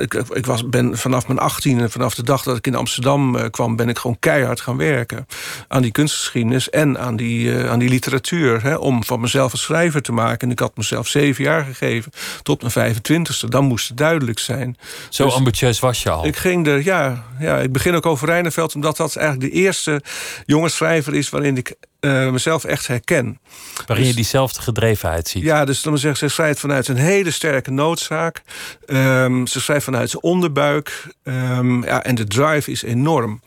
ik, 0.00 0.14
ik 0.14 0.46
was, 0.46 0.68
ben 0.68 0.98
vanaf 0.98 1.26
mijn 1.26 1.38
18 1.38 1.80
en 1.80 1.90
vanaf 1.90 2.14
de 2.14 2.22
dag 2.22 2.42
dat 2.42 2.56
ik 2.56 2.66
in 2.66 2.74
Amsterdam 2.74 3.36
eh, 3.36 3.50
kwam, 3.50 3.76
ben 3.76 3.88
ik 3.88 3.98
gewoon 3.98 4.18
keihard 4.18 4.60
gaan 4.60 4.76
werken. 4.76 5.26
Aan 5.68 5.82
die 5.82 5.90
kunstgeschiedenis 5.90 6.70
en 6.70 6.98
aan 6.98 7.16
die, 7.16 7.56
eh, 7.56 7.70
aan 7.70 7.78
die 7.78 7.88
literatuur. 7.88 8.62
Hè, 8.62 8.74
om 8.74 9.04
van 9.04 9.20
mezelf 9.20 9.52
een 9.52 9.58
schrijver 9.58 10.02
te 10.02 10.12
maken. 10.12 10.46
En 10.46 10.52
ik 10.52 10.58
had 10.58 10.76
mezelf 10.76 11.08
zeven 11.08 11.44
jaar 11.44 11.64
gegeven 11.64 12.12
tot 12.42 12.60
mijn 12.60 12.94
25ste. 12.94 13.48
Dan 13.48 13.64
moest 13.64 13.88
het 13.88 13.96
duidelijk 13.96 14.38
zijn. 14.38 14.76
Zo 15.08 15.24
Dus 15.24 15.34
ambitieus 15.34 15.80
was 15.80 16.02
je 16.02 16.10
al. 16.10 16.26
Ik 16.26 16.36
ging 16.36 16.66
er, 16.66 16.84
ja, 16.84 17.24
ja, 17.38 17.58
ik 17.58 17.72
begin 17.72 17.94
ook 17.94 18.06
over 18.06 18.28
Rijneveld, 18.28 18.74
omdat 18.74 18.96
dat 18.96 19.16
eigenlijk 19.16 19.52
de 19.52 19.60
eerste 19.60 20.02
jonge 20.46 20.68
schrijver 20.68 21.14
is 21.14 21.30
waarin 21.30 21.56
ik 21.56 21.74
eh, 22.02 22.30
mezelf 22.30 22.64
echt 22.64 22.86
herken. 22.86 23.40
waarin 23.86 24.06
je 24.06 24.12
dus- 24.12 24.22
diezelfde 24.22 24.60
gedrevenheid 24.60 25.28
ziet. 25.28 25.42
Ja, 25.42 25.64
dus 25.64 25.82
dan 25.82 25.98
zeggen, 25.98 26.28
ze 26.28 26.34
schrijft 26.34 26.60
vanuit 26.60 26.88
een 26.88 26.96
hele 26.96 27.30
sterke 27.30 27.70
noodzaak. 27.70 28.42
Ehm, 28.86 29.46
ze 29.46 29.60
schrijft 29.60 29.84
vanuit 29.84 30.10
zijn 30.10 30.22
onderbuik. 30.22 31.06
Ehm, 31.22 31.82
ja, 31.84 32.02
en 32.04 32.14
de 32.14 32.24
drive 32.24 32.70
is 32.70 32.82
enorm. 32.82 33.40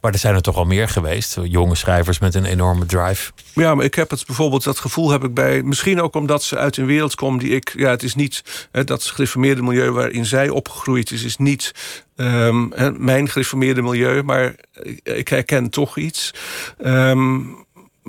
Maar 0.00 0.12
er 0.12 0.18
zijn 0.18 0.34
er 0.34 0.40
toch 0.40 0.56
al 0.56 0.64
meer 0.64 0.88
geweest. 0.88 1.38
Jonge 1.42 1.74
schrijvers 1.74 2.18
met 2.18 2.34
een 2.34 2.44
enorme 2.44 2.86
drive. 2.86 3.32
Ja, 3.54 3.74
maar 3.74 3.84
ik 3.84 3.94
heb 3.94 4.10
het 4.10 4.26
bijvoorbeeld, 4.26 4.64
dat 4.64 4.78
gevoel 4.78 5.10
heb 5.10 5.24
ik 5.24 5.34
bij. 5.34 5.62
Misschien 5.62 6.00
ook 6.00 6.14
omdat 6.14 6.42
ze 6.42 6.56
uit 6.56 6.76
een 6.76 6.86
wereld 6.86 7.14
komt 7.14 7.40
die 7.40 7.50
ik. 7.50 7.72
Ja, 7.76 7.90
het 7.90 8.02
is 8.02 8.14
niet. 8.14 8.68
Hè, 8.72 8.84
dat 8.84 9.04
gereformeerde 9.04 9.62
milieu 9.62 9.90
waarin 9.90 10.26
zij 10.26 10.48
opgegroeid 10.48 11.10
is, 11.10 11.22
is 11.22 11.36
niet 11.36 11.72
ehm, 12.16 12.68
mijn 13.04 13.28
gereformeerde 13.28 13.82
milieu. 13.82 14.22
Maar 14.22 14.54
ik, 14.82 15.00
ik 15.02 15.28
herken 15.28 15.70
toch 15.70 15.96
iets. 15.96 16.34
Ehm, 16.78 17.40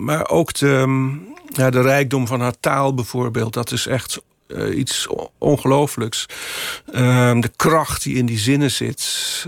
maar 0.04 0.30
ook 0.30 0.54
de, 0.54 1.18
ja, 1.48 1.70
de 1.70 1.82
rijkdom 1.82 2.28
van 2.28 2.42
haar 2.42 2.60
taal 2.60 2.94
bijvoorbeeld, 2.94 3.54
dat 3.54 3.72
is 3.72 3.88
echt. 3.88 4.20
eh, 4.48 4.78
iets 4.78 5.08
ongelooflijks. 5.38 6.26
Ehm, 6.94 7.40
de 7.40 7.52
kracht 7.56 8.04
die 8.04 8.16
in 8.16 8.26
die 8.26 8.38
zinnen 8.40 8.72
zit. 8.72 9.04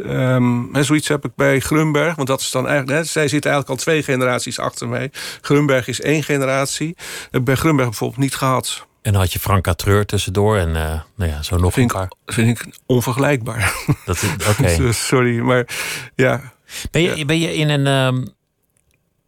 Ehm, 0.06 0.76
en 0.76 0.86
zoiets 0.86 1.08
heb 1.08 1.26
ik 1.26 1.32
bij 1.36 1.60
Grunberg. 1.60 2.16
Want 2.16 2.28
dat 2.28 2.42
is 2.42 2.52
dan 2.52 2.68
eigenlijk. 2.68 2.98
Hè, 3.00 3.04
zij 3.06 3.28
zit 3.28 3.46
eigenlijk 3.46 3.78
al 3.80 3.84
twee 3.84 4.04
generaties 4.04 4.60
achter 4.60 4.88
mij. 4.88 5.12
Grunberg 5.42 5.88
is 5.88 6.02
één 6.02 6.24
generatie. 6.24 6.96
Heb 7.24 7.40
ik 7.40 7.44
bij 7.44 7.56
Grunberg 7.56 7.90
bijvoorbeeld 7.90 8.20
niet 8.20 8.36
gehad. 8.36 8.86
En 9.02 9.12
dan 9.12 9.22
had 9.22 9.34
je 9.34 9.40
Franka 9.40 9.74
Treur 9.74 10.06
tussendoor. 10.06 10.58
En 10.58 10.76
eh, 10.76 11.00
nou 11.16 11.32
ja, 11.32 11.42
zo 11.44 11.56
nog 11.56 11.66
een 11.66 11.72
Vind 11.72 11.92
paar. 11.92 12.04
ik, 12.26 12.34
vind 12.34 12.60
ik 12.60 12.66
onvergelijkbaar. 12.86 13.74
Dat, 14.06 14.24
Oké. 14.50 14.92
Sorry, 15.10 15.40
maar 15.40 15.68
ja. 16.16 16.54
Ben 16.92 17.02
je, 17.02 17.26
ben 17.26 17.40
je 17.40 17.56
in 17.56 17.70
een, 17.70 17.88
ehm, 17.88 18.26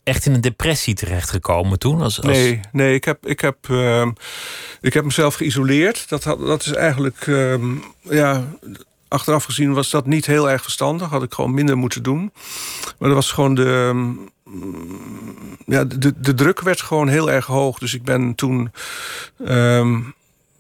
echt 0.04 0.26
in 0.26 0.34
een 0.34 0.42
depressie 0.42 0.94
terechtgekomen 0.94 1.80
toen? 1.80 2.02
Als. 2.02 2.20
Nee, 2.20 2.60
nee 2.72 2.94
ik, 2.94 3.04
heb, 3.04 3.28
ik, 3.28 3.40
heb, 3.40 3.58
ehm, 3.70 4.12
ik 4.82 4.94
heb 4.94 5.04
mezelf 5.04 5.36
geïsoleerd. 5.36 6.10
Dat, 6.10 6.24
had, 6.24 6.40
dat 6.40 6.66
is 6.66 6.72
eigenlijk, 6.72 7.28
ehm, 7.28 7.76
ja, 8.02 8.44
achteraf 9.08 9.44
gezien 9.44 9.74
was 9.74 9.90
dat 9.90 10.06
niet 10.06 10.26
heel 10.26 10.50
erg 10.50 10.62
verstandig. 10.62 11.10
Had 11.10 11.24
ik 11.24 11.34
gewoon 11.34 11.54
minder 11.54 11.78
moeten 11.78 12.04
doen. 12.04 12.34
Maar 13.00 13.10
dat 13.10 13.18
was 13.18 13.32
gewoon 13.32 13.56
de, 13.56 13.90
ehm, 13.90 14.12
ja, 15.66 15.84
de, 15.84 16.14
de 16.18 16.34
druk 16.34 16.62
werd 16.62 16.82
gewoon 16.82 17.08
heel 17.08 17.32
erg 17.32 17.46
hoog. 17.46 17.80
Dus 17.80 17.94
ik 17.94 18.04
ben 18.04 18.36
toen. 18.36 18.72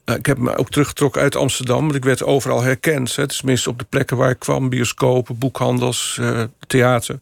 nou, 0.05 0.19
ik 0.19 0.25
heb 0.25 0.37
me 0.37 0.55
ook 0.57 0.69
teruggetrokken 0.69 1.21
uit 1.21 1.35
Amsterdam, 1.35 1.81
want 1.81 1.95
ik 1.95 2.03
werd 2.03 2.23
overal 2.23 2.61
herkend. 2.61 3.15
Hè. 3.15 3.27
Tenminste 3.27 3.69
op 3.69 3.79
de 3.79 3.85
plekken 3.89 4.17
waar 4.17 4.29
ik 4.29 4.39
kwam: 4.39 4.69
bioscopen, 4.69 5.37
boekhandels, 5.37 6.17
eh, 6.21 6.43
theater. 6.67 7.19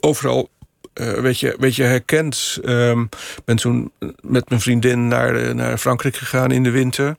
Overal 0.00 0.50
eh, 0.98 1.12
werd, 1.12 1.40
je, 1.40 1.56
werd 1.58 1.76
je 1.76 1.82
herkend. 1.82 2.58
Ik 2.62 3.44
ben 3.44 3.56
toen 3.56 3.92
met 4.20 4.48
mijn 4.48 4.60
vriendin 4.60 5.08
naar, 5.08 5.34
eh, 5.34 5.54
naar 5.54 5.78
Frankrijk 5.78 6.16
gegaan 6.16 6.50
in 6.50 6.62
de 6.62 6.70
winter. 6.70 7.16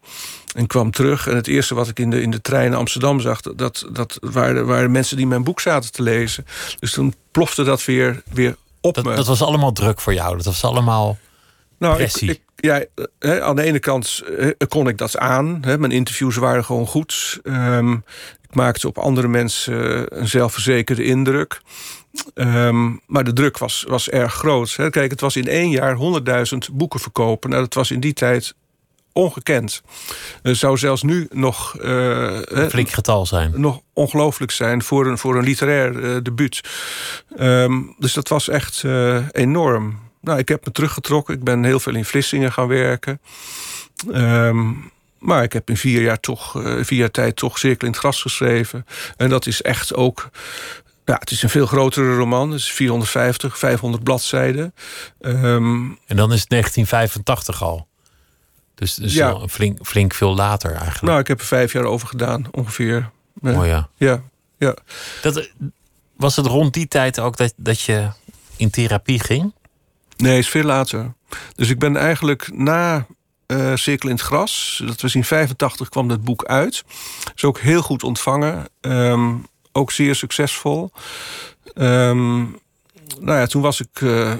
En 0.55 0.67
kwam 0.67 0.91
terug. 0.91 1.27
En 1.27 1.35
het 1.35 1.47
eerste 1.47 1.75
wat 1.75 1.87
ik 1.87 1.99
in 1.99 2.09
de, 2.09 2.21
in 2.21 2.31
de 2.31 2.41
trein 2.41 2.69
naar 2.69 2.79
Amsterdam 2.79 3.19
zag... 3.19 3.41
dat, 3.41 3.87
dat 3.91 4.17
waren, 4.21 4.65
waren 4.65 4.91
mensen 4.91 5.17
die 5.17 5.27
mijn 5.27 5.43
boek 5.43 5.59
zaten 5.59 5.91
te 5.91 6.03
lezen. 6.03 6.45
Dus 6.79 6.91
toen 6.91 7.13
plofte 7.31 7.63
dat 7.63 7.85
weer, 7.85 8.21
weer 8.33 8.55
op 8.81 8.95
Dat, 8.95 9.05
me. 9.05 9.15
dat 9.15 9.27
was 9.27 9.41
allemaal 9.41 9.71
druk 9.71 10.01
voor 10.01 10.13
jou. 10.13 10.35
Dat 10.35 10.45
was 10.45 10.63
allemaal. 10.63 11.17
Nou, 11.77 11.93
ik, 11.93 11.99
pressie. 11.99 12.29
ik, 12.29 12.41
ja, 12.55 12.83
eh, 13.19 13.39
aan 13.39 13.55
de 13.55 13.63
ene 13.63 13.79
kant 13.79 14.23
kon 14.67 14.87
ik 14.87 14.97
dat 14.97 15.17
aan. 15.17 15.59
Mijn 15.59 15.91
interviews 15.91 16.35
waren 16.35 16.65
gewoon 16.65 16.87
goed. 16.87 17.39
Ehm, 17.43 17.93
ik 18.49 18.55
maakte 18.55 18.87
op 18.87 18.97
andere 18.97 19.27
mensen 19.27 20.05
een 20.19 20.27
zelfverzekerde 20.27 21.03
indruk. 21.03 21.61
Ehm, 22.33 22.91
maar 23.05 23.23
de 23.23 23.33
druk 23.33 23.57
was, 23.57 23.85
was 23.87 24.09
erg 24.09 24.33
groot. 24.33 24.75
Hè. 24.75 24.89
Kijk, 24.89 25.11
het 25.11 25.21
was 25.21 25.35
in 25.35 25.47
één 25.47 25.69
jaar 25.69 25.95
100.000 25.95 26.57
boeken 26.73 26.99
verkopen. 26.99 27.49
Nou, 27.49 27.61
dat 27.61 27.73
was 27.73 27.91
in 27.91 27.99
die 27.99 28.13
tijd 28.13 28.53
ongekend. 29.13 29.81
Het 30.41 30.57
zou 30.57 30.77
zelfs 30.77 31.03
nu 31.03 31.27
nog, 31.31 31.77
eh, 31.77 31.89
hè, 32.41 32.69
Flink 32.69 32.89
getal 32.89 33.25
zijn. 33.25 33.53
nog 33.55 33.81
ongelooflijk 33.93 34.51
zijn 34.51 34.83
voor 34.83 35.07
een, 35.07 35.17
voor 35.17 35.37
een 35.37 35.43
literair 35.43 36.03
eh, 36.03 36.17
debuut. 36.23 36.61
Ehm, 37.37 37.81
dus 37.97 38.13
dat 38.13 38.27
was 38.27 38.49
echt 38.49 38.83
eh, 38.83 39.17
enorm. 39.31 39.99
Nou, 40.21 40.39
ik 40.39 40.47
heb 40.47 40.65
me 40.65 40.71
teruggetrokken. 40.71 41.33
Ik 41.33 41.43
ben 41.43 41.63
heel 41.63 41.79
veel 41.79 41.95
in 41.95 42.05
Vlissingen 42.05 42.51
gaan 42.51 42.67
werken. 42.67 43.21
Ehm, 44.11 44.71
maar 45.19 45.43
ik 45.43 45.53
heb 45.53 45.69
in 45.69 45.77
vier 45.77 46.01
jaar, 46.01 46.19
toch, 46.19 46.51
vier 46.81 46.99
jaar 46.99 47.11
tijd 47.11 47.35
toch 47.35 47.57
Cirkel 47.57 47.87
in 47.87 47.93
het 47.93 48.01
Gras 48.01 48.21
geschreven. 48.21 48.85
En 49.17 49.29
dat 49.29 49.45
is 49.45 49.61
echt 49.61 49.95
ook... 49.95 50.29
Ja, 51.09 51.15
het 51.19 51.31
is 51.31 51.43
een 51.43 51.49
veel 51.49 51.65
grotere 51.65 52.15
roman. 52.15 52.51
Het 52.51 52.59
is 52.59 52.71
450, 52.71 53.57
500 53.57 54.03
bladzijden. 54.03 54.73
Ehm, 55.21 55.83
En 56.05 56.15
dan 56.15 56.33
is 56.33 56.39
het 56.39 56.49
1985 56.49 57.63
al. 57.63 57.87
Dus, 58.75 58.95
dus 58.95 59.13
Ja. 59.13 59.47
flink, 59.47 59.79
flink 59.85 60.13
veel 60.13 60.35
later 60.35 60.71
eigenlijk. 60.71 61.01
nou, 61.01 61.19
ik 61.19 61.27
heb 61.27 61.39
er 61.39 61.45
vijf 61.45 61.73
jaar 61.73 61.83
over 61.83 62.07
gedaan, 62.07 62.45
ongeveer. 62.51 63.09
Oh 63.41 63.65
ja. 63.65 63.89
Ja, 63.95 64.21
ja. 64.57 64.75
Dat, 65.21 65.49
was 66.15 66.35
het 66.35 66.45
rond 66.45 66.73
die 66.73 66.87
tijd 66.87 67.19
ook 67.19 67.37
dat, 67.37 67.53
dat 67.55 67.81
je 67.81 68.09
in 68.55 68.69
therapie 68.69 69.19
ging? 69.19 69.53
Nee, 70.17 70.37
is 70.37 70.49
veel 70.49 70.63
later. 70.63 71.13
Dus 71.55 71.69
ik 71.69 71.79
ben 71.79 71.95
eigenlijk 71.97 72.49
na 72.53 73.05
eh, 73.45 73.75
Cirkel 73.75 74.09
in 74.09 74.15
het 74.15 74.25
Gras, 74.25 74.81
dat 74.85 75.01
was 75.01 75.15
in 75.15 75.23
85 75.23 75.89
kwam 75.89 76.07
dat 76.07 76.23
boek 76.23 76.45
uit. 76.45 76.83
Is 77.35 77.43
ook 77.43 77.59
heel 77.59 77.81
goed 77.81 78.03
ontvangen. 78.03 78.65
Ehm, 78.81 79.33
ook 79.79 79.91
zeer 79.91 80.15
succesvol. 80.15 80.91
Ehm, 81.73 82.37
nou 83.19 83.39
ja, 83.39 83.45
toen 83.45 83.61
was 83.61 83.79
ik 83.79 84.01
eh, 84.01 84.33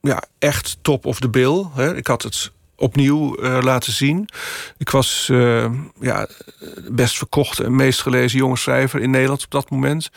ja, 0.00 0.22
echt 0.38 0.78
top 0.82 1.06
of 1.06 1.20
the 1.20 1.28
bill. 1.28 1.64
Hè. 1.74 1.96
Ik 1.96 2.06
had 2.06 2.22
het 2.22 2.52
opnieuw 2.76 3.36
eh, 3.36 3.58
laten 3.62 3.92
zien. 3.92 4.28
Ik 4.78 4.90
was 4.90 5.28
eh, 5.32 5.70
ja, 6.00 6.28
best 6.90 7.16
verkochte 7.16 7.64
en 7.64 7.76
meest 7.76 8.02
gelezen 8.02 8.38
jonge 8.38 8.56
schrijver 8.56 9.00
in 9.00 9.10
Nederland 9.10 9.44
op 9.44 9.50
dat 9.50 9.70
moment. 9.70 10.10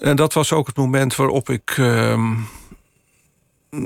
En 0.00 0.16
dat 0.16 0.32
was 0.32 0.52
ook 0.52 0.66
het 0.66 0.76
moment 0.76 1.16
waarop 1.16 1.48
ik. 1.48 1.74
ehm, 1.76 2.32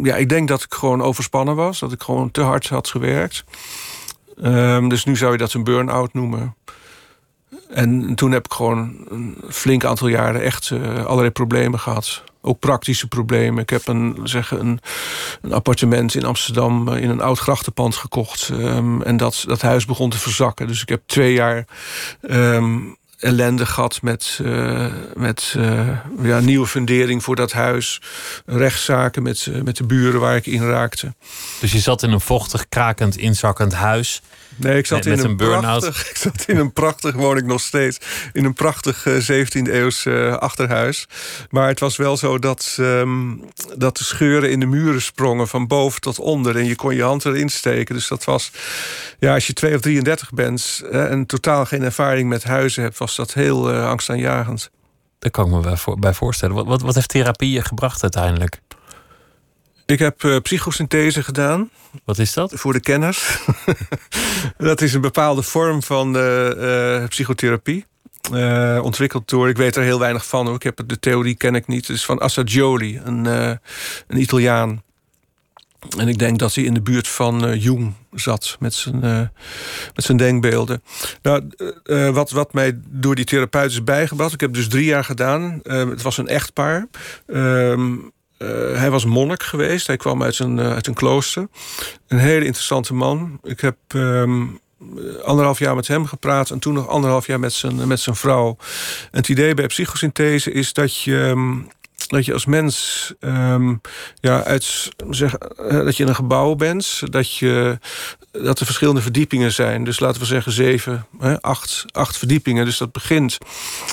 ja, 0.02 0.16
ik 0.16 0.28
denk 0.28 0.48
dat 0.48 0.62
ik 0.62 0.74
gewoon 0.74 1.02
overspannen 1.02 1.56
was. 1.56 1.78
Dat 1.78 1.92
ik 1.92 2.02
gewoon 2.02 2.30
te 2.30 2.40
hard 2.40 2.68
had 2.68 2.88
gewerkt. 2.88 3.44
Ehm, 4.42 4.88
dus 4.88 5.04
nu 5.04 5.16
zou 5.16 5.32
je 5.32 5.38
dat 5.38 5.52
een 5.52 5.64
burn-out 5.64 6.14
noemen. 6.14 6.54
En 7.68 8.14
toen 8.14 8.32
heb 8.32 8.44
ik 8.44 8.52
gewoon 8.52 8.96
een 9.08 9.36
flink 9.48 9.84
aantal 9.84 10.08
jaren 10.08 10.42
echt 10.42 10.70
eh, 10.70 11.04
allerlei 11.04 11.30
problemen 11.30 11.80
gehad. 11.80 12.22
Ook 12.40 12.58
praktische 12.58 13.08
problemen. 13.08 13.62
Ik 13.62 13.70
heb 13.70 13.86
een, 13.86 14.18
zeggen, 14.22 14.60
een, 14.60 14.80
een 15.42 15.52
appartement 15.52 16.14
in 16.14 16.24
Amsterdam 16.24 16.88
eh, 16.88 17.02
in 17.02 17.10
een 17.10 17.20
oud 17.20 17.38
grachtenpand 17.38 17.96
gekocht. 17.96 18.48
Ehm, 18.48 19.02
en 19.02 19.16
dat, 19.16 19.44
dat 19.46 19.62
huis 19.62 19.84
begon 19.84 20.10
te 20.10 20.18
verzakken. 20.18 20.66
Dus 20.66 20.82
ik 20.82 20.88
heb 20.88 21.02
twee 21.06 21.32
jaar 21.32 21.64
ehm, 22.20 22.78
ellende 23.18 23.66
gehad 23.66 24.02
met, 24.02 24.40
eh, 24.44 24.86
met 25.14 25.56
ja, 26.22 26.40
nieuwe 26.40 26.66
fundering 26.66 27.22
voor 27.22 27.36
dat 27.36 27.52
huis. 27.52 28.00
Rechtszaken 28.46 29.22
met, 29.22 29.48
met 29.64 29.76
de 29.76 29.84
buren 29.84 30.20
waar 30.20 30.36
ik 30.36 30.46
in 30.46 30.68
raakte. 30.68 31.14
Dus 31.60 31.72
je 31.72 31.78
zat 31.78 32.02
in 32.02 32.10
een 32.10 32.20
vochtig, 32.20 32.68
krakend, 32.68 33.16
inzakkend 33.16 33.74
huis. 33.74 34.22
Nee, 34.56 34.78
ik 34.78 34.86
zat, 34.86 35.04
Met- 35.04 35.16
met 35.16 35.24
in 35.24 35.30
een 35.30 35.36
prachtig, 35.36 36.08
ik 36.10 36.16
zat 36.16 36.44
in 36.46 36.56
een 36.56 36.72
prachtig, 36.72 37.14
woon 37.14 37.36
ik 37.36 37.44
nog 37.44 37.60
steeds, 37.60 37.98
in 38.32 38.44
een 38.44 38.52
prachtig 38.54 39.06
17e 39.08 39.70
eeuws 39.70 40.06
eh, 40.06 40.36
achterhuis. 40.36 41.06
Maar 41.50 41.68
het 41.68 41.80
was 41.80 41.96
wel 41.96 42.16
zo 42.16 42.38
dat, 42.38 42.76
ehm, 42.80 43.34
dat 43.76 43.96
de 43.96 44.04
scheuren 44.04 44.50
in 44.50 44.60
de 44.60 44.66
muren 44.66 45.02
sprongen 45.02 45.48
van 45.48 45.66
boven 45.66 46.00
tot 46.00 46.18
onder. 46.18 46.56
En 46.56 46.64
je 46.64 46.76
kon 46.76 46.94
je 46.94 47.02
hand 47.02 47.24
erin 47.24 47.48
steken. 47.48 47.94
Dus 47.94 48.08
dat 48.08 48.24
was, 48.24 48.50
ja, 49.18 49.34
als 49.34 49.46
je 49.46 49.52
2 49.52 49.74
of 49.74 49.80
33 49.80 50.30
bent 50.30 50.82
eh, 50.90 51.10
en 51.10 51.26
totaal 51.26 51.64
geen 51.64 51.82
ervaring 51.82 52.28
met 52.28 52.44
huizen 52.44 52.82
hebt, 52.82 52.98
was 52.98 53.16
dat 53.16 53.32
heel 53.32 53.72
eh, 53.72 53.88
angstaanjagend. 53.88 54.70
Daar 55.18 55.30
kan 55.30 55.46
ik 55.46 55.52
me 55.52 55.96
bij 55.98 56.14
voorstellen. 56.14 56.54
Wat, 56.54 56.66
wat, 56.66 56.82
wat 56.82 56.94
heeft 56.94 57.08
therapie 57.08 57.50
je 57.50 57.62
gebracht 57.62 58.02
uiteindelijk? 58.02 58.60
Ik 59.86 59.98
heb 59.98 60.22
uh, 60.22 60.36
psychosynthese 60.40 61.22
gedaan. 61.22 61.70
Wat 62.04 62.18
is 62.18 62.32
dat? 62.32 62.52
Voor 62.54 62.72
de 62.72 62.80
kenners. 62.80 63.38
dat 64.58 64.80
is 64.80 64.94
een 64.94 65.00
bepaalde 65.00 65.42
vorm 65.42 65.82
van 65.82 66.16
uh, 66.16 67.06
psychotherapie. 67.08 67.84
Uh, 68.32 68.80
ontwikkeld 68.82 69.28
door, 69.28 69.48
ik 69.48 69.56
weet 69.56 69.76
er 69.76 69.82
heel 69.82 69.98
weinig 69.98 70.26
van. 70.26 70.54
Ik 70.54 70.62
heb 70.62 70.82
de 70.86 70.98
theorie 70.98 71.34
ken 71.34 71.54
ik 71.54 71.66
niet. 71.66 71.86
Het 71.86 71.96
is 71.96 72.04
van 72.04 72.18
Assagioli, 72.18 73.00
een, 73.04 73.24
een 73.24 74.20
Italiaan. 74.20 74.82
En 75.98 76.08
ik 76.08 76.18
denk 76.18 76.38
dat 76.38 76.54
hij 76.54 76.64
in 76.64 76.74
de 76.74 76.82
buurt 76.82 77.08
van 77.08 77.48
uh, 77.48 77.62
Jung 77.62 77.94
zat 78.12 78.56
met 78.60 78.74
zijn, 78.74 79.00
met 79.94 80.04
zijn 80.04 80.16
denkbeelden. 80.16 80.82
Nou, 81.22 81.50
wat, 82.12 82.30
wat 82.30 82.52
mij 82.52 82.78
door 82.88 83.14
die 83.14 83.24
therapeut 83.24 83.70
is 83.70 83.84
bijgebracht... 83.84 84.32
ik 84.32 84.40
heb 84.40 84.54
dus 84.54 84.68
drie 84.68 84.84
jaar 84.84 85.04
gedaan. 85.04 85.60
het 85.62 86.02
was 86.02 86.18
een 86.18 86.28
echtpaar. 86.28 86.86
Ehm, 88.38 88.74
hij 88.74 88.90
was 88.90 89.04
monnik 89.04 89.42
geweest. 89.42 89.86
Hij 89.86 89.96
kwam 89.96 90.22
uit, 90.22 90.34
zijn, 90.34 90.60
uit 90.60 90.86
een 90.86 90.94
klooster. 90.94 91.48
Een 92.08 92.18
hele 92.18 92.44
interessante 92.44 92.94
man. 92.94 93.40
Ik 93.42 93.60
heb... 93.60 93.76
Um, 93.94 94.60
anderhalf 95.24 95.58
jaar 95.58 95.74
met 95.74 95.88
hem 95.88 96.06
gepraat 96.06 96.50
en 96.50 96.58
toen 96.58 96.74
nog 96.74 96.88
anderhalf 96.88 97.26
jaar 97.26 97.40
met 97.40 97.52
zijn, 97.52 97.88
met 97.88 98.00
zijn 98.00 98.16
vrouw. 98.16 98.56
En 99.10 99.18
het 99.18 99.28
idee 99.28 99.54
bij 99.54 99.66
psychosynthese 99.66 100.52
is 100.52 100.72
dat 100.72 101.00
je, 101.02 101.24
ehm, 101.24 101.58
dat 102.08 102.24
je 102.24 102.32
als 102.32 102.46
mens 102.46 103.12
um, 103.20 103.80
ja, 104.20 104.44
uit, 104.44 104.88
zeg, 105.10 105.34
eh, 105.34 105.84
dat 105.84 105.96
je 105.96 106.02
in 106.02 106.08
een 106.08 106.14
gebouw 106.14 106.54
bent, 106.54 107.02
dat, 107.04 107.36
je, 107.36 107.78
dat 108.30 108.60
er 108.60 108.66
verschillende 108.66 109.00
verdiepingen 109.00 109.52
zijn. 109.52 109.84
Dus 109.84 110.00
laten 110.00 110.20
we 110.20 110.26
zeggen 110.26 110.52
zeven, 110.52 111.06
hè, 111.18 111.42
acht, 111.42 111.84
acht 111.92 112.18
verdiepingen. 112.18 112.64
Dus 112.64 112.78
dat 112.78 112.92
begint 112.92 113.38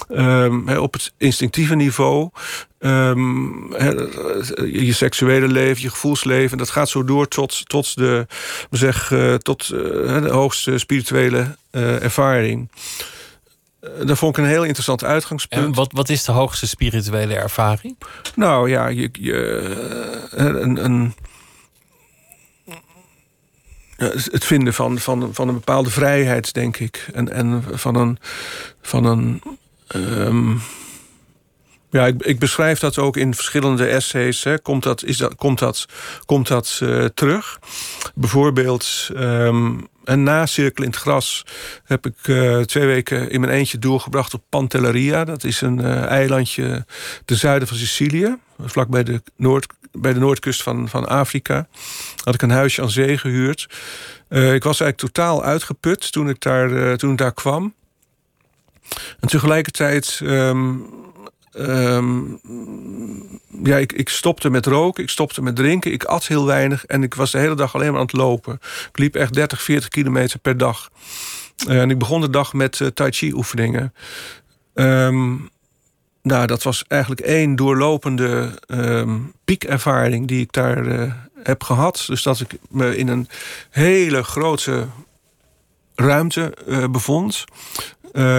um, 0.09 0.69
op 0.69 0.93
het 0.93 1.13
instinctieve 1.17 1.75
niveau. 1.75 2.29
Um, 2.79 3.73
je 4.65 4.93
seksuele 4.93 5.47
leven, 5.47 5.81
je 5.81 5.89
gevoelsleven. 5.89 6.57
Dat 6.57 6.69
gaat 6.69 6.89
zo 6.89 7.03
door 7.03 7.27
tot, 7.27 7.69
tot, 7.69 7.95
de, 7.95 8.27
zeg, 8.71 9.11
uh, 9.11 9.33
tot 9.33 9.69
uh, 9.73 10.21
de 10.21 10.29
hoogste 10.29 10.77
spirituele 10.77 11.57
ervaring. 11.71 12.69
Dat 14.05 14.17
vond 14.17 14.37
ik 14.37 14.43
een 14.43 14.49
heel 14.49 14.63
interessant 14.63 15.03
uitgangspunt. 15.03 15.65
En 15.65 15.73
wat, 15.73 15.91
wat 15.91 16.09
is 16.09 16.23
de 16.23 16.31
hoogste 16.31 16.67
spirituele 16.67 17.35
ervaring? 17.35 17.97
Nou 18.35 18.69
ja, 18.69 18.87
je, 18.87 19.09
je, 19.11 19.35
een, 20.31 20.83
een, 20.83 21.13
het 24.31 24.45
vinden 24.45 24.73
van, 24.73 24.99
van, 24.99 25.33
van 25.33 25.47
een 25.47 25.53
bepaalde 25.53 25.89
vrijheid, 25.89 26.53
denk 26.53 26.77
ik. 26.77 27.07
En, 27.13 27.31
en 27.31 27.63
van 27.71 27.95
een. 27.95 28.17
Van 28.81 29.05
een 29.05 29.41
um, 29.95 30.61
ja, 31.93 32.05
ik, 32.05 32.39
beschrijf 32.39 32.79
dat 32.79 32.97
ook 32.97 33.17
in 33.17 33.33
verschillende 33.33 33.85
essays. 33.85 34.43
Hè. 34.43 34.59
Komt 34.59 34.83
dat, 34.83 35.03
is 35.03 35.17
dat, 35.17 35.35
komt 35.35 35.59
dat, 35.59 35.85
komt 36.25 36.47
dat 36.47 36.79
uh, 36.83 37.05
terug? 37.05 37.59
Bijvoorbeeld 38.15 39.09
um, 39.15 39.87
een 40.03 40.23
nacirkel 40.23 40.83
in 40.83 40.89
het 40.89 40.99
gras 40.99 41.45
heb 41.83 42.05
ik 42.05 42.27
uh, 42.27 42.59
twee 42.59 42.85
weken 42.85 43.29
in 43.29 43.39
mijn 43.39 43.53
eentje 43.53 43.79
doorgebracht 43.79 44.33
op 44.33 44.43
Pantelleria. 44.49 45.23
Dat 45.23 45.43
is 45.43 45.61
een 45.61 45.79
uh, 45.79 46.03
eilandje 46.03 46.85
ten 47.25 47.37
zuiden 47.37 47.67
van 47.67 47.77
Sicilië, 47.77 48.37
vlak 48.59 48.89
bij 48.89 49.03
de, 49.03 49.21
noord, 49.35 49.67
bij 49.91 50.13
de 50.13 50.19
noordkust 50.19 50.63
van, 50.63 50.89
van 50.89 51.07
Afrika. 51.07 51.67
Had 52.23 52.33
ik 52.33 52.41
een 52.41 52.49
huisje 52.49 52.81
aan 52.81 52.91
zee 52.91 53.17
gehuurd. 53.17 53.61
Ik 54.29 54.63
was 54.63 54.79
eigenlijk 54.79 54.97
totaal 54.97 55.43
uitgeput 55.43 56.11
toen 56.11 56.29
ik 56.29 56.41
daar, 56.41 56.97
toen 56.97 57.15
daar 57.15 57.33
kwam. 57.33 57.73
En 59.19 59.27
tegelijkertijd 59.27 60.19
um, 60.23 60.92
Um, 61.57 62.39
ja, 63.63 63.77
ik, 63.77 63.91
ik 63.91 64.09
stopte 64.09 64.49
met 64.49 64.65
roken, 64.65 65.03
ik 65.03 65.09
stopte 65.09 65.41
met 65.41 65.55
drinken, 65.55 65.91
ik 65.91 66.03
at 66.03 66.27
heel 66.27 66.45
weinig 66.45 66.85
en 66.85 67.03
ik 67.03 67.13
was 67.13 67.31
de 67.31 67.37
hele 67.37 67.55
dag 67.55 67.75
alleen 67.75 67.91
maar 67.91 67.99
aan 67.99 68.05
het 68.05 68.15
lopen. 68.15 68.53
Ik 68.89 68.97
liep 68.97 69.15
echt 69.15 69.33
30, 69.33 69.61
40 69.61 69.89
kilometer 69.89 70.39
per 70.39 70.57
dag. 70.57 70.89
Uh, 71.67 71.81
en 71.81 71.89
ik 71.89 71.97
begon 71.97 72.21
de 72.21 72.29
dag 72.29 72.53
met 72.53 72.79
uh, 72.79 72.87
tai 72.87 73.11
chi 73.11 73.33
oefeningen. 73.33 73.93
Um, 74.73 75.49
nou, 76.21 76.47
dat 76.47 76.63
was 76.63 76.83
eigenlijk 76.87 77.21
één 77.21 77.55
doorlopende 77.55 78.59
um, 78.67 79.33
piekervaring 79.45 80.27
die 80.27 80.41
ik 80.41 80.51
daar 80.51 80.85
uh, 80.85 81.13
heb 81.43 81.63
gehad. 81.63 82.03
Dus 82.07 82.23
dat 82.23 82.39
ik 82.39 82.55
me 82.69 82.97
in 82.97 83.07
een 83.07 83.27
hele 83.69 84.23
grote 84.23 84.87
ruimte 85.95 86.57
bevond. 86.91 87.43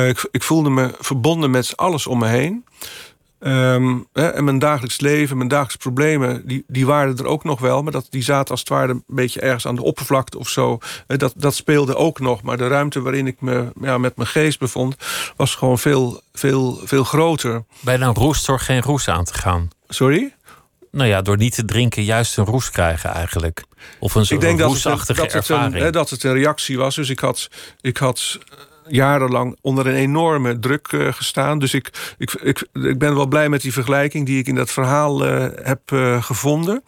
ik, 0.08 0.28
ik 0.30 0.42
voelde 0.42 0.70
me 0.70 0.94
verbonden 0.98 1.50
met 1.50 1.76
alles 1.76 2.06
om 2.06 2.18
me 2.18 2.26
heen. 2.26 2.64
Um, 3.46 4.06
hè, 4.12 4.28
en 4.28 4.44
mijn 4.44 4.58
dagelijks 4.58 5.00
leven, 5.00 5.36
mijn 5.36 5.48
dagelijks 5.48 5.76
problemen, 5.76 6.46
die, 6.46 6.64
die 6.66 6.86
waren 6.86 7.16
er 7.16 7.26
ook 7.26 7.44
nog 7.44 7.60
wel. 7.60 7.82
Maar 7.82 7.92
dat, 7.92 8.06
die 8.10 8.22
zaten 8.22 8.50
als 8.50 8.60
het 8.60 8.68
ware 8.68 8.92
een 8.92 9.04
beetje 9.06 9.40
ergens 9.40 9.66
aan 9.66 9.74
de 9.74 9.82
oppervlakte 9.82 10.38
of 10.38 10.48
zo. 10.48 10.78
Dat, 11.06 11.32
dat 11.36 11.54
speelde 11.54 11.96
ook 11.96 12.20
nog. 12.20 12.42
Maar 12.42 12.56
de 12.56 12.66
ruimte 12.66 13.00
waarin 13.00 13.26
ik 13.26 13.40
me 13.40 13.72
ja, 13.80 13.98
met 13.98 14.16
mijn 14.16 14.28
geest 14.28 14.58
bevond, 14.58 14.96
was 15.36 15.54
gewoon 15.54 15.78
veel, 15.78 16.20
veel, 16.32 16.80
veel 16.84 17.04
groter. 17.04 17.64
Bij 17.80 18.00
een 18.00 18.14
roest 18.14 18.46
door 18.46 18.60
geen 18.60 18.82
roes 18.82 19.08
aan 19.08 19.24
te 19.24 19.34
gaan. 19.34 19.68
Sorry? 19.88 20.34
Nou 20.90 21.08
ja, 21.08 21.22
door 21.22 21.36
niet 21.36 21.54
te 21.54 21.64
drinken 21.64 22.04
juist 22.04 22.36
een 22.38 22.44
roes 22.44 22.70
krijgen 22.70 23.10
eigenlijk. 23.10 23.64
Of 23.98 24.14
een 24.14 24.26
soort 24.26 24.60
roesachtige 24.60 25.20
dat 25.20 25.32
het, 25.32 25.46
dat 25.46 25.58
ervaring. 25.58 25.90
Dat 25.90 26.10
het 26.10 26.24
een 26.24 26.32
reactie 26.32 26.78
was. 26.78 26.94
Dus 26.94 27.08
ik 27.08 27.18
had, 27.18 27.48
ik 27.80 27.96
had 27.96 28.38
jarenlang 28.88 29.56
onder 29.60 29.86
een 29.86 29.94
enorme 29.94 30.58
druk 30.58 30.92
uh, 30.92 31.12
gestaan. 31.12 31.58
Dus 31.58 31.74
ik, 31.74 32.14
ik, 32.18 32.32
ik, 32.32 32.66
ik 32.72 32.98
ben 32.98 33.14
wel 33.14 33.26
blij 33.26 33.48
met 33.48 33.62
die 33.62 33.72
vergelijking 33.72 34.26
die 34.26 34.38
ik 34.38 34.46
in 34.46 34.54
dat 34.54 34.70
verhaal 34.70 35.26
uh, 35.26 35.46
heb 35.62 35.90
uh, 35.92 36.22
gevonden. 36.22 36.82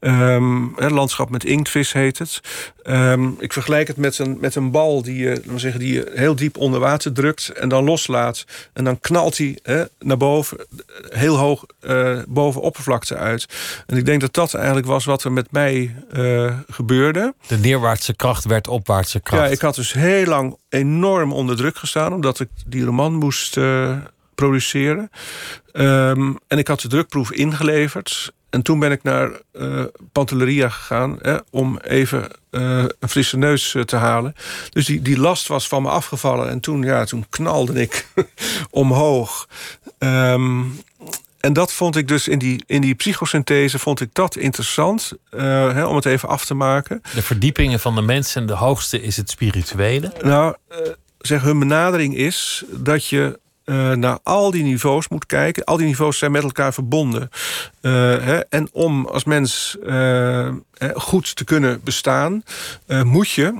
Um, 0.00 0.74
landschap 0.76 1.30
met 1.30 1.44
inktvis 1.44 1.92
heet 1.92 2.18
het. 2.18 2.40
Um, 2.84 3.36
ik 3.38 3.52
vergelijk 3.52 3.88
het 3.88 3.96
met 3.96 4.18
een, 4.18 4.38
met 4.40 4.54
een 4.54 4.70
bal 4.70 5.02
die 5.02 5.16
je, 5.16 5.42
zeggen, 5.56 5.80
die 5.80 5.92
je 5.92 6.10
heel 6.14 6.34
diep 6.34 6.56
onder 6.56 6.80
water 6.80 7.12
drukt 7.12 7.48
en 7.48 7.68
dan 7.68 7.84
loslaat. 7.84 8.44
En 8.72 8.84
dan 8.84 9.00
knalt 9.00 9.38
hij 9.38 9.58
naar 9.98 10.16
boven, 10.16 10.66
heel 11.08 11.36
hoog 11.36 11.64
uh, 11.82 12.18
boven 12.28 12.60
oppervlakte 12.60 13.16
uit. 13.16 13.46
En 13.86 13.96
ik 13.96 14.04
denk 14.04 14.20
dat 14.20 14.34
dat 14.34 14.54
eigenlijk 14.54 14.86
was 14.86 15.04
wat 15.04 15.24
er 15.24 15.32
met 15.32 15.50
mij 15.50 15.94
uh, 16.12 16.58
gebeurde. 16.70 17.34
De 17.46 17.58
neerwaartse 17.58 18.14
kracht 18.14 18.44
werd 18.44 18.68
opwaartse 18.68 19.20
kracht. 19.20 19.42
Ja, 19.42 19.48
ik 19.48 19.60
had 19.60 19.74
dus 19.74 19.92
heel 19.92 20.26
lang 20.26 20.56
enorm 20.68 21.32
onder 21.32 21.56
druk 21.56 21.76
gestaan, 21.76 22.12
omdat 22.12 22.40
ik 22.40 22.48
die 22.66 22.84
roman 22.84 23.14
moest 23.14 23.56
uh, 23.56 23.96
produceren. 24.34 25.10
Um, 25.72 26.38
en 26.46 26.58
ik 26.58 26.68
had 26.68 26.80
de 26.80 26.88
drukproef 26.88 27.32
ingeleverd. 27.32 28.32
En 28.50 28.62
toen 28.62 28.78
ben 28.78 28.92
ik 28.92 29.02
naar 29.02 29.30
uh, 29.52 29.84
Pantelleria 30.12 30.68
gegaan 30.68 31.18
hè, 31.22 31.36
om 31.50 31.78
even 31.78 32.28
uh, 32.50 32.84
een 32.98 33.08
frisse 33.08 33.36
neus 33.36 33.74
uh, 33.74 33.82
te 33.82 33.96
halen. 33.96 34.34
Dus 34.70 34.86
die, 34.86 35.02
die 35.02 35.18
last 35.18 35.46
was 35.46 35.68
van 35.68 35.82
me 35.82 35.88
afgevallen. 35.88 36.48
En 36.48 36.60
toen, 36.60 36.82
ja, 36.82 37.04
toen 37.04 37.26
knalde 37.28 37.80
ik 37.80 38.06
omhoog. 38.70 39.48
Um, 39.98 40.78
en 41.40 41.52
dat 41.52 41.72
vond 41.72 41.96
ik 41.96 42.08
dus 42.08 42.28
in 42.28 42.38
die, 42.38 42.62
in 42.66 42.80
die 42.80 42.94
psychosynthese 42.94 43.78
vond 43.78 44.00
ik 44.00 44.08
dat 44.12 44.36
interessant. 44.36 45.12
Hè, 45.30 45.84
om 45.84 45.96
het 45.96 46.04
even 46.04 46.28
af 46.28 46.44
te 46.44 46.54
maken. 46.54 47.02
De 47.14 47.22
verdiepingen 47.22 47.80
van 47.80 47.94
de 47.94 48.02
mensen 48.02 48.40
en 48.40 48.46
de 48.46 48.54
hoogste 48.54 49.02
is 49.02 49.16
het 49.16 49.30
spirituele. 49.30 50.12
Nou, 50.22 50.54
zeg, 51.18 51.42
hun 51.42 51.58
benadering 51.58 52.16
is 52.16 52.64
dat 52.68 53.06
je 53.06 53.38
uh, 53.70 53.92
naar 53.92 54.18
al 54.22 54.50
die 54.50 54.62
niveaus 54.62 55.08
moet 55.08 55.26
kijken. 55.26 55.64
Al 55.64 55.76
die 55.76 55.86
niveaus 55.86 56.18
zijn 56.18 56.32
met 56.32 56.42
elkaar 56.42 56.74
verbonden. 56.74 57.30
Uh, 57.82 57.92
hè, 58.02 58.38
en 58.38 58.68
om 58.72 59.06
als 59.06 59.24
mens 59.24 59.76
uh, 59.86 60.48
goed 60.94 61.36
te 61.36 61.44
kunnen 61.44 61.80
bestaan, 61.84 62.42
moet 63.04 63.30
je 63.30 63.54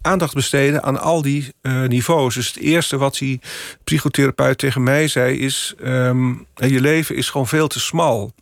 aandacht 0.00 0.34
besteden 0.34 0.82
aan 0.82 1.00
al 1.00 1.22
die 1.22 1.54
niveaus. 1.88 2.34
Dus 2.34 2.46
het 2.46 2.56
eerste 2.56 2.96
wat 2.96 3.14
die 3.14 3.40
psychotherapeut 3.84 4.58
tegen 4.58 4.82
mij 4.82 5.08
zei 5.08 5.38
is: 5.38 5.74
um, 5.84 6.46
je 6.54 6.80
leven 6.80 7.16
is 7.16 7.30
gewoon 7.30 7.48
veel 7.48 7.68
te 7.68 7.80
smal. 7.80 8.32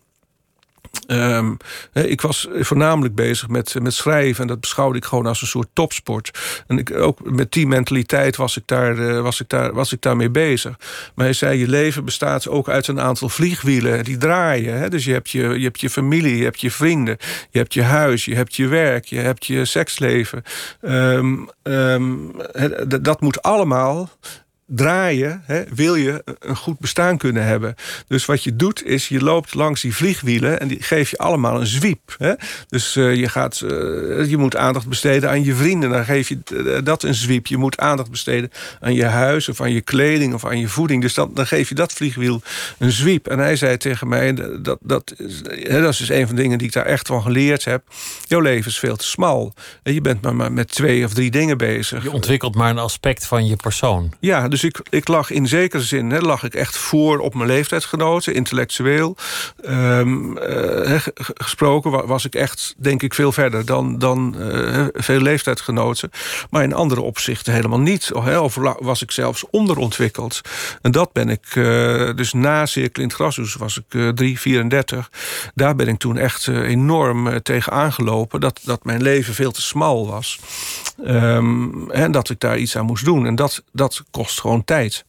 Um, 1.06 1.56
ik 1.92 2.20
was 2.20 2.48
voornamelijk 2.52 3.14
bezig 3.14 3.48
met, 3.48 3.74
met 3.82 3.94
schrijven. 3.94 4.42
En 4.42 4.48
dat 4.48 4.60
beschouwde 4.60 4.98
ik 4.98 5.04
gewoon 5.04 5.26
als 5.26 5.40
een 5.40 5.46
soort 5.46 5.68
topsport. 5.72 6.38
En 6.66 6.78
ik, 6.78 6.96
ook 6.96 7.30
met 7.30 7.52
die 7.52 7.66
mentaliteit 7.66 8.36
was 8.36 8.56
ik, 8.56 8.62
daar, 8.66 8.98
uh, 8.98 9.20
was, 9.20 9.40
ik 9.40 9.48
daar, 9.48 9.72
was 9.72 9.92
ik 9.92 10.02
daarmee 10.02 10.30
bezig. 10.30 10.76
Maar 11.14 11.24
hij 11.24 11.34
zei, 11.34 11.58
je 11.58 11.68
leven 11.68 12.04
bestaat 12.04 12.48
ook 12.48 12.68
uit 12.68 12.86
een 12.86 13.00
aantal 13.00 13.28
vliegwielen. 13.28 14.04
Die 14.04 14.16
draaien. 14.16 14.78
Hè? 14.78 14.88
Dus 14.88 15.04
je 15.04 15.12
hebt 15.12 15.30
je, 15.30 15.42
je 15.42 15.64
hebt 15.64 15.80
je 15.80 15.90
familie, 15.90 16.36
je 16.36 16.44
hebt 16.44 16.60
je 16.60 16.70
vrienden. 16.70 17.16
Je 17.50 17.58
hebt 17.58 17.74
je 17.74 17.82
huis, 17.82 18.24
je 18.24 18.34
hebt 18.34 18.56
je 18.56 18.66
werk. 18.66 19.04
Je 19.04 19.20
hebt 19.20 19.46
je 19.46 19.64
seksleven. 19.64 20.42
Um, 20.80 21.48
um, 21.62 22.32
dat 23.00 23.20
moet 23.20 23.42
allemaal 23.42 24.10
draaien, 24.72 25.42
hè, 25.44 25.62
wil 25.74 25.94
je 25.94 26.24
een 26.38 26.56
goed 26.56 26.78
bestaan 26.78 27.18
kunnen 27.18 27.44
hebben. 27.44 27.74
Dus 28.06 28.24
wat 28.24 28.44
je 28.44 28.56
doet 28.56 28.84
is, 28.84 29.08
je 29.08 29.22
loopt 29.22 29.54
langs 29.54 29.80
die 29.80 29.94
vliegwielen... 29.94 30.60
en 30.60 30.68
die 30.68 30.82
geef 30.82 31.10
je 31.10 31.18
allemaal 31.18 31.60
een 31.60 31.66
zwiep. 31.66 32.14
Hè? 32.18 32.32
Dus 32.68 32.96
uh, 32.96 33.14
je, 33.14 33.28
gaat, 33.28 33.60
uh, 33.64 33.70
je 34.28 34.36
moet 34.36 34.56
aandacht 34.56 34.88
besteden 34.88 35.30
aan 35.30 35.44
je 35.44 35.54
vrienden. 35.54 35.90
Dan 35.90 36.04
geef 36.04 36.28
je 36.28 36.38
uh, 36.52 36.78
dat 36.84 37.02
een 37.02 37.14
zwiep. 37.14 37.46
Je 37.46 37.56
moet 37.56 37.78
aandacht 37.78 38.10
besteden 38.10 38.50
aan 38.80 38.94
je 38.94 39.04
huis... 39.04 39.48
of 39.48 39.60
aan 39.60 39.72
je 39.72 39.80
kleding 39.80 40.34
of 40.34 40.46
aan 40.46 40.58
je 40.58 40.68
voeding. 40.68 41.02
Dus 41.02 41.14
dan, 41.14 41.30
dan 41.34 41.46
geef 41.46 41.68
je 41.68 41.74
dat 41.74 41.92
vliegwiel 41.92 42.42
een 42.78 42.92
zwiep. 42.92 43.28
En 43.28 43.38
hij 43.38 43.56
zei 43.56 43.76
tegen 43.76 44.08
mij, 44.08 44.34
dat, 44.62 44.78
dat, 44.80 45.14
hè, 45.44 45.80
dat 45.80 45.92
is 45.92 45.98
dus 45.98 46.08
een 46.08 46.26
van 46.26 46.36
de 46.36 46.42
dingen... 46.42 46.58
die 46.58 46.66
ik 46.66 46.72
daar 46.72 46.86
echt 46.86 47.06
van 47.06 47.22
geleerd 47.22 47.64
heb. 47.64 47.82
Jouw 48.26 48.40
leven 48.40 48.70
is 48.70 48.78
veel 48.78 48.96
te 48.96 49.06
smal. 49.06 49.54
Je 49.82 50.00
bent 50.00 50.22
maar, 50.22 50.34
maar 50.34 50.52
met 50.52 50.68
twee 50.68 51.04
of 51.04 51.14
drie 51.14 51.30
dingen 51.30 51.58
bezig. 51.58 52.02
Je 52.02 52.12
ontwikkelt 52.12 52.54
maar 52.54 52.70
een 52.70 52.78
aspect 52.78 53.26
van 53.26 53.46
je 53.46 53.56
persoon. 53.56 54.12
Ja, 54.20 54.48
dus 54.48 54.59
ik, 54.64 54.80
ik 54.90 55.08
lag 55.08 55.30
in 55.30 55.46
zekere 55.46 55.82
zin 55.82 56.10
hè, 56.10 56.18
lag 56.18 56.44
ik 56.44 56.54
echt 56.54 56.76
voor 56.76 57.18
op 57.18 57.34
mijn 57.34 57.48
leeftijdsgenoten, 57.48 58.34
intellectueel 58.34 59.16
um, 59.64 60.38
uh, 60.38 61.00
gesproken, 61.34 62.06
was 62.06 62.24
ik 62.24 62.34
echt, 62.34 62.74
denk 62.76 63.02
ik, 63.02 63.14
veel 63.14 63.32
verder 63.32 63.64
dan, 63.64 63.98
dan 63.98 64.34
uh, 64.38 64.86
veel 64.92 65.20
leeftijdsgenoten. 65.20 66.10
Maar 66.50 66.62
in 66.62 66.74
andere 66.74 67.00
opzichten 67.00 67.52
helemaal 67.52 67.80
niet. 67.80 68.12
Of 68.12 68.54
was 68.78 69.02
ik 69.02 69.10
zelfs 69.10 69.44
onderontwikkeld. 69.50 70.40
En 70.82 70.90
dat 70.90 71.12
ben 71.12 71.28
ik, 71.28 71.54
uh, 71.54 72.14
dus 72.14 72.32
na 72.32 72.66
Cirkel 72.66 73.02
in 73.02 73.08
het 73.08 73.54
was 73.58 73.82
ik 73.88 74.14
3, 74.14 74.40
34. 74.40 75.10
Daar 75.54 75.76
ben 75.76 75.88
ik 75.88 75.98
toen 75.98 76.16
echt 76.16 76.48
enorm 76.48 77.42
tegen 77.42 77.72
aangelopen. 77.72 78.40
Dat, 78.40 78.60
dat 78.62 78.84
mijn 78.84 79.02
leven 79.02 79.34
veel 79.34 79.52
te 79.52 79.62
smal 79.62 80.06
was. 80.06 80.38
Um, 81.06 81.90
en 81.90 82.12
dat 82.12 82.30
ik 82.30 82.40
daar 82.40 82.58
iets 82.58 82.76
aan 82.76 82.84
moest 82.84 83.04
doen. 83.04 83.26
En 83.26 83.34
dat, 83.34 83.62
dat 83.72 84.02
kost 84.10 84.40
gewoon 84.40 84.49
tijd. 84.64 85.04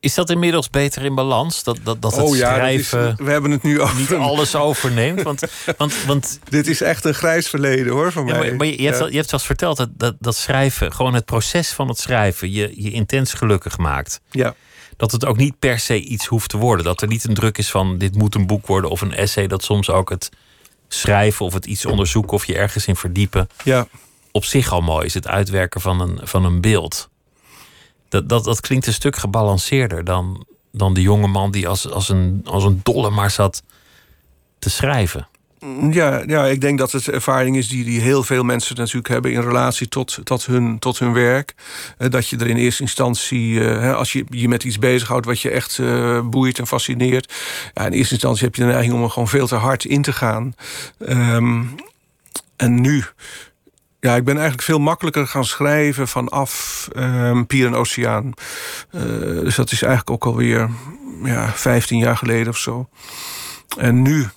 Is 0.00 0.14
dat 0.14 0.30
inmiddels 0.30 0.70
beter 0.70 1.04
in 1.04 1.14
balans? 1.14 1.62
Dat, 1.62 1.78
dat, 1.82 2.02
dat 2.02 2.16
het 2.16 2.24
oh, 2.24 2.36
ja, 2.36 2.54
schrijven. 2.54 3.16
we 3.16 3.30
hebben 3.30 3.50
het 3.50 3.62
nu 3.62 3.80
over. 3.80 3.96
Niet 3.96 4.12
alles 4.12 4.54
overneemt. 4.54 5.22
Want, 5.22 5.42
want, 5.76 6.04
want, 6.04 6.40
Dit 6.48 6.66
is 6.66 6.80
echt 6.80 7.04
een 7.04 7.14
grijs 7.14 7.48
verleden 7.48 7.92
hoor 7.92 8.12
van 8.12 8.26
ja, 8.26 8.38
mij. 8.38 8.54
Maar, 8.54 8.66
je, 8.66 8.88
hebt, 8.88 9.10
je 9.10 9.16
hebt 9.16 9.28
zelfs 9.28 9.46
verteld 9.46 9.76
dat, 9.76 9.88
dat, 9.92 10.14
dat 10.18 10.36
schrijven, 10.36 10.92
gewoon 10.92 11.14
het 11.14 11.24
proces 11.24 11.72
van 11.72 11.88
het 11.88 11.98
schrijven, 11.98 12.52
je, 12.52 12.82
je 12.82 12.90
intens 12.90 13.32
gelukkig 13.32 13.78
maakt. 13.78 14.20
Ja. 14.30 14.54
Dat 14.96 15.12
het 15.12 15.26
ook 15.26 15.36
niet 15.36 15.58
per 15.58 15.78
se 15.78 16.00
iets 16.00 16.26
hoeft 16.26 16.48
te 16.48 16.56
worden. 16.56 16.84
Dat 16.84 17.02
er 17.02 17.08
niet 17.08 17.24
een 17.24 17.34
druk 17.34 17.58
is 17.58 17.70
van 17.70 17.98
dit 17.98 18.14
moet 18.14 18.34
een 18.34 18.46
boek 18.46 18.66
worden 18.66 18.90
of 18.90 19.00
een 19.00 19.14
essay. 19.14 19.46
Dat 19.46 19.62
soms 19.62 19.90
ook 19.90 20.10
het 20.10 20.28
schrijven 20.88 21.46
of 21.46 21.52
het 21.52 21.66
iets 21.66 21.86
onderzoeken 21.86 22.32
of 22.32 22.44
je 22.44 22.54
ergens 22.54 22.86
in 22.86 22.96
verdiepen. 22.96 23.48
Ja 23.64 23.86
op 24.32 24.44
zich 24.44 24.72
al 24.72 24.80
mooi 24.80 25.06
is. 25.06 25.14
Het 25.14 25.26
uitwerken 25.26 25.80
van 25.80 26.00
een, 26.00 26.18
van 26.22 26.44
een 26.44 26.60
beeld. 26.60 27.09
Dat, 28.10 28.28
dat, 28.28 28.44
dat 28.44 28.60
klinkt 28.60 28.86
een 28.86 28.92
stuk 28.92 29.16
gebalanceerder 29.16 30.04
dan, 30.04 30.46
dan 30.72 30.94
de 30.94 31.02
jonge 31.02 31.26
man 31.26 31.50
die 31.50 31.68
als, 31.68 31.90
als, 31.90 32.08
een, 32.08 32.40
als 32.44 32.64
een 32.64 32.80
dolle 32.82 33.10
maar 33.10 33.30
zat 33.30 33.62
te 34.58 34.70
schrijven. 34.70 35.28
Ja, 35.90 36.22
ja, 36.26 36.46
ik 36.46 36.60
denk 36.60 36.78
dat 36.78 36.92
het 36.92 37.08
ervaring 37.08 37.56
is 37.56 37.68
die, 37.68 37.84
die 37.84 38.00
heel 38.00 38.22
veel 38.22 38.42
mensen 38.42 38.76
natuurlijk 38.76 39.08
hebben 39.08 39.32
in 39.32 39.40
relatie 39.40 39.88
tot, 39.88 40.18
tot, 40.24 40.46
hun, 40.46 40.78
tot 40.78 40.98
hun 40.98 41.12
werk. 41.12 41.54
Eh, 41.98 42.10
dat 42.10 42.28
je 42.28 42.36
er 42.36 42.46
in 42.46 42.56
eerste 42.56 42.82
instantie, 42.82 43.64
eh, 43.64 43.94
als 43.94 44.12
je 44.12 44.24
je 44.28 44.48
met 44.48 44.64
iets 44.64 44.78
bezighoudt 44.78 45.26
wat 45.26 45.40
je 45.40 45.50
echt 45.50 45.78
uh, 45.78 46.20
boeit 46.28 46.58
en 46.58 46.66
fascineert. 46.66 47.32
In 47.74 47.92
eerste 47.92 48.14
instantie 48.14 48.44
heb 48.44 48.54
je 48.54 48.62
de 48.62 48.68
neiging 48.68 48.94
om 48.94 49.02
er 49.02 49.10
gewoon 49.10 49.28
veel 49.28 49.46
te 49.46 49.54
hard 49.54 49.84
in 49.84 50.02
te 50.02 50.12
gaan. 50.12 50.54
Um, 50.98 51.74
en 52.56 52.80
nu 52.80 53.04
ja, 54.00 54.16
ik 54.16 54.24
ben 54.24 54.34
eigenlijk 54.34 54.62
veel 54.62 54.78
makkelijker 54.78 55.26
gaan 55.26 55.44
schrijven 55.44 56.08
vanaf 56.08 56.88
um, 56.96 57.46
Pier 57.46 57.66
en 57.66 57.74
Oceaan. 57.74 58.32
Uh, 58.92 59.02
dus 59.40 59.54
dat 59.54 59.72
is 59.72 59.82
eigenlijk 59.82 60.10
ook 60.10 60.32
alweer 60.32 60.70
ja, 61.22 61.52
15 61.54 61.98
jaar 61.98 62.16
geleden 62.16 62.48
of 62.48 62.58
zo. 62.58 62.88
En 63.78 64.02
nu. 64.02 64.28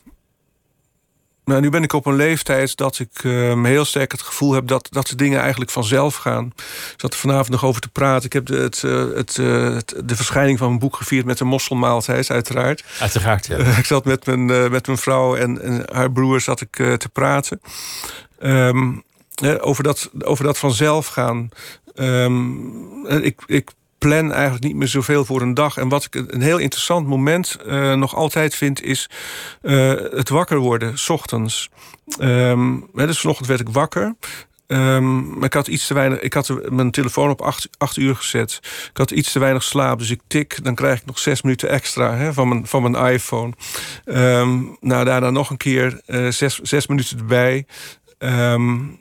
Nou, 1.45 1.61
nu 1.61 1.69
ben 1.69 1.83
ik 1.83 1.93
op 1.93 2.05
een 2.05 2.15
leeftijd 2.15 2.75
dat 2.75 2.99
ik 2.99 3.23
um, 3.23 3.65
heel 3.65 3.85
sterk 3.85 4.11
het 4.11 4.21
gevoel 4.21 4.53
heb 4.53 4.67
dat, 4.67 4.87
dat 4.91 5.07
de 5.07 5.15
dingen 5.15 5.39
eigenlijk 5.39 5.71
vanzelf 5.71 6.15
gaan. 6.15 6.45
Ik 6.55 6.93
zat 6.97 7.13
er 7.13 7.19
vanavond 7.19 7.49
nog 7.49 7.65
over 7.65 7.81
te 7.81 7.89
praten. 7.89 8.25
Ik 8.25 8.33
heb 8.33 8.45
de, 8.45 8.55
het, 8.55 8.81
het, 9.15 9.37
uh, 9.37 9.73
het, 9.73 10.01
de 10.05 10.15
verschijning 10.15 10.57
van 10.57 10.67
mijn 10.67 10.79
boek 10.79 10.95
gevierd 10.95 11.25
met 11.25 11.39
een 11.39 11.47
mosselmaaltijd, 11.47 12.29
uiteraard. 12.29 12.83
Uiteraard, 12.99 13.45
ja. 13.45 13.57
ik 13.57 13.85
zat 13.85 14.05
met 14.05 14.25
mijn, 14.25 14.45
met 14.71 14.85
mijn 14.85 14.97
vrouw 14.97 15.35
en, 15.35 15.61
en 15.61 15.85
haar 15.93 16.11
broer 16.11 16.41
zat 16.41 16.61
ik 16.61 16.71
te 16.75 17.09
praten. 17.13 17.61
Um, 18.39 19.03
over, 19.59 19.83
dat, 19.83 20.11
over 20.23 20.43
dat 20.43 20.57
vanzelf 20.57 21.07
gaan. 21.07 21.49
Um, 21.95 23.07
ik, 23.07 23.41
ik 23.45 23.71
plan 23.97 24.31
eigenlijk 24.31 24.63
niet 24.63 24.75
meer 24.75 24.87
zoveel 24.87 25.25
voor 25.25 25.41
een 25.41 25.53
dag. 25.53 25.77
En 25.77 25.89
wat 25.89 26.03
ik 26.03 26.15
een 26.27 26.41
heel 26.41 26.57
interessant 26.57 27.07
moment 27.07 27.57
uh, 27.65 27.93
nog 27.93 28.15
altijd 28.15 28.55
vind, 28.55 28.81
is 28.81 29.09
uh, 29.61 29.93
het 30.11 30.29
wakker 30.29 30.57
worden, 30.57 30.97
s 30.97 31.09
ochtends. 31.09 31.69
Um, 32.19 32.89
dus 32.93 33.19
vanochtend 33.19 33.47
werd 33.47 33.59
ik 33.59 33.69
wakker. 33.69 34.15
Maar 34.67 35.43
ik 35.43 35.53
had 35.53 35.67
iets 35.67 35.87
te 35.87 35.93
weinig. 35.93 36.19
Ik 36.19 36.33
had 36.33 36.69
mijn 36.69 36.91
telefoon 36.91 37.29
op 37.29 37.41
acht, 37.77 37.97
uur 37.97 38.15
gezet. 38.15 38.59
Ik 38.89 38.97
had 38.97 39.11
iets 39.11 39.31
te 39.31 39.39
weinig 39.39 39.63
slaap. 39.63 39.99
Dus 39.99 40.09
ik 40.09 40.21
tik. 40.27 40.63
Dan 40.63 40.75
krijg 40.75 40.99
ik 40.99 41.05
nog 41.05 41.19
zes 41.19 41.41
minuten 41.41 41.69
extra 41.69 42.15
hè, 42.15 42.33
van, 42.33 42.47
mijn, 42.47 42.67
van 42.67 42.91
mijn 42.91 43.13
iPhone. 43.13 43.53
Nou, 44.79 45.05
daarna 45.05 45.29
nog 45.29 45.49
een 45.49 45.57
keer 45.57 46.01
uh, 46.07 46.31
zes, 46.31 46.59
zes 46.59 46.87
minuten 46.87 47.17
erbij. 47.17 47.65
Um, 48.19 48.99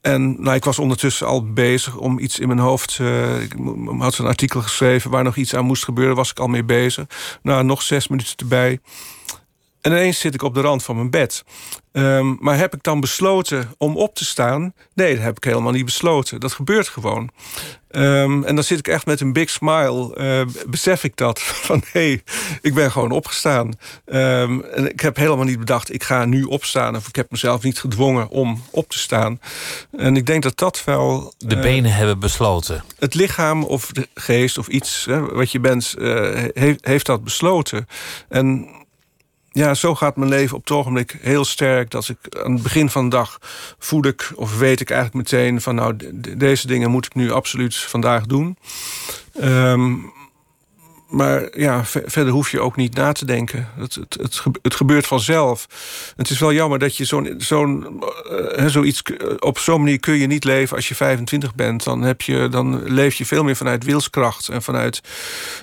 en 0.00 0.42
nou, 0.42 0.56
ik 0.56 0.64
was 0.64 0.78
ondertussen 0.78 1.26
al 1.26 1.52
bezig 1.52 1.96
om 1.96 2.18
iets 2.18 2.38
in 2.38 2.46
mijn 2.46 2.58
hoofd. 2.60 2.98
Uh, 3.00 3.42
ik 3.42 3.54
had 3.98 4.18
een 4.18 4.26
artikel 4.26 4.62
geschreven 4.62 5.10
waar 5.10 5.24
nog 5.24 5.36
iets 5.36 5.54
aan 5.54 5.64
moest 5.64 5.84
gebeuren. 5.84 6.16
Was 6.16 6.30
ik 6.30 6.38
al 6.38 6.48
mee 6.48 6.64
bezig. 6.64 7.06
Nou, 7.42 7.64
nog 7.64 7.82
zes 7.82 8.08
minuten 8.08 8.36
erbij. 8.36 8.80
En 9.80 9.90
ineens 9.90 10.18
zit 10.18 10.34
ik 10.34 10.42
op 10.42 10.54
de 10.54 10.60
rand 10.60 10.82
van 10.82 10.96
mijn 10.96 11.10
bed. 11.10 11.44
Um, 11.92 12.36
maar 12.40 12.56
heb 12.56 12.74
ik 12.74 12.82
dan 12.82 13.00
besloten 13.00 13.74
om 13.78 13.96
op 13.96 14.14
te 14.14 14.24
staan? 14.24 14.74
Nee, 14.94 15.14
dat 15.14 15.24
heb 15.24 15.36
ik 15.36 15.44
helemaal 15.44 15.72
niet 15.72 15.84
besloten. 15.84 16.40
Dat 16.40 16.52
gebeurt 16.52 16.88
gewoon. 16.88 17.30
Um, 17.90 18.44
en 18.44 18.54
dan 18.54 18.64
zit 18.64 18.78
ik 18.78 18.88
echt 18.88 19.06
met 19.06 19.20
een 19.20 19.32
big 19.32 19.50
smile. 19.50 20.16
Uh, 20.18 20.54
besef 20.66 21.04
ik 21.04 21.16
dat. 21.16 21.40
Van 21.66 21.82
hé, 21.92 22.08
hey, 22.08 22.22
ik 22.60 22.74
ben 22.74 22.90
gewoon 22.90 23.10
opgestaan. 23.10 23.72
Um, 24.06 24.62
en 24.62 24.90
ik 24.90 25.00
heb 25.00 25.16
helemaal 25.16 25.44
niet 25.44 25.58
bedacht, 25.58 25.94
ik 25.94 26.02
ga 26.02 26.24
nu 26.24 26.42
opstaan. 26.42 26.96
Of 26.96 27.08
ik 27.08 27.16
heb 27.16 27.30
mezelf 27.30 27.62
niet 27.62 27.80
gedwongen 27.80 28.28
om 28.28 28.62
op 28.70 28.88
te 28.88 28.98
staan. 28.98 29.40
En 29.96 30.16
ik 30.16 30.26
denk 30.26 30.42
dat 30.42 30.58
dat 30.58 30.84
wel. 30.84 31.34
De 31.38 31.56
uh, 31.56 31.62
benen 31.62 31.92
hebben 31.92 32.18
besloten. 32.18 32.84
Het 32.98 33.14
lichaam 33.14 33.64
of 33.64 33.86
de 33.86 34.08
geest 34.14 34.58
of 34.58 34.68
iets 34.68 35.04
hè, 35.04 35.20
wat 35.20 35.52
je 35.52 35.60
bent, 35.60 35.94
uh, 35.98 36.44
heeft, 36.52 36.86
heeft 36.86 37.06
dat 37.06 37.24
besloten. 37.24 37.88
En 38.28 38.68
ja, 39.50 39.74
zo 39.74 39.94
gaat 39.94 40.16
mijn 40.16 40.30
leven 40.30 40.56
op 40.56 40.62
het 40.62 40.76
ogenblik 40.76 41.18
heel 41.20 41.44
sterk. 41.44 41.90
Dat 41.90 42.08
ik 42.08 42.36
aan 42.44 42.52
het 42.52 42.62
begin 42.62 42.90
van 42.90 43.04
de 43.04 43.16
dag 43.16 43.38
voel 43.78 44.06
ik, 44.06 44.32
of 44.34 44.58
weet 44.58 44.80
ik 44.80 44.90
eigenlijk 44.90 45.30
meteen 45.30 45.60
van 45.60 45.74
nou, 45.74 45.96
deze 46.36 46.66
dingen 46.66 46.90
moet 46.90 47.06
ik 47.06 47.14
nu 47.14 47.30
absoluut 47.30 47.76
vandaag 47.76 48.26
doen. 48.26 48.56
Um, 49.42 50.12
maar 51.10 51.58
ja, 51.58 51.84
verder 51.84 52.32
hoef 52.32 52.50
je 52.50 52.60
ook 52.60 52.76
niet 52.76 52.94
na 52.94 53.12
te 53.12 53.24
denken. 53.24 53.68
Het, 53.76 53.94
het, 53.94 54.42
het, 54.62 54.74
gebeurt 54.74 55.06
vanzelf. 55.06 55.66
Het 56.16 56.30
is 56.30 56.38
wel 56.38 56.52
jammer 56.52 56.78
dat 56.78 56.96
je 56.96 57.04
zo'n 57.04 57.34
zo'n 57.38 58.02
uh, 58.56 58.66
zoiets 58.66 59.02
op 59.38 59.58
zo'n 59.58 59.80
manier 59.80 60.00
kun 60.00 60.14
je 60.14 60.26
niet 60.26 60.44
leven 60.44 60.76
als 60.76 60.88
je 60.88 60.94
25 60.94 61.54
bent. 61.54 61.84
Dan, 61.84 62.02
heb 62.02 62.20
je, 62.20 62.48
dan 62.48 62.82
leef 62.84 63.14
je 63.14 63.26
veel 63.26 63.44
meer 63.44 63.56
vanuit 63.56 63.84
wilskracht 63.84 64.48
en 64.48 64.62
vanuit, 64.62 65.00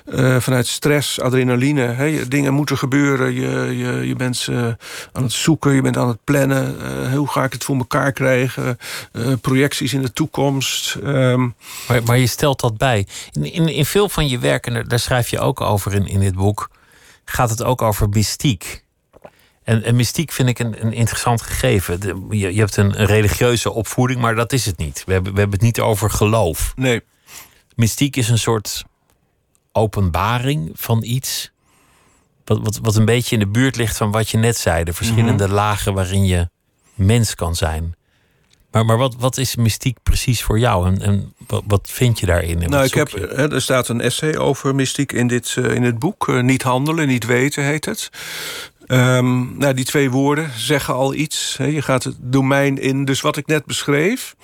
uh, 0.06 0.36
vanuit 0.40 0.66
stress, 0.66 1.20
adrenaline. 1.20 1.82
Hè. 1.82 2.28
Dingen 2.28 2.54
moeten 2.54 2.78
gebeuren. 2.78 3.32
Je, 3.34 3.76
je, 3.76 4.06
je 4.06 4.16
bent 4.16 4.46
uh, 4.50 4.66
aan 5.12 5.22
het 5.22 5.32
zoeken, 5.32 5.72
je 5.72 5.82
bent 5.82 5.96
aan 5.96 6.08
het 6.08 6.24
plannen. 6.24 6.76
hoe 7.14 7.28
ga 7.28 7.44
ik 7.44 7.52
het 7.52 7.64
voor 7.64 7.76
elkaar 7.76 8.12
krijgen? 8.12 8.78
projecties 9.40 9.92
in 9.92 10.02
de 10.02 10.12
toekomst. 10.12 10.96
Um. 11.04 11.54
Maar, 11.88 12.02
maar 12.02 12.18
je 12.18 12.26
stelt 12.26 12.60
dat 12.60 12.76
bij. 12.76 13.06
In, 13.32 13.52
in, 13.52 13.68
in 13.68 13.84
veel 13.84 14.08
van 14.08 14.28
je 14.28 14.38
werken, 14.38 14.88
daar 14.88 14.98
schrijf 14.98 15.28
je 15.30 15.37
ook 15.38 15.60
over 15.60 15.94
in, 15.94 16.06
in 16.06 16.20
dit 16.20 16.34
boek, 16.34 16.70
gaat 17.24 17.50
het 17.50 17.62
ook 17.62 17.82
over 17.82 18.08
mystiek. 18.08 18.84
En, 19.62 19.82
en 19.82 19.96
mystiek 19.96 20.32
vind 20.32 20.48
ik 20.48 20.58
een, 20.58 20.84
een 20.84 20.92
interessant 20.92 21.42
gegeven. 21.42 22.00
De, 22.00 22.26
je, 22.30 22.54
je, 22.54 22.60
hebt 22.60 22.76
een, 22.76 23.00
een, 23.00 23.06
religieuze 23.06 23.72
opvoeding, 23.72 24.20
maar 24.20 24.34
dat 24.34 24.52
is 24.52 24.66
het 24.66 24.78
niet. 24.78 25.02
We 25.06 25.12
hebben, 25.12 25.32
we 25.32 25.38
hebben 25.38 25.56
het 25.58 25.66
niet 25.66 25.80
over 25.80 26.10
geloof. 26.10 26.72
Nee. 26.76 27.00
Mystiek 27.74 28.16
is 28.16 28.28
een 28.28 28.38
soort 28.38 28.84
openbaring 29.72 30.70
van 30.74 31.02
iets. 31.02 31.50
Wat, 32.44 32.58
wat, 32.62 32.78
wat 32.82 32.96
een 32.96 33.04
beetje 33.04 33.34
in 33.34 33.40
de 33.40 33.48
buurt 33.48 33.76
ligt 33.76 33.96
van 33.96 34.10
wat 34.10 34.30
je 34.30 34.38
net 34.38 34.56
zei. 34.56 34.84
De 34.84 34.92
verschillende 34.92 35.44
mm 35.44 35.48
-hmm. 35.50 35.58
lagen 35.58 35.94
waarin 35.94 36.26
je 36.26 36.48
mens 36.94 37.34
kan 37.34 37.54
zijn. 37.54 37.96
Maar, 38.78 38.86
maar 38.86 38.96
wat, 38.96 39.14
wat 39.18 39.36
is 39.36 39.56
mystiek 39.56 39.98
precies 40.02 40.42
voor 40.42 40.58
jou 40.58 40.86
en, 40.86 41.02
en 41.02 41.34
wat, 41.46 41.62
wat 41.66 41.88
vind 41.92 42.20
je 42.20 42.26
daarin? 42.26 42.58
nou, 42.58 42.84
ik 42.84 42.94
heb, 42.94 43.12
er 43.52 43.62
staat 43.62 43.88
een 43.88 44.00
essay 44.00 44.36
over 44.36 44.74
mystiek 44.74 45.12
in 45.12 45.26
dit, 45.26 45.56
uh, 45.58 45.74
in 45.74 45.82
het 45.82 45.98
boek. 45.98 46.28
Uh, 46.28 46.42
niet 46.42 46.62
handelen, 46.62 47.08
niet 47.08 47.26
weten 47.26 47.64
heet 47.64 47.84
het. 47.84 48.10
Um, 48.86 49.58
nou, 49.58 49.74
die 49.74 49.84
twee 49.84 50.10
woorden 50.10 50.50
zeggen 50.56 50.94
al 50.94 51.14
iets. 51.14 51.56
Hè. 51.56 51.64
Je 51.64 51.82
gaat 51.82 52.04
het 52.04 52.16
domein 52.20 52.78
in. 52.78 53.04
Dus 53.04 53.20
wat 53.20 53.36
ik 53.36 53.46
net 53.46 53.64
beschreef. 53.64 54.36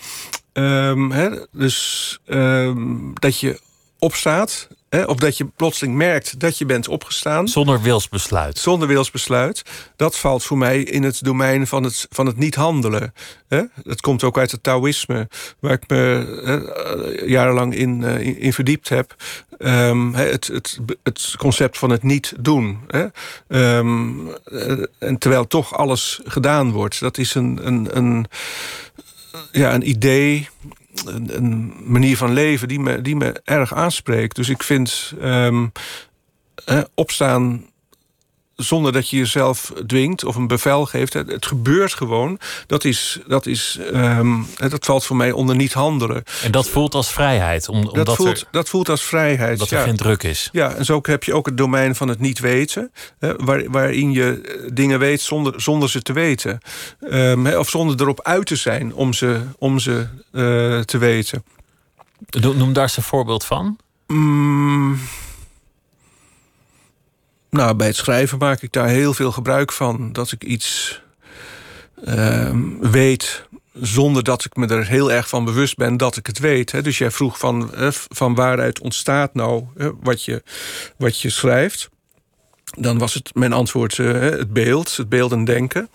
Um, 0.52 1.10
hè, 1.10 1.30
dus 1.52 2.18
um, 2.26 3.12
dat 3.14 3.40
je 3.40 3.60
opstaat. 3.98 4.68
Hè, 4.94 5.02
of 5.02 5.16
dat 5.16 5.36
je 5.36 5.44
plotseling 5.44 5.96
merkt 5.96 6.40
dat 6.40 6.58
je 6.58 6.66
bent 6.66 6.88
opgestaan. 6.88 7.48
Zonder 7.48 7.82
wilsbesluit. 7.82 8.58
Zonder 8.58 8.88
wilsbesluit. 8.88 9.62
Dat 9.96 10.18
valt 10.18 10.44
voor 10.44 10.58
mij 10.58 10.80
in 10.80 11.02
het 11.02 11.24
domein 11.24 11.66
van 11.66 11.82
het, 11.82 12.06
van 12.10 12.26
het 12.26 12.36
niet 12.36 12.54
handelen. 12.54 13.14
Hè? 13.48 13.62
Dat 13.82 14.00
komt 14.00 14.22
ook 14.22 14.38
uit 14.38 14.50
het 14.50 14.62
Taoïsme, 14.62 15.28
waar 15.60 15.72
ik 15.72 15.88
me 15.88 15.96
hè, 16.44 17.24
jarenlang 17.26 17.74
in, 17.74 18.00
uh, 18.00 18.20
in, 18.20 18.38
in, 18.38 18.52
verdiept 18.52 18.88
heb. 18.88 19.14
Um, 19.58 20.14
het, 20.14 20.46
het, 20.46 20.78
het 21.02 21.34
concept 21.38 21.78
van 21.78 21.90
het 21.90 22.02
niet 22.02 22.34
doen. 22.38 22.78
Hè? 22.86 23.06
Um, 23.76 24.28
en 24.98 25.18
terwijl 25.18 25.46
toch 25.46 25.76
alles 25.76 26.20
gedaan 26.24 26.70
wordt. 26.70 27.00
Dat 27.00 27.18
is 27.18 27.34
een, 27.34 27.66
een, 27.66 27.96
een, 27.96 28.26
ja, 29.52 29.74
een 29.74 29.88
idee 29.88 30.48
een, 31.04 31.74
manier 31.84 32.16
van 32.16 32.32
leven 32.32 32.68
die 32.68 32.80
me, 32.80 33.00
die 33.00 33.16
me 33.16 33.40
erg 33.44 33.74
aanspreekt. 33.74 34.36
Dus 34.36 34.48
ik 34.48 34.62
vind 34.62 35.14
um, 35.22 35.72
opstaan 36.94 37.64
zonder 38.56 38.92
dat 38.92 39.08
je 39.08 39.16
jezelf 39.16 39.72
dwingt 39.86 40.24
of 40.24 40.36
een 40.36 40.46
bevel 40.46 40.86
geeft. 40.86 41.12
Het, 41.12 41.46
gebeurt 41.46 41.94
gewoon. 41.94 42.38
Dat, 42.66 42.84
is, 42.84 43.18
dat, 43.26 43.46
is, 43.46 43.78
um, 43.92 44.46
dat 44.56 44.84
valt 44.84 45.04
voor 45.04 45.16
mij 45.16 45.32
onder 45.32 45.56
niet 45.56 45.72
handelen. 45.72 46.22
En 46.42 46.50
dat 46.50 46.68
voelt 46.68 46.94
als 46.94 47.12
vrijheid? 47.12 47.68
Om, 47.68 47.76
omdat 47.76 48.06
dat, 48.06 48.16
voelt, 48.16 48.46
dat 48.50 48.68
voelt 48.68 48.88
als 48.88 49.02
vrijheid. 49.02 49.58
Dat 49.58 49.70
er 49.70 49.82
geen 49.82 49.96
druk 49.96 50.22
is. 50.22 50.48
Ja, 50.52 50.74
en 50.74 50.84
zo 50.84 50.98
heb 51.02 51.24
je 51.24 51.34
ook 51.34 51.46
het 51.46 51.56
domein 51.56 51.94
van 51.94 52.08
het 52.08 52.20
niet 52.20 52.38
weten. 52.38 52.92
Hè, 53.18 53.36
waar, 53.36 53.70
waarin 53.70 54.12
je 54.12 54.40
eh, 54.40 54.70
dingen 54.72 54.98
weet 54.98 55.20
zonder, 55.20 55.60
zonder 55.60 55.90
ze 55.90 56.02
te 56.02 56.12
weten. 56.12 56.60
Um, 57.10 57.46
of 57.46 57.68
zonder 57.68 58.00
erop 58.00 58.22
uit 58.22 58.46
te 58.46 58.56
zijn 58.56 58.94
om 58.94 59.12
ze, 59.12 59.40
om 59.58 59.78
ze 59.78 60.06
uh, 60.32 60.80
te 60.80 60.98
weten. 60.98 61.44
Noem 62.40 62.72
daar 62.72 62.82
eens 62.82 62.96
een 62.96 63.02
voorbeeld 63.02 63.44
van. 63.44 63.78
Mm. 64.06 64.98
Nou, 67.54 67.74
bij 67.74 67.86
het 67.86 67.96
schrijven 67.96 68.38
maak 68.38 68.62
ik 68.62 68.72
daar 68.72 68.88
heel 68.88 69.14
veel 69.14 69.32
gebruik 69.32 69.72
van. 69.72 70.12
Dat 70.12 70.32
ik 70.32 70.44
iets 70.44 71.00
uh, 72.04 72.50
weet 72.80 73.46
zonder 73.72 74.22
dat 74.24 74.44
ik 74.44 74.56
me 74.56 74.66
er 74.66 74.86
heel 74.86 75.12
erg 75.12 75.28
van 75.28 75.44
bewust 75.44 75.76
ben 75.76 75.96
dat 75.96 76.16
ik 76.16 76.26
het 76.26 76.38
weet. 76.38 76.72
Hè. 76.72 76.82
Dus 76.82 76.98
jij 76.98 77.10
vroeg 77.10 77.38
van, 77.38 77.70
van 78.08 78.34
waaruit 78.34 78.80
ontstaat 78.80 79.34
nou 79.34 79.64
wat, 80.00 80.24
je, 80.24 80.42
wat 80.96 81.20
je 81.20 81.30
schrijft. 81.30 81.88
Dan 82.78 82.98
was 82.98 83.14
het 83.14 83.34
mijn 83.34 83.52
antwoord 83.52 83.98
uh, 83.98 84.20
het 84.20 84.52
beeld, 84.52 84.96
het 84.96 85.08
beelden 85.08 85.44
denken. 85.44 85.88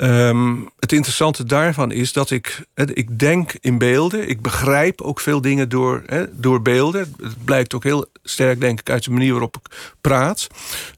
Um, 0.00 0.70
het 0.78 0.92
interessante 0.92 1.44
daarvan 1.44 1.92
is 1.92 2.12
dat 2.12 2.30
ik, 2.30 2.66
ik 2.74 3.18
denk 3.18 3.52
in 3.60 3.78
beelden. 3.78 4.28
Ik 4.28 4.40
begrijp 4.40 5.00
ook 5.00 5.20
veel 5.20 5.40
dingen 5.40 5.68
door, 5.68 6.02
door 6.32 6.62
beelden. 6.62 7.14
Het 7.22 7.44
blijkt 7.44 7.74
ook 7.74 7.84
heel 7.84 8.06
sterk, 8.22 8.60
denk 8.60 8.80
ik, 8.80 8.90
uit 8.90 9.04
de 9.04 9.10
manier 9.10 9.30
waarop 9.30 9.56
ik 9.56 9.94
praat. 10.00 10.46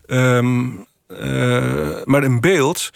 Um, 0.06 0.86
uh, 1.08 2.04
maar 2.04 2.22
een 2.22 2.40
beeld 2.40 2.90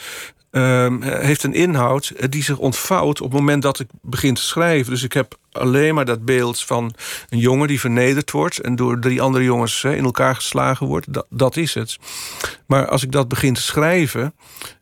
um, 0.55 1.03
heeft 1.03 1.43
een 1.43 1.55
inhoud 1.55 2.13
die 2.29 2.43
zich 2.43 2.59
ontvouwt 2.59 3.21
op 3.21 3.31
het 3.31 3.41
moment 3.41 3.63
dat 3.63 3.81
ik 3.81 3.89
begin 4.03 4.35
te 4.35 4.43
schrijven. 4.43 4.93
Dus 4.93 5.03
ik 5.03 5.13
heb 5.13 5.39
alleen 5.53 5.95
maar 5.95 6.05
dat 6.05 6.25
beeld 6.25 6.63
van 6.63 6.95
een 7.29 7.39
jongen 7.39 7.69
die 7.69 7.81
vernederd 7.81 8.31
wordt 8.31 8.59
en 8.59 8.77
door 8.77 8.99
drie 8.99 9.23
andere 9.23 9.45
jongens 9.45 9.85
in 9.85 10.05
elkaar 10.05 10.35
geslagen 10.35 10.87
wordt. 10.87 11.13
Dat, 11.13 11.27
dat 11.31 11.57
is 11.57 11.75
het. 11.75 11.99
Maar 12.67 12.87
als 12.87 13.03
ik 13.03 13.13
dat 13.13 13.29
begin 13.29 13.55
te 13.55 13.63
schrijven, 13.63 14.35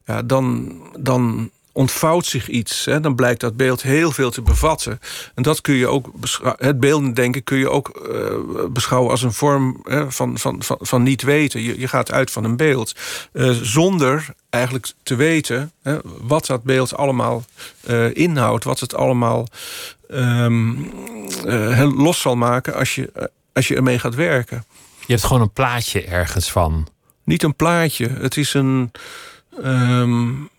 ja, 0.04 0.22
dan, 0.22 0.72
dan 0.98 1.50
ontvouwt 1.72 2.26
zich 2.26 2.48
iets. 2.48 2.84
Hè, 2.84 3.00
dan 3.00 3.14
blijkt 3.14 3.40
dat 3.40 3.56
beeld 3.56 3.82
heel 3.82 4.12
veel 4.12 4.30
te 4.30 4.42
bevatten. 4.42 5.00
En 5.34 5.42
dat 5.42 5.60
kun 5.60 5.74
je 5.74 5.86
ook 5.86 6.10
het 6.56 6.80
beelden 6.80 7.14
denken 7.14 7.44
kun 7.44 7.58
je 7.58 7.70
ook 7.70 8.08
uh, 8.10 8.64
beschouwen 8.70 9.10
als 9.10 9.22
een 9.22 9.32
vorm 9.32 9.80
hè, 9.84 10.12
van, 10.12 10.38
van, 10.38 10.62
van, 10.62 10.78
van 10.80 11.02
niet 11.02 11.22
weten. 11.22 11.62
Je, 11.62 11.80
je 11.80 11.88
gaat 11.88 12.12
uit 12.12 12.30
van 12.30 12.44
een 12.44 12.56
beeld. 12.56 12.94
Uh, 13.32 13.50
zonder 13.50 14.26
eigenlijk 14.50 14.92
te 15.02 15.14
weten 15.14 15.72
hè, 15.82 15.98
wat 16.02 16.46
dat 16.46 16.62
beeld 16.62 16.96
allemaal 16.96 17.44
uh, 17.88 18.14
inhoudt, 18.14 18.64
wat 18.64 18.80
het 18.80 18.94
allemaal 18.94 19.46
um, 20.10 20.92
los 21.96 22.20
zal 22.20 22.36
maken 22.36 22.74
als 22.74 22.94
je, 22.94 23.30
als 23.52 23.68
je 23.68 23.76
ermee 23.76 23.98
gaat 23.98 24.14
werken. 24.14 24.64
Je 25.06 25.12
hebt 25.12 25.26
gewoon 25.26 25.42
een 25.42 25.52
plaatje 25.52 26.04
ergens 26.04 26.50
van. 26.50 26.88
Niet 27.24 27.42
een 27.42 27.54
plaatje. 27.54 28.08
Het 28.08 28.36
is 28.36 28.54
een. 28.54 28.90
Um, 29.64 30.50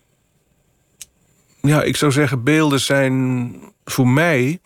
ja, 1.62 1.82
ik 1.82 1.96
zou 1.96 2.12
zeggen, 2.12 2.42
beelden 2.42 2.80
zijn 2.80 3.54
voor 3.84 4.08
mij, 4.08 4.60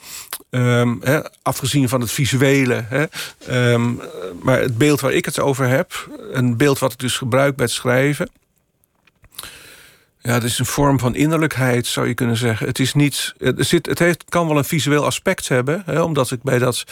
um, 0.50 1.00
afgezien 1.42 1.88
van 1.88 2.00
het 2.00 2.12
visuele, 2.12 3.08
um, 3.50 4.00
maar 4.42 4.60
het 4.60 4.78
beeld 4.78 5.00
waar 5.00 5.12
ik 5.12 5.24
het 5.24 5.40
over 5.40 5.68
heb, 5.68 6.08
een 6.32 6.56
beeld 6.56 6.78
wat 6.78 6.92
ik 6.92 6.98
dus 6.98 7.16
gebruik 7.16 7.56
bij 7.56 7.64
het 7.64 7.74
schrijven. 7.74 8.30
Ja, 10.20 10.32
het 10.32 10.44
is 10.44 10.58
een 10.58 10.66
vorm 10.66 10.98
van 10.98 11.14
innerlijkheid, 11.14 11.86
zou 11.86 12.08
je 12.08 12.14
kunnen 12.14 12.36
zeggen. 12.36 12.66
Het, 12.66 12.78
is 12.78 12.94
niet, 12.94 13.34
het, 13.38 13.66
zit, 13.66 13.86
het 13.86 13.98
heeft, 13.98 14.24
kan 14.28 14.48
wel 14.48 14.58
een 14.58 14.64
visueel 14.64 15.04
aspect 15.04 15.48
hebben, 15.48 16.02
omdat 16.04 16.30
ik 16.30 16.42
bij, 16.42 16.58
dat, 16.58 16.84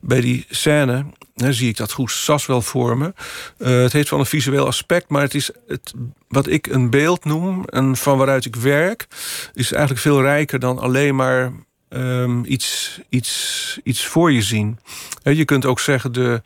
bij 0.00 0.20
die 0.20 0.46
scène 0.48 1.04
zie 1.38 1.68
ik 1.68 1.76
dat 1.76 1.92
goed 1.92 2.10
sas 2.10 2.46
wel 2.46 2.62
vormen. 2.62 3.14
Uh, 3.58 3.82
het 3.82 3.92
heeft 3.92 4.10
wel 4.10 4.18
een 4.18 4.26
visueel 4.26 4.66
aspect, 4.66 5.08
maar 5.08 5.22
het 5.22 5.34
is 5.34 5.50
het, 5.66 5.94
wat 6.28 6.46
ik 6.46 6.66
een 6.66 6.90
beeld 6.90 7.24
noem 7.24 7.64
en 7.64 7.96
van 7.96 8.16
waaruit 8.18 8.44
ik 8.44 8.56
werk, 8.56 9.06
is 9.54 9.72
eigenlijk 9.72 10.02
veel 10.02 10.22
rijker 10.22 10.58
dan 10.58 10.78
alleen 10.78 11.16
maar 11.16 11.52
um, 11.88 12.44
iets, 12.44 13.00
iets, 13.08 13.80
iets 13.82 14.06
voor 14.06 14.32
je 14.32 14.42
zien. 14.42 14.78
je 15.22 15.44
kunt 15.44 15.66
ook 15.66 15.80
zeggen 15.80 16.12
de. 16.12 16.42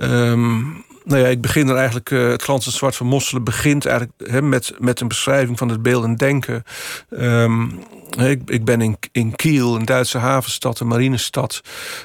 Um, 0.00 0.84
nou 1.04 1.20
ja, 1.20 1.26
ik 1.26 1.40
begin 1.40 1.68
er 1.68 1.76
eigenlijk. 1.76 2.10
Uh, 2.10 2.28
het 2.28 2.42
glans 2.42 2.66
en 2.66 2.72
zwart 2.72 2.96
van 2.96 3.06
Mosselen 3.06 3.44
begint 3.44 3.86
eigenlijk 3.86 4.42
met, 4.42 4.72
met 4.78 5.00
een 5.00 5.08
beschrijving 5.08 5.58
van 5.58 5.68
het 5.68 5.82
beeld 5.82 6.18
denken. 6.18 6.64
Um, 7.10 7.82
ik, 8.16 8.42
ik 8.46 8.64
ben 8.64 8.80
in, 8.80 8.96
in 9.12 9.36
Kiel, 9.36 9.74
een 9.74 9.84
Duitse 9.84 10.18
havenstad, 10.18 10.80
een 10.80 10.86
marinestad. 10.86 11.60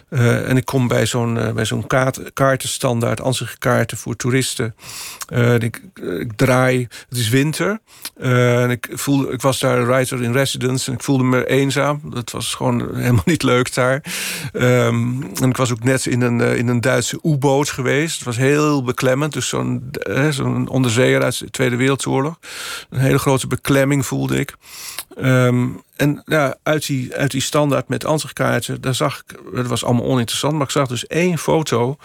Uh, 0.10 0.49
en 0.49 0.57
ik 0.57 0.66
kom 0.66 0.88
bij 0.88 1.05
zo'n 1.05 1.36
uh, 1.36 1.51
bij 1.51 1.68
kaart, 1.88 2.34
kaartenstandaard, 2.34 3.22
ansichtkaarten 3.22 3.97
voor 3.97 4.16
toeristen. 4.16 4.76
Uh, 5.34 5.53
ik, 5.53 5.82
ik, 6.20 6.32
draai, 6.36 6.88
het 7.10 7.18
is 7.18 7.30
winter. 7.30 7.80
en 8.18 8.70
ik, 8.70 8.89
voelde, 8.91 9.32
ik 9.32 9.41
was 9.41 9.60
daar 9.60 9.88
writer 9.88 10.24
in 10.24 10.32
residence 10.32 10.88
en 10.88 10.93
ik 10.93 11.03
voelde 11.03 11.24
me 11.24 11.47
eenzaam. 11.47 12.01
Dat 12.03 12.32
was 12.32 12.53
gewoon 12.53 12.95
helemaal 12.95 13.24
niet 13.26 13.43
leuk 13.43 13.74
daar. 13.74 14.03
Um, 14.53 15.24
en 15.41 15.49
ik 15.49 15.57
was 15.57 15.72
ook 15.72 15.84
net 15.84 16.05
in 16.05 16.22
een, 16.22 16.41
in 16.41 16.68
een 16.68 16.82
Duitse 16.82 17.20
U-boot 17.24 17.70
geweest. 17.70 18.16
Het 18.16 18.26
was 18.26 18.38
heel 18.38 18.84
beklemmend. 18.84 19.34
Dus 19.34 19.47
zo'n 19.47 19.91
zo'n 20.30 20.68
onderzeeër 20.68 21.24
uit 21.24 21.39
de 21.39 21.49
Tweede 21.49 21.76
Wereldoorlog. 21.76 22.39
Een 22.89 22.99
hele 22.99 23.20
grote 23.20 23.47
beklemming 23.47 24.05
voelde 24.05 24.39
ik. 24.39 24.55
Um, 25.18 25.82
en 25.95 26.22
ja, 26.26 26.55
uit 26.64 26.86
die, 26.86 27.16
uit 27.16 27.32
die 27.32 27.41
standaard 27.41 27.88
met 27.88 28.05
ansichtkaarten, 28.05 28.82
daar 28.82 28.95
zag 28.95 29.24
ik, 29.28 29.39
het 29.53 29.68
was 29.68 29.84
allemaal 29.84 30.05
oninteressant, 30.05 30.53
maar 30.53 30.66
ik 30.66 30.70
zag 30.70 30.88
dus 30.88 31.07
één 31.07 31.38
foto 31.38 31.97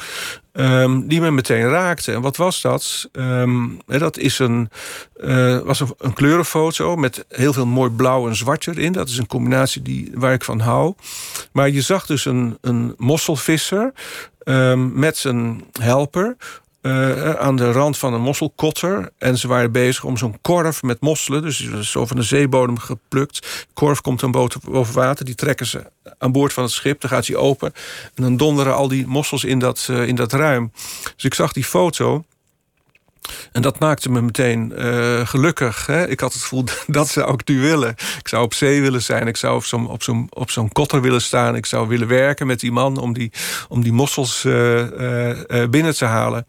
um, 0.52 1.08
die 1.08 1.20
me 1.20 1.30
meteen 1.30 1.68
raakte. 1.68 2.12
En 2.12 2.20
wat 2.20 2.36
was 2.36 2.60
dat? 2.60 3.08
Um, 3.12 3.80
dat 3.86 4.18
is 4.18 4.38
een, 4.38 4.70
uh, 5.16 5.58
was 5.58 5.80
een, 5.80 6.12
kleurenfoto 6.12 6.96
met 6.96 7.24
heel 7.28 7.52
veel 7.52 7.66
mooi 7.66 7.90
blauw 7.90 8.28
en 8.28 8.36
zwart 8.36 8.66
erin. 8.66 8.92
Dat 8.92 9.08
is 9.08 9.18
een 9.18 9.26
combinatie 9.26 9.82
die, 9.82 10.10
waar 10.14 10.32
ik 10.32 10.44
van 10.44 10.60
hou. 10.60 10.94
Maar 11.52 11.70
je 11.70 11.80
zag 11.80 12.06
dus 12.06 12.24
een, 12.24 12.58
een 12.60 12.94
mosselvisser 12.96 13.92
met 14.92 15.16
zijn 15.16 15.64
helper 15.72 16.36
uh, 16.86 17.30
aan 17.30 17.56
de 17.56 17.72
rand 17.72 17.98
van 17.98 18.14
een 18.14 18.20
mosselkotter. 18.20 19.10
En 19.18 19.38
ze 19.38 19.48
waren 19.48 19.72
bezig 19.72 20.04
om 20.04 20.16
zo'n 20.16 20.38
korf 20.40 20.82
met 20.82 21.00
mosselen, 21.00 21.42
dus 21.42 21.90
zo 21.90 22.06
van 22.06 22.16
de 22.16 22.22
zeebodem 22.22 22.78
geplukt. 22.78 23.66
Korf 23.72 24.00
komt 24.00 24.20
dan 24.20 24.30
boven 24.30 24.94
water, 24.94 25.24
die 25.24 25.34
trekken 25.34 25.66
ze 25.66 25.90
aan 26.18 26.32
boord 26.32 26.52
van 26.52 26.62
het 26.62 26.72
schip. 26.72 27.00
Dan 27.00 27.10
gaat 27.10 27.26
hij 27.26 27.36
open 27.36 27.72
en 28.14 28.22
dan 28.22 28.36
donderen 28.36 28.74
al 28.74 28.88
die 28.88 29.06
mossels 29.06 29.44
in 29.44 29.58
dat, 29.58 29.88
uh, 29.90 30.06
in 30.06 30.14
dat 30.14 30.32
ruim. 30.32 30.72
Dus 31.14 31.24
ik 31.24 31.34
zag 31.34 31.52
die 31.52 31.64
foto. 31.64 32.24
En 33.52 33.62
dat 33.62 33.78
maakte 33.78 34.10
me 34.10 34.22
meteen 34.22 34.72
uh, 34.76 35.26
gelukkig. 35.26 35.86
Hè? 35.86 36.08
Ik 36.08 36.20
had 36.20 36.32
het 36.32 36.42
gevoel, 36.42 36.64
dat 36.86 37.08
zou 37.08 37.32
ik 37.32 37.48
nu 37.48 37.60
willen. 37.60 37.90
Ik 38.18 38.28
zou 38.28 38.44
op 38.44 38.54
zee 38.54 38.80
willen 38.80 39.02
zijn. 39.02 39.26
Ik 39.26 39.36
zou 39.36 39.56
op 39.56 39.64
zo'n 39.64 39.88
op 39.90 40.02
zo'n 40.02 40.28
op 40.64 40.72
kotter 40.72 41.00
willen 41.00 41.22
staan. 41.22 41.56
Ik 41.56 41.66
zou 41.66 41.88
willen 41.88 42.08
werken 42.08 42.46
met 42.46 42.60
die 42.60 42.72
man 42.72 42.96
om 42.96 43.12
die, 43.12 43.32
om 43.68 43.82
die 43.82 43.92
mossels 43.92 44.44
uh, 44.44 44.78
uh, 44.78 45.68
binnen 45.70 45.96
te 45.96 46.04
halen. 46.04 46.46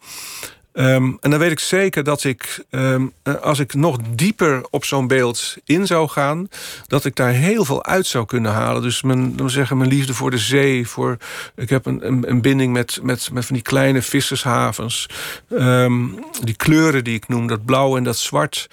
Um, 0.78 1.18
en 1.22 1.30
dan 1.30 1.40
weet 1.40 1.52
ik 1.52 1.60
zeker 1.60 2.04
dat 2.04 2.24
ik, 2.24 2.66
um, 2.70 3.14
als 3.42 3.60
ik 3.60 3.74
nog 3.74 3.98
dieper 4.10 4.66
op 4.70 4.86
zo'n 4.86 5.08
beeld 5.08 5.56
in 5.66 5.88
zou 5.88 6.08
gaan, 6.08 6.50
dat 6.88 7.06
ik 7.06 7.16
daar 7.16 7.32
heel 7.32 7.66
veel 7.66 7.86
uit 7.86 8.06
zou 8.06 8.26
kunnen 8.26 8.52
halen. 8.52 8.82
Dus 8.82 9.02
mijn, 9.02 9.36
dan 9.36 9.50
zeggen, 9.50 9.78
mijn 9.78 9.90
liefde 9.90 10.14
voor 10.14 10.32
de 10.32 10.38
zee. 10.38 10.88
Voor, 10.88 11.18
ik 11.56 11.70
heb 11.70 11.86
een, 11.86 12.30
een, 12.30 12.42
binding 12.42 12.74
met, 12.74 13.00
met, 13.04 13.30
met 13.32 13.46
van 13.46 13.56
die 13.56 13.64
kleine 13.64 14.02
vissershavens. 14.02 15.10
Um, 15.50 16.20
die 16.44 16.56
kleuren 16.56 17.04
die 17.04 17.16
ik 17.16 17.28
noem, 17.28 17.48
dat 17.48 17.66
blauw 17.66 17.98
en 17.98 18.04
dat 18.04 18.18
zwart. 18.18 18.70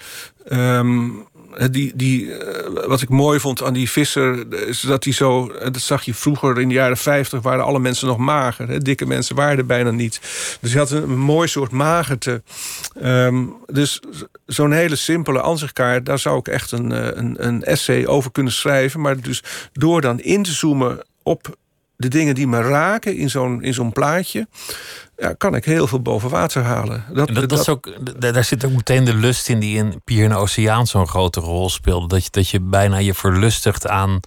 Die, 1.71 1.91
die, 1.95 2.33
eh, 2.33 2.87
wat 2.87 3.01
ik 3.01 3.09
mooi 3.09 3.39
vond 3.39 3.63
aan 3.63 3.73
die 3.73 3.89
visser, 3.89 4.53
is 4.67 4.79
dat 4.79 5.03
hij 5.03 5.13
zo. 5.13 5.47
Dat 5.47 5.81
zag 5.81 6.03
je 6.03 6.13
vroeger 6.13 6.59
in 6.59 6.67
de 6.67 6.73
jaren 6.73 6.97
50 6.97 7.41
waren 7.41 7.65
alle 7.65 7.79
mensen 7.79 8.07
nog 8.07 8.17
mager. 8.17 8.67
Hè? 8.67 8.77
Dikke 8.77 9.05
mensen 9.05 9.35
waren 9.35 9.57
er 9.57 9.65
bijna 9.65 9.91
niet. 9.91 10.19
Dus 10.61 10.71
hij 10.71 10.79
had 10.79 10.91
een, 10.91 11.17
mooi 11.17 11.47
soort 11.47 11.71
magerte. 11.71 12.43
Ehm, 13.01 13.45
dus 13.65 13.99
zo'n 14.45 14.71
hele 14.71 14.95
simpele 14.95 15.41
ansichtkaart, 15.41 16.05
daar 16.05 16.19
zou 16.19 16.37
ik 16.37 16.47
echt 16.47 16.71
een, 16.71 17.17
een, 17.19 17.47
een 17.47 17.63
essay 17.63 18.05
over 18.05 18.31
kunnen 18.31 18.53
schrijven. 18.53 19.01
Maar 19.01 19.21
dus 19.21 19.43
door 19.73 20.01
dan 20.01 20.19
in 20.19 20.43
te 20.43 20.51
zoomen 20.51 21.05
op 21.23 21.57
de 21.95 22.07
dingen 22.07 22.35
die 22.35 22.47
me 22.47 22.61
raken 22.61 23.17
in 23.17 23.29
zo'n 23.29 23.63
in 23.63 23.73
zo'n 23.73 23.91
plaatje, 23.91 24.47
ja, 25.17 25.33
kan 25.33 25.55
ik 25.55 25.65
heel 25.65 25.87
veel 25.87 26.01
boven 26.01 26.29
water 26.29 26.63
halen. 26.63 27.05
Dat, 27.13 27.27
dat, 27.27 27.49
dat, 27.49 27.59
is 27.59 27.69
ook, 27.69 27.93
daar 28.19 28.43
zit 28.43 28.65
ook 28.65 28.71
meteen 28.71 29.03
de 29.03 29.13
lust 29.13 29.49
in 29.49 29.59
die 29.59 29.77
in 29.77 30.01
Pier 30.03 30.25
en 30.25 30.35
Oceaan 30.35 30.87
zo'n 30.87 31.07
grote 31.07 31.39
rol 31.39 31.69
speelde. 31.69 32.07
Dat 32.07 32.23
je, 32.23 32.29
dat 32.31 32.49
je 32.49 32.59
bijna 32.59 32.97
je 32.97 33.13
verlustigt 33.13 33.87
aan 33.87 34.19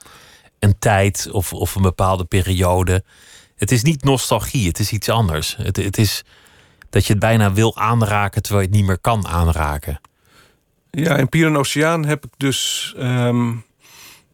een 0.59 0.79
tijd 0.79 1.29
of, 1.31 1.53
of 1.53 1.75
een 1.75 1.83
bepaalde 1.83 2.25
periode. 2.25 3.05
Het 3.57 3.73
is 3.73 3.83
niet 3.83 4.05
nostalgie, 4.05 4.69
het 4.69 4.79
is 4.79 4.93
iets 4.93 5.09
anders. 5.09 5.57
Het, 5.57 5.77
het 5.77 5.99
is 5.99 6.25
dat 6.91 7.07
je 7.07 7.12
het 7.12 7.21
bijna 7.21 7.53
wil 7.53 7.77
aanraken 7.77 8.43
terwijl 8.43 8.64
je 8.64 8.71
het 8.71 8.79
niet 8.79 8.89
meer 8.89 8.99
kan 8.99 9.27
aanraken. 9.27 10.01
Ja, 10.91 11.17
in 11.17 11.29
Pier 11.29 11.47
en 11.47 11.57
Oceaan 11.57 12.05
heb 12.05 12.25
ik 12.25 12.31
dus 12.37 12.93
ehm, 12.99 13.53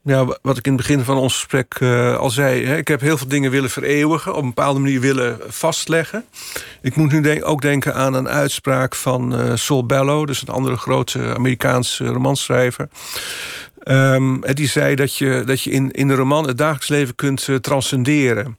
ja, 0.02 0.38
wat 0.42 0.58
ik 0.58 0.66
in 0.66 0.72
het 0.72 0.86
begin 0.86 1.04
van 1.04 1.16
ons 1.16 1.34
gesprek 1.34 1.80
uh, 1.80 2.16
al 2.16 2.30
zei. 2.30 2.66
Hè, 2.66 2.76
ik 2.76 2.88
heb 2.88 3.00
heel 3.00 3.18
veel 3.18 3.28
dingen 3.28 3.50
willen 3.50 3.70
vereeuwigen, 3.70 4.34
op 4.34 4.42
een 4.42 4.48
bepaalde 4.48 4.80
manier 4.80 5.00
willen 5.00 5.38
vastleggen. 5.46 6.24
Ik 6.82 6.96
moet 6.96 7.12
nu 7.12 7.44
ook 7.44 7.60
denken 7.60 7.94
aan 7.94 8.14
een 8.14 8.28
uitspraak 8.28 8.94
van 8.94 9.40
uh, 9.40 9.52
Sol 9.54 9.86
Bellow, 9.86 10.26
dus 10.26 10.42
een 10.42 10.54
andere 10.54 10.76
grote 10.76 11.34
Amerikaanse 11.34 12.06
romanschrijver. 12.06 12.88
Um, 13.84 14.40
die 14.40 14.68
zei 14.68 14.94
dat 14.94 15.16
je, 15.16 15.42
dat 15.46 15.62
je 15.62 15.70
in, 15.70 15.90
in 15.90 16.08
de 16.08 16.14
roman 16.14 16.46
het 16.46 16.58
dagelijks 16.58 16.88
leven 16.88 17.14
kunt 17.14 17.48
uh, 17.48 17.56
transcenderen. 17.56 18.56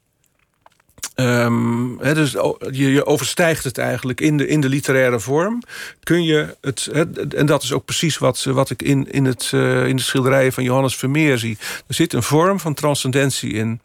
Um, 1.16 1.98
dus 1.98 2.32
je, 2.72 3.06
overstijgt 3.06 3.64
het 3.64 3.78
eigenlijk 3.78 4.22
in 4.22 4.38
de, 4.38 4.48
in 4.48 4.62
de 4.62 4.70
literaire 4.70 5.20
vorm. 5.20 5.62
Kun 6.04 6.24
je 6.24 6.56
het, 6.62 6.88
en 7.36 7.46
dat 7.46 7.64
is 7.64 7.74
ook 7.74 7.86
precies 7.86 8.18
wat, 8.18 8.44
wat 8.44 8.70
ik 8.70 8.82
in, 8.82 9.12
in, 9.12 9.26
het, 9.26 9.52
uh, 9.54 9.88
in 9.88 9.96
de 9.96 10.02
schilderijen 10.02 10.54
van 10.54 10.64
Johannes 10.64 10.96
Vermeer 10.96 11.38
zie. 11.38 11.58
Er 11.88 11.94
zit 11.96 12.14
een 12.14 12.24
vorm 12.24 12.60
van 12.60 12.74
transcendentie 12.74 13.54
in. 13.54 13.82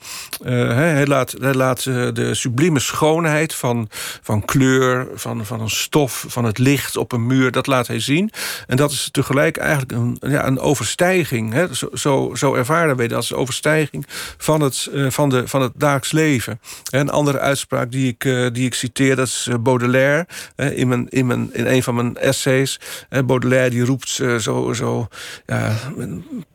Uh, 0.47 0.75
hij 0.75 1.07
laat, 1.07 1.35
hij 1.41 1.55
laat 1.55 1.83
de 1.83 2.35
sublieme 2.35 2.81
schoonheid 2.81 3.55
van, 3.55 3.89
van 4.23 4.45
kleur, 4.45 5.09
van, 5.15 5.47
van 5.47 5.61
een 5.61 5.71
stof, 5.71 6.25
van 6.29 6.45
het 6.45 6.59
licht 6.59 6.97
op 6.97 7.13
een 7.13 7.27
muur, 7.27 7.51
dat 7.51 7.67
laat 7.67 7.87
hij 7.87 8.01
zien. 8.01 8.31
En 8.67 8.77
dat 8.77 8.91
is 8.91 9.09
tegelijk 9.13 9.57
eigenlijk 9.57 9.93
een, 9.93 10.17
ja, 10.21 10.47
een 10.47 10.59
overstijging. 10.59 11.69
Zo, 11.73 11.89
zo, 11.95 12.35
zo 12.35 12.55
ervaren 12.55 12.97
wij 12.97 13.09
dat 13.09 13.17
als 13.17 13.33
overstijging 13.33 14.07
van 14.39 14.61
het, 14.61 14.89
van 15.09 15.29
de, 15.29 15.49
van 15.49 15.63
het 15.63 15.73
dagelijks 15.75 16.13
leven. 16.13 16.61
En 16.91 17.08
andere 17.11 17.39
uitspraak 17.39 17.91
die 17.91 18.09
ik, 18.09 18.25
uh, 18.25 18.49
die 18.53 18.67
ik 18.67 18.75
citeer, 18.75 19.17
dat 19.17 19.27
is 19.27 19.47
eh, 19.51 19.59
Baudelaire. 19.61 20.27
Uh, 20.57 20.79
in, 20.79 20.89
mijn, 20.89 21.09
in, 21.09 21.27
mijn, 21.27 21.55
in 21.55 21.67
een 21.67 21.83
van 21.83 21.95
mijn 21.95 22.17
essays. 22.17 22.81
Baudelaire 23.25 23.71
die 23.71 23.85
roept 23.85 24.09
zo, 24.09 24.73
zo 24.73 25.09
ja, 25.47 25.77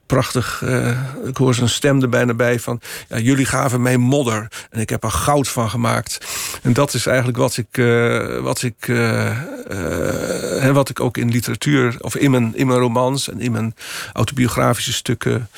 prachtig. 0.05 0.61
Uh, 0.65 0.99
ik 1.25 1.37
hoor 1.37 1.53
zijn 1.53 1.69
stem 1.69 2.01
er 2.01 2.09
bijna 2.09 2.33
bij 2.33 2.59
van... 2.59 2.81
Ja, 3.09 3.17
jullie 3.19 3.45
gaven 3.45 3.81
mij 3.81 3.97
modder 3.97 4.47
en 4.69 4.79
ik 4.79 4.89
heb 4.89 5.03
er 5.03 5.11
goud 5.11 5.47
van 5.47 5.69
gemaakt. 5.69 6.17
En 6.61 6.73
dat 6.73 6.93
is 6.93 7.05
eigenlijk 7.05 7.37
wat 7.37 7.57
ik, 7.57 7.77
uh, 7.77 8.39
wat 8.39 8.61
ik, 8.61 8.87
uh, 8.87 9.37
wat 10.71 10.89
ik 10.89 10.99
ook 10.99 11.17
in 11.17 11.31
literatuur... 11.31 11.95
of 11.99 12.15
in 12.15 12.31
mijn, 12.31 12.55
in 12.55 12.67
mijn 12.67 12.79
romans 12.79 13.29
en 13.29 13.39
in 13.39 13.51
mijn 13.51 13.75
autobiografische 14.13 14.93
stukken 14.93 15.49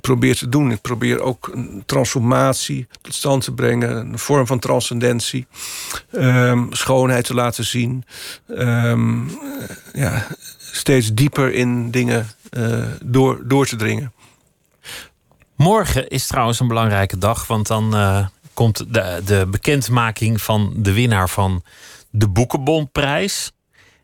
probeer 0.00 0.36
te 0.36 0.48
doen. 0.48 0.70
Ik 0.70 0.80
probeer 0.80 1.20
ook 1.20 1.50
een 1.52 1.82
transformatie 1.86 2.86
tot 3.02 3.14
stand 3.14 3.44
te 3.44 3.52
brengen. 3.52 3.96
Een 3.96 4.18
vorm 4.18 4.46
van 4.46 4.58
transcendentie. 4.58 5.46
Um, 6.12 6.72
schoonheid 6.72 7.24
te 7.24 7.34
laten 7.34 7.64
zien. 7.64 8.04
Um, 8.48 9.30
ja, 9.92 10.26
steeds 10.58 11.14
dieper 11.14 11.52
in 11.52 11.90
dingen 11.90 12.26
door, 13.02 13.48
door 13.48 13.66
te 13.66 13.76
dringen. 13.76 14.12
Morgen 15.56 16.08
is 16.08 16.26
trouwens 16.26 16.60
een 16.60 16.68
belangrijke 16.68 17.18
dag, 17.18 17.46
want 17.46 17.66
dan 17.66 17.96
uh, 17.96 18.26
komt 18.54 18.94
de, 18.94 19.22
de 19.24 19.46
bekendmaking 19.50 20.42
van 20.42 20.72
de 20.76 20.92
winnaar 20.92 21.28
van 21.28 21.62
de 22.10 22.28
Boekenbonprijs. 22.28 23.52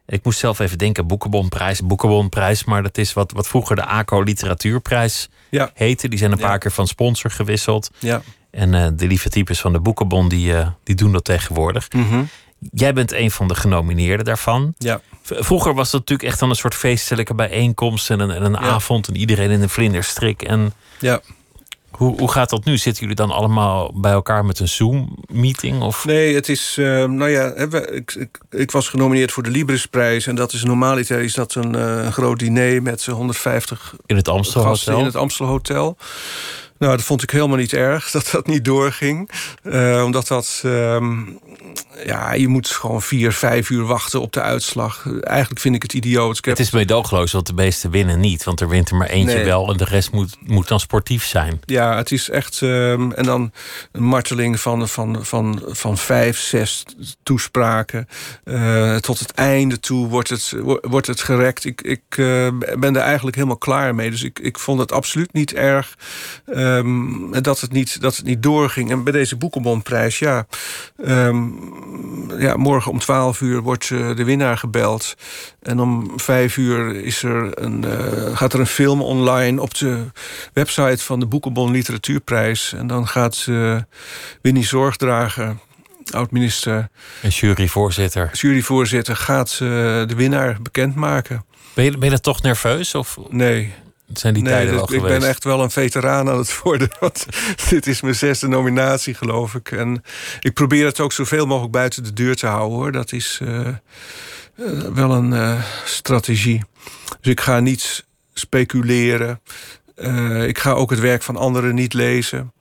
Ik 0.06 0.24
moest 0.24 0.38
zelf 0.38 0.58
even 0.58 0.78
denken, 0.78 1.06
Boekenbonprijs, 1.06 1.80
Boekenbonprijs, 1.80 2.64
maar 2.64 2.82
dat 2.82 2.98
is 2.98 3.12
wat, 3.12 3.32
wat 3.32 3.48
vroeger 3.48 3.76
de 3.76 3.84
ACO 3.84 4.22
Literatuurprijs 4.22 5.28
ja. 5.48 5.70
heette. 5.74 6.08
Die 6.08 6.18
zijn 6.18 6.32
een 6.32 6.38
paar 6.38 6.58
keer 6.58 6.72
van 6.72 6.86
sponsor 6.86 7.30
gewisseld. 7.30 7.90
Ja. 7.98 8.22
En 8.50 8.72
uh, 8.72 8.86
de 8.92 9.06
lieve 9.06 9.28
types 9.28 9.60
van 9.60 9.72
de 9.72 9.80
Boekenbon, 9.80 10.28
die, 10.28 10.54
die 10.82 10.94
doen 10.94 11.12
dat 11.12 11.24
tegenwoordig. 11.24 11.92
Mm 11.92 12.08
-hmm. 12.08 12.28
Jij 12.72 12.92
bent 12.92 13.12
een 13.12 13.30
van 13.30 13.48
de 13.48 13.54
genomineerden 13.54 14.24
daarvan. 14.24 14.74
Ja. 14.78 15.00
Vroeger 15.22 15.74
was 15.74 15.90
dat 15.90 16.00
natuurlijk 16.00 16.28
echt 16.28 16.38
dan 16.38 16.50
een 16.50 16.56
soort 16.56 16.74
feestelijke 16.74 17.34
bijeenkomst 17.34 18.10
en 18.10 18.20
een, 18.20 18.30
en 18.30 18.42
een 18.44 18.52
ja. 18.52 18.58
avond 18.58 19.08
en 19.08 19.16
iedereen 19.16 19.50
in 19.50 19.62
een 19.62 19.68
vlinderstrik. 19.68 20.42
En 20.42 20.72
ja. 20.98 21.20
hoe, 21.90 22.18
hoe 22.18 22.30
gaat 22.30 22.50
dat 22.50 22.64
nu? 22.64 22.78
Zitten 22.78 23.02
jullie 23.02 23.16
dan 23.16 23.30
allemaal 23.30 23.92
bij 24.00 24.12
elkaar 24.12 24.44
met 24.44 24.58
een 24.58 24.68
Zoom-meeting? 24.68 25.82
Of? 25.82 26.04
Nee, 26.04 26.34
het 26.34 26.48
is. 26.48 26.76
Uh, 26.78 27.04
nou 27.04 27.30
ja, 27.30 27.54
ik, 27.54 28.14
ik, 28.14 28.38
ik, 28.50 28.70
was 28.70 28.88
genomineerd 28.88 29.32
voor 29.32 29.42
de 29.42 29.50
Librisprijs. 29.50 30.26
En 30.26 30.34
dat 30.34 30.52
is 30.52 30.62
normaliter 30.62 31.20
is 31.20 31.34
dat 31.34 31.54
een, 31.54 31.76
uh, 31.76 32.04
een 32.04 32.12
groot 32.12 32.38
diner 32.38 32.82
met 32.82 33.06
150 33.06 33.94
in 34.06 34.16
het 34.16 34.28
Amstelhotel. 34.28 34.98
In 34.98 35.04
het 35.04 35.16
Amstelhotel. 35.16 35.96
Nou, 36.80 36.96
dat 36.96 37.04
vond 37.04 37.22
ik 37.22 37.30
helemaal 37.30 37.56
niet 37.56 37.72
erg 37.72 38.10
dat 38.10 38.28
dat 38.32 38.46
niet 38.46 38.64
doorging. 38.64 39.30
Uh, 39.62 40.02
omdat 40.04 40.28
dat. 40.28 40.62
Um, 40.64 41.38
ja, 42.04 42.32
je 42.32 42.48
moet 42.48 42.68
gewoon 42.68 43.02
vier, 43.02 43.32
vijf 43.32 43.70
uur 43.70 43.84
wachten 43.84 44.20
op 44.20 44.32
de 44.32 44.40
uitslag. 44.40 45.06
Eigenlijk 45.20 45.60
vind 45.60 45.74
ik 45.74 45.82
het 45.82 45.92
idioot. 45.92 46.38
Ik 46.38 46.44
heb... 46.44 46.56
Het 46.56 46.66
is 46.66 46.72
meedoogloos, 46.72 47.32
want 47.32 47.46
de 47.46 47.52
meeste 47.52 47.90
winnen 47.90 48.20
niet. 48.20 48.44
Want 48.44 48.60
er 48.60 48.68
wint 48.68 48.90
er 48.90 48.96
maar 48.96 49.08
eentje 49.08 49.34
nee. 49.34 49.44
wel 49.44 49.70
en 49.70 49.76
de 49.76 49.84
rest 49.84 50.12
moet, 50.12 50.36
moet 50.40 50.68
dan 50.68 50.80
sportief 50.80 51.24
zijn. 51.24 51.60
Ja, 51.64 51.96
het 51.96 52.12
is 52.12 52.30
echt... 52.30 52.60
Um, 52.60 53.12
en 53.12 53.24
dan 53.24 53.52
een 53.92 54.02
marteling 54.02 54.60
van, 54.60 54.88
van, 54.88 55.18
van, 55.20 55.62
van 55.66 55.98
vijf, 55.98 56.38
zes 56.38 56.84
toespraken. 57.22 58.08
Uh, 58.44 58.96
tot 58.96 59.18
het 59.18 59.32
einde 59.32 59.80
toe 59.80 60.08
wordt 60.08 60.28
het, 60.28 60.54
wordt 60.80 61.06
het 61.06 61.20
gerekt. 61.20 61.64
Ik, 61.64 61.80
ik 61.80 62.16
uh, 62.16 62.48
ben 62.78 62.96
er 62.96 63.02
eigenlijk 63.02 63.36
helemaal 63.36 63.58
klaar 63.58 63.94
mee. 63.94 64.10
Dus 64.10 64.22
ik, 64.22 64.38
ik 64.38 64.58
vond 64.58 64.80
het 64.80 64.92
absoluut 64.92 65.32
niet 65.32 65.52
erg 65.54 65.96
um, 66.76 67.42
dat, 67.42 67.60
het 67.60 67.72
niet, 67.72 68.00
dat 68.00 68.16
het 68.16 68.24
niet 68.24 68.42
doorging. 68.42 68.90
En 68.90 69.04
bij 69.04 69.12
deze 69.12 69.36
Boekenbonprijs, 69.36 70.18
ja... 70.18 70.46
Um, 71.06 71.58
ja, 72.38 72.56
morgen 72.56 72.92
om 72.92 72.98
12 72.98 73.40
uur 73.40 73.60
wordt 73.60 73.90
uh, 73.90 74.16
de 74.16 74.24
winnaar 74.24 74.58
gebeld. 74.58 75.16
En 75.62 75.80
om 75.80 76.12
5 76.16 76.56
uur 76.56 76.96
is 76.96 77.22
er 77.22 77.62
een, 77.62 77.84
uh, 77.84 78.36
gaat 78.36 78.52
er 78.52 78.60
een 78.60 78.66
film 78.66 79.02
online 79.02 79.60
op 79.60 79.74
de 79.74 80.04
website 80.52 81.04
van 81.04 81.20
de 81.20 81.26
Boekenbon 81.26 81.70
Literatuurprijs. 81.70 82.72
En 82.72 82.86
dan 82.86 83.08
gaat 83.08 83.46
uh, 83.48 83.76
Winnie 84.42 84.64
Zorgdrager, 84.64 85.56
oud-minister. 86.10 86.88
En 87.22 87.28
juryvoorzitter. 87.28 88.30
Juryvoorzitter 88.32 89.16
gaat 89.16 89.56
de 89.58 90.14
winnaar 90.16 90.58
bekendmaken. 90.62 91.44
Ben 91.74 91.84
je, 91.84 91.98
ben 91.98 92.10
je 92.10 92.20
toch 92.20 92.42
nerveus? 92.42 92.94
Of? 92.94 93.18
Nee. 93.28 93.74
Het 94.10 94.18
zijn 94.18 94.34
die 94.34 94.42
nee, 94.42 94.52
tijden 94.52 94.74
ik 94.74 94.88
geweest. 94.88 95.18
ben 95.20 95.28
echt 95.28 95.44
wel 95.44 95.62
een 95.62 95.70
veteraan 95.70 96.28
aan 96.28 96.38
het 96.38 96.60
worden. 96.62 96.88
Want 97.00 97.26
dit 97.68 97.86
is 97.86 98.00
mijn 98.00 98.14
zesde 98.14 98.48
nominatie, 98.48 99.14
geloof 99.14 99.54
ik. 99.54 99.70
En 99.70 100.02
ik 100.40 100.54
probeer 100.54 100.86
het 100.86 101.00
ook 101.00 101.12
zoveel 101.12 101.46
mogelijk 101.46 101.72
buiten 101.72 102.02
de 102.02 102.12
deur 102.12 102.36
te 102.36 102.46
houden, 102.46 102.78
hoor. 102.78 102.92
Dat 102.92 103.12
is 103.12 103.40
uh, 103.42 103.68
uh, 104.56 104.80
wel 104.94 105.10
een 105.10 105.32
uh, 105.32 105.62
strategie. 105.84 106.62
Dus 107.20 107.32
ik 107.32 107.40
ga 107.40 107.60
niet 107.60 108.04
speculeren. 108.34 109.40
ik 110.46 110.58
ga 110.58 110.70
ook 110.72 110.90
het 110.90 111.00
werk 111.00 111.22
van 111.22 111.36
anderen 111.36 111.74
niet 111.74 111.92
lezen. 111.92 112.52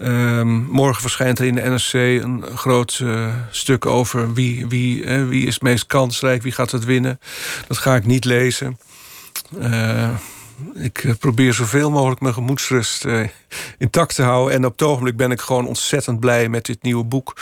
Um, 0.00 0.66
morgen 0.70 1.00
verschijnt 1.02 1.38
er 1.38 1.44
in 1.44 1.54
de 1.54 1.60
NRC 1.60 2.22
een 2.22 2.44
groot 2.56 3.02
stuk 3.50 3.86
over 3.86 4.32
wie, 4.32 4.66
wie, 4.66 5.06
wie 5.06 5.46
is 5.46 5.54
het 5.54 5.62
meest 5.62 5.86
kansrijk, 5.86 6.42
wie 6.42 6.52
gaat 6.52 6.70
het 6.70 6.84
winnen. 6.84 7.20
Dat 7.66 7.78
ga 7.78 7.94
ik 7.94 8.06
niet 8.06 8.24
lezen. 8.24 8.78
Ik 10.74 11.14
probeer 11.18 11.54
zoveel 11.54 11.90
mogelijk 11.90 12.20
mijn 12.20 12.34
gemoedsrust 12.34 13.04
uh, 13.04 13.28
intact 13.78 14.14
te 14.14 14.22
houden. 14.22 14.54
En 14.54 14.64
op 14.64 14.72
het 14.72 14.82
ogenblik 14.82 15.16
ben 15.16 15.30
ik 15.30 15.40
gewoon 15.40 15.66
ontzettend 15.66 16.20
blij 16.20 16.48
met 16.48 16.66
dit 16.66 16.82
nieuwe 16.82 17.04
boek. 17.04 17.36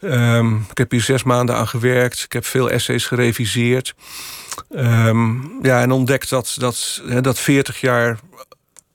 Um, 0.00 0.66
ik 0.70 0.78
heb 0.78 0.90
hier 0.90 1.00
zes 1.00 1.22
maanden 1.22 1.56
aan 1.56 1.68
gewerkt. 1.68 2.22
Ik 2.22 2.32
heb 2.32 2.44
veel 2.44 2.70
essays 2.70 3.06
gereviseerd. 3.06 3.94
Um, 4.70 5.58
ja, 5.62 5.80
en 5.80 5.90
ontdekt 5.90 6.28
dat, 6.28 6.54
dat, 6.58 7.02
dat 7.20 7.38
40 7.38 7.80
jaar 7.80 8.18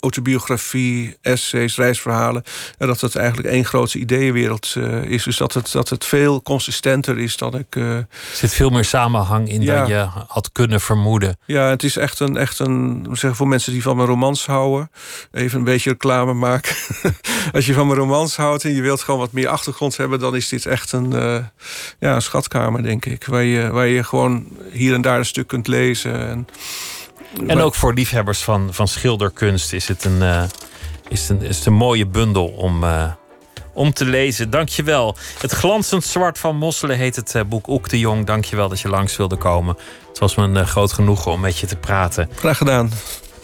autobiografie, 0.01 1.17
essays, 1.21 1.75
reisverhalen. 1.75 2.43
En 2.77 2.87
dat 2.87 3.01
het 3.01 3.15
eigenlijk 3.15 3.47
één 3.47 3.65
grote 3.65 3.99
ideeënwereld 3.99 4.75
uh, 4.77 5.03
is. 5.03 5.23
Dus 5.23 5.37
dat 5.37 5.53
het, 5.53 5.71
dat 5.71 5.89
het 5.89 6.05
veel 6.05 6.41
consistenter 6.41 7.19
is 7.19 7.37
dan 7.37 7.57
ik. 7.57 7.75
Uh, 7.75 7.95
er 7.95 8.07
zit 8.33 8.53
veel 8.53 8.69
meer 8.69 8.85
samenhang 8.85 9.49
in 9.49 9.65
dan 9.65 9.87
je 9.87 10.07
had 10.27 10.51
kunnen 10.51 10.81
vermoeden. 10.81 11.37
Ja, 11.45 11.69
het 11.69 11.83
is 11.83 11.97
echt 11.97 12.19
een, 12.19 12.37
echt 12.37 12.59
een 12.59 13.07
zeg, 13.11 13.35
voor 13.35 13.47
mensen 13.47 13.73
die 13.73 13.81
van 13.81 13.95
mijn 13.95 14.07
romans 14.07 14.45
houden. 14.45 14.91
Even 15.31 15.57
een 15.57 15.63
beetje 15.63 15.89
reclame 15.89 16.33
maken. 16.33 16.75
Als 17.53 17.65
je 17.65 17.73
van 17.73 17.87
mijn 17.87 17.99
romans 17.99 18.35
houdt 18.35 18.63
en 18.63 18.73
je 18.73 18.81
wilt 18.81 19.01
gewoon 19.01 19.19
wat 19.19 19.31
meer 19.31 19.47
achtergrond 19.47 19.97
hebben, 19.97 20.19
dan 20.19 20.35
is 20.35 20.49
dit 20.49 20.65
echt 20.65 20.91
een, 20.91 21.11
uh, 21.11 21.37
ja, 21.99 22.15
een 22.15 22.21
schatkamer, 22.21 22.83
denk 22.83 23.05
ik. 23.05 23.25
Waar 23.25 23.43
je, 23.43 23.69
waar 23.69 23.87
je 23.87 24.03
gewoon 24.03 24.47
hier 24.71 24.93
en 24.93 25.01
daar 25.01 25.17
een 25.17 25.25
stuk 25.25 25.47
kunt 25.47 25.67
lezen. 25.67 26.27
En, 26.27 26.47
en 27.47 27.59
ook 27.59 27.75
voor 27.75 27.93
liefhebbers 27.93 28.43
van, 28.43 28.73
van 28.73 28.87
schilderkunst 28.87 29.73
is 29.73 29.87
het 29.87 30.03
een, 30.03 30.21
uh, 30.21 30.43
is 31.09 31.29
een, 31.29 31.41
is 31.41 31.57
het 31.57 31.65
een 31.65 31.73
mooie 31.73 32.07
bundel 32.07 32.47
om, 32.47 32.83
uh, 32.83 33.11
om 33.73 33.93
te 33.93 34.05
lezen. 34.05 34.49
Dankjewel. 34.49 35.15
Het 35.39 35.51
glanzend 35.51 36.03
zwart 36.03 36.39
van 36.39 36.55
Mosselen 36.55 36.97
heet 36.97 37.15
het 37.15 37.33
uh, 37.35 37.41
boek 37.43 37.67
Oek 37.67 37.89
de 37.89 37.99
Jong. 37.99 38.25
Dankjewel 38.25 38.69
dat 38.69 38.79
je 38.79 38.89
langs 38.89 39.17
wilde 39.17 39.37
komen. 39.37 39.77
Het 40.07 40.19
was 40.19 40.35
me 40.35 40.43
een 40.43 40.67
groot 40.67 40.93
genoegen 40.93 41.31
om 41.31 41.39
met 41.39 41.57
je 41.57 41.67
te 41.67 41.75
praten. 41.75 42.29
Graag 42.35 42.57
gedaan. 42.57 42.91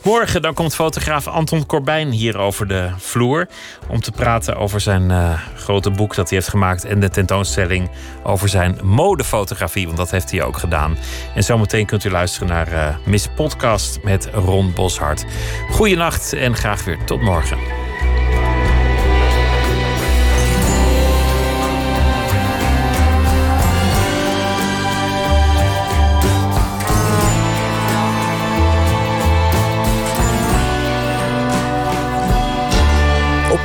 Morgen 0.08 0.42
dan 0.42 0.54
komt 0.54 0.76
fotograaf 0.76 1.28
Anton 1.28 1.66
Corbijn 1.66 2.12
hier 2.12 2.38
over 2.38 2.68
de 2.68 2.90
vloer. 2.98 3.48
Om 3.88 4.02
te 4.02 4.12
praten 4.12 4.56
over 4.56 4.80
zijn 4.80 5.10
uh, 5.10 5.40
grote 5.56 5.92
boek 5.92 6.16
dat 6.16 6.30
hij 6.30 6.38
heeft 6.38 6.50
gemaakt. 6.50 6.86
En 6.86 7.00
de 7.00 7.10
tentoonstelling 7.10 7.90
over 8.24 8.50
zijn 8.50 8.80
modefotografie. 8.84 9.86
Want 9.86 9.98
dat 9.98 10.12
heeft 10.12 10.32
hij 10.32 10.44
ook 10.44 10.58
gedaan. 10.58 10.98
En 11.36 11.44
zometeen 11.44 11.86
kunt 11.86 12.04
u 12.04 12.10
luisteren 12.10 12.48
naar 12.48 12.74
uh, 12.74 12.96
Miss 13.06 13.28
Podcast 13.36 14.00
met 14.04 14.30
Ron 14.34 14.74
Boshart. 14.74 15.26
Goeienacht 15.72 16.34
en 16.34 16.56
graag 16.56 16.84
weer 16.84 17.04
tot 17.06 17.22
morgen. 17.22 17.87